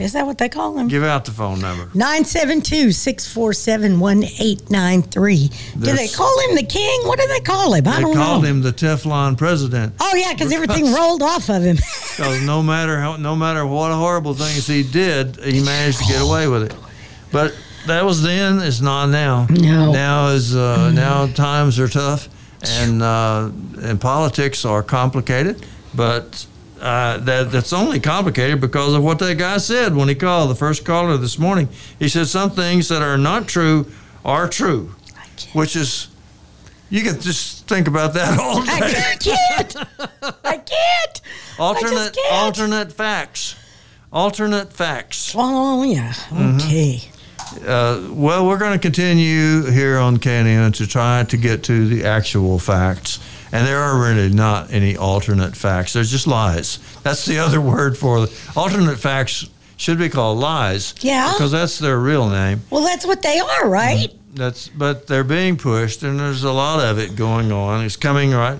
Is 0.00 0.12
that 0.14 0.26
what 0.26 0.38
they 0.38 0.48
call 0.48 0.78
him? 0.78 0.88
Give 0.88 1.04
out 1.04 1.24
the 1.24 1.30
phone 1.30 1.60
number. 1.60 1.84
972 1.94 2.92
647 2.92 4.00
1893. 4.00 5.48
Do 5.78 5.92
they 5.96 6.08
call 6.08 6.40
him 6.48 6.56
the 6.56 6.62
king? 6.62 7.00
What 7.06 7.18
do 7.18 7.26
they 7.28 7.40
call 7.40 7.74
him? 7.74 7.86
I 7.86 7.96
They 7.96 8.02
don't 8.02 8.14
called 8.14 8.44
him 8.44 8.62
the 8.62 8.72
Teflon 8.72 9.36
president. 9.36 9.94
Oh, 10.00 10.14
yeah, 10.14 10.32
because 10.32 10.52
everything 10.52 10.92
rolled 10.92 11.22
off 11.22 11.48
of 11.48 11.62
him. 11.62 11.76
Because 11.76 12.42
no 12.46 12.62
matter 12.62 12.98
how, 12.98 13.16
no 13.16 13.36
matter 13.36 13.66
what 13.66 13.92
horrible 13.92 14.34
things 14.34 14.66
he 14.66 14.82
did, 14.82 15.36
he 15.44 15.62
managed 15.62 15.98
to 15.98 16.04
get 16.04 16.22
away 16.22 16.48
with 16.48 16.64
it. 16.64 16.74
But 17.32 17.54
that 17.86 18.04
was 18.04 18.22
then. 18.22 18.60
It's 18.60 18.80
not 18.80 19.06
now. 19.06 19.46
No. 19.50 19.92
Now 19.92 20.28
is 20.28 20.54
uh, 20.54 20.90
now 20.92 21.26
times 21.26 21.78
are 21.78 21.88
tough, 21.88 22.28
and 22.62 23.02
uh, 23.02 23.50
and 23.82 24.00
politics 24.00 24.64
are 24.64 24.82
complicated. 24.82 25.64
But 25.94 26.46
uh, 26.80 27.18
that 27.18 27.52
that's 27.52 27.72
only 27.72 28.00
complicated 28.00 28.60
because 28.60 28.94
of 28.94 29.02
what 29.02 29.18
that 29.18 29.36
guy 29.38 29.58
said 29.58 29.94
when 29.94 30.08
he 30.08 30.14
called 30.14 30.50
the 30.50 30.54
first 30.54 30.84
caller 30.84 31.16
this 31.16 31.38
morning. 31.38 31.68
He 31.98 32.08
said 32.08 32.26
some 32.26 32.50
things 32.50 32.88
that 32.88 33.02
are 33.02 33.18
not 33.18 33.46
true 33.48 33.86
are 34.24 34.48
true, 34.48 34.94
which 35.52 35.76
is. 35.76 36.08
You 36.92 37.02
can 37.02 37.20
just 37.20 37.68
think 37.68 37.86
about 37.86 38.14
that 38.14 38.36
all 38.40 38.62
day. 38.62 38.72
I 38.72 39.16
can't. 39.20 39.76
I 40.44 40.56
can't. 40.56 41.20
Alternate 41.56 42.14
can't. 42.16 42.32
alternate 42.32 42.92
facts. 42.92 43.54
Alternate 44.12 44.72
facts. 44.72 45.32
Oh, 45.36 45.84
yeah. 45.84 46.12
Mm-hmm. 46.12 46.56
Okay. 46.56 47.00
Uh, 47.64 48.08
well, 48.12 48.46
we're 48.46 48.58
going 48.58 48.72
to 48.72 48.78
continue 48.78 49.70
here 49.70 49.98
on 49.98 50.16
KNON 50.16 50.72
to 50.74 50.86
try 50.86 51.22
to 51.24 51.36
get 51.36 51.62
to 51.64 51.86
the 51.86 52.04
actual 52.04 52.58
facts. 52.58 53.20
And 53.52 53.66
there 53.66 53.78
are 53.78 54.00
really 54.00 54.32
not 54.32 54.72
any 54.72 54.96
alternate 54.96 55.56
facts. 55.56 55.92
There's 55.92 56.10
just 56.10 56.26
lies. 56.26 56.78
That's 57.02 57.26
the 57.26 57.38
other 57.44 57.60
word 57.60 57.98
for 57.98 58.26
the 58.26 58.52
alternate 58.56 58.98
facts 58.98 59.48
should 59.76 59.98
be 59.98 60.08
called 60.08 60.38
lies. 60.38 60.94
Yeah. 61.00 61.32
Because 61.32 61.52
that's 61.52 61.78
their 61.78 61.98
real 61.98 62.28
name. 62.28 62.60
Well, 62.70 62.82
that's 62.84 63.06
what 63.06 63.22
they 63.22 63.38
are, 63.40 63.68
right? 63.68 64.14
that's 64.34 64.68
but 64.68 65.06
they're 65.06 65.24
being 65.24 65.56
pushed, 65.56 66.02
and 66.02 66.18
there's 66.18 66.44
a 66.44 66.52
lot 66.52 66.80
of 66.80 66.98
it 66.98 67.16
going 67.16 67.52
on. 67.52 67.84
It's 67.84 67.96
coming 67.96 68.32
right, 68.32 68.58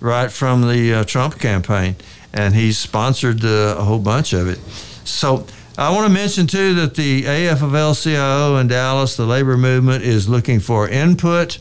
right 0.00 0.30
from 0.30 0.62
the 0.62 0.94
uh, 0.94 1.04
Trump 1.04 1.38
campaign, 1.38 1.96
and 2.32 2.54
he's 2.54 2.78
sponsored 2.78 3.44
uh, 3.44 3.76
a 3.78 3.84
whole 3.84 3.98
bunch 3.98 4.32
of 4.32 4.48
it. 4.48 4.58
So 5.04 5.46
I 5.76 5.90
want 5.90 6.06
to 6.06 6.12
mention 6.12 6.46
too 6.46 6.74
that 6.74 6.94
the 6.94 7.24
AF 7.24 7.60
AFL-CIO 7.60 8.56
in 8.56 8.68
Dallas, 8.68 9.16
the 9.16 9.26
labor 9.26 9.56
movement, 9.56 10.04
is 10.04 10.28
looking 10.28 10.60
for 10.60 10.88
input. 10.88 11.58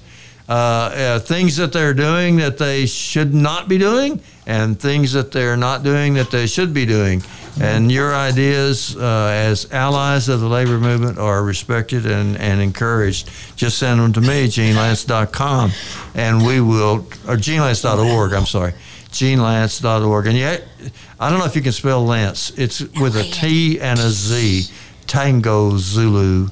Uh, 0.49 1.19
things 1.19 1.57
that 1.57 1.71
they're 1.71 1.93
doing 1.93 2.37
that 2.37 2.57
they 2.57 2.87
should 2.87 3.35
not 3.35 3.69
be 3.69 3.77
doing, 3.77 4.19
and 4.47 4.79
things 4.79 5.13
that 5.13 5.31
they're 5.31 5.55
not 5.55 5.83
doing 5.83 6.15
that 6.15 6.31
they 6.31 6.47
should 6.47 6.73
be 6.73 6.87
doing. 6.87 7.21
And 7.61 7.91
your 7.91 8.15
ideas 8.15 8.97
uh, 8.97 9.27
as 9.31 9.71
allies 9.71 10.27
of 10.27 10.39
the 10.39 10.47
labor 10.47 10.79
movement 10.79 11.19
are 11.19 11.43
respected 11.43 12.07
and, 12.07 12.35
and 12.37 12.61
encouraged. 12.61 13.29
Just 13.57 13.77
send 13.77 13.99
them 13.99 14.11
to 14.13 14.21
me, 14.21 14.47
genelantz.com, 14.47 15.71
and 16.15 16.43
we 16.43 16.61
will, 16.61 17.05
or 17.27 17.37
genelantz.org, 17.37 18.33
I'm 18.33 18.47
sorry, 18.47 18.73
genelantz.org. 19.11 20.25
And 20.25 20.35
yet, 20.35 20.63
I 21.19 21.29
don't 21.29 21.37
know 21.37 21.45
if 21.45 21.55
you 21.55 21.61
can 21.61 21.73
spell 21.73 22.03
Lantz. 22.03 22.57
It's 22.57 22.79
with 22.99 23.17
a 23.17 23.23
T 23.23 23.79
and 23.79 23.99
a 23.99 24.09
Z, 24.09 24.63
Tango 25.05 25.77
Zulu, 25.77 26.47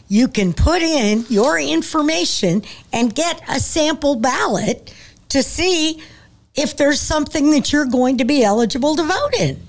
You 0.09 0.28
can 0.28 0.53
put 0.53 0.82
in 0.82 1.26
your 1.30 1.57
information 1.57 2.64
and 2.91 3.16
get 3.16 3.41
a 3.47 3.62
sample 3.62 4.16
ballot 4.16 4.93
to 5.30 5.41
see 5.41 6.03
if 6.56 6.76
there's 6.78 6.99
something 6.99 7.52
that 7.52 7.72
you're 7.72 7.86
going 7.86 8.18
to 8.18 8.26
be 8.26 8.43
eligible 8.43 8.95
to 8.95 9.04
vote 9.04 9.34
in. 9.39 9.60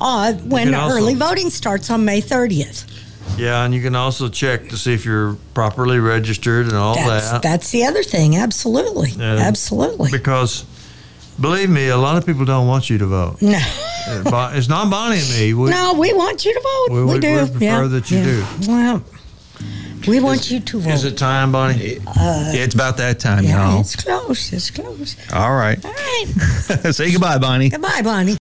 Uh, 0.00 0.34
when 0.34 0.72
also- 0.74 0.96
early 0.96 1.14
voting 1.14 1.50
starts 1.50 1.90
on 1.90 2.04
May 2.04 2.20
30th. 2.20 2.84
Yeah, 3.36 3.64
and 3.64 3.74
you 3.74 3.82
can 3.82 3.94
also 3.94 4.28
check 4.28 4.68
to 4.70 4.76
see 4.76 4.94
if 4.94 5.04
you're 5.04 5.36
properly 5.52 5.98
registered 5.98 6.66
and 6.66 6.74
all 6.76 6.94
That's, 6.94 7.30
that. 7.30 7.42
that's 7.42 7.70
the 7.70 7.84
other 7.84 8.02
thing. 8.02 8.36
Absolutely. 8.36 9.10
Yeah. 9.10 9.34
Absolutely. 9.36 10.10
Because, 10.10 10.64
believe 11.40 11.68
me, 11.70 11.88
a 11.88 11.96
lot 11.96 12.16
of 12.16 12.24
people 12.24 12.44
don't 12.44 12.66
want 12.66 12.88
you 12.88 12.98
to 12.98 13.06
vote. 13.06 13.42
No. 13.42 13.58
It's 14.10 14.68
not 14.68 14.90
Bonnie 14.90 15.18
and 15.18 15.28
me. 15.30 15.52
We, 15.54 15.68
No, 15.70 15.92
we 15.94 16.14
want 16.14 16.44
you 16.44 16.54
to 16.54 16.60
vote. 16.60 16.94
We- 16.94 17.04
We, 17.04 17.12
we- 17.14 17.20
do. 17.20 17.34
we 17.42 17.50
prefer 17.50 17.58
yeah, 17.64 17.86
that 17.88 18.10
you 18.10 18.18
yeah. 18.18 18.24
do. 18.24 18.68
Well, 18.72 19.02
we 20.06 20.20
want 20.20 20.50
you 20.50 20.60
to 20.60 20.80
vote. 20.80 20.90
Is 20.90 21.04
it 21.04 21.16
time, 21.18 21.52
Bonnie? 21.52 21.98
Uh, 22.06 22.52
it's 22.54 22.74
about 22.74 22.96
that 22.98 23.18
time, 23.18 23.44
yeah, 23.44 23.70
y'all. 23.70 23.80
it's 23.80 23.96
close. 23.96 24.52
It's 24.52 24.70
close. 24.70 25.16
All 25.32 25.54
right. 25.54 25.82
All 25.84 25.92
right. 25.92 26.24
Say 26.94 27.10
goodbye, 27.12 27.38
Bonnie. 27.38 27.68
Goodbye, 27.70 28.02
Bonnie. 28.02 28.36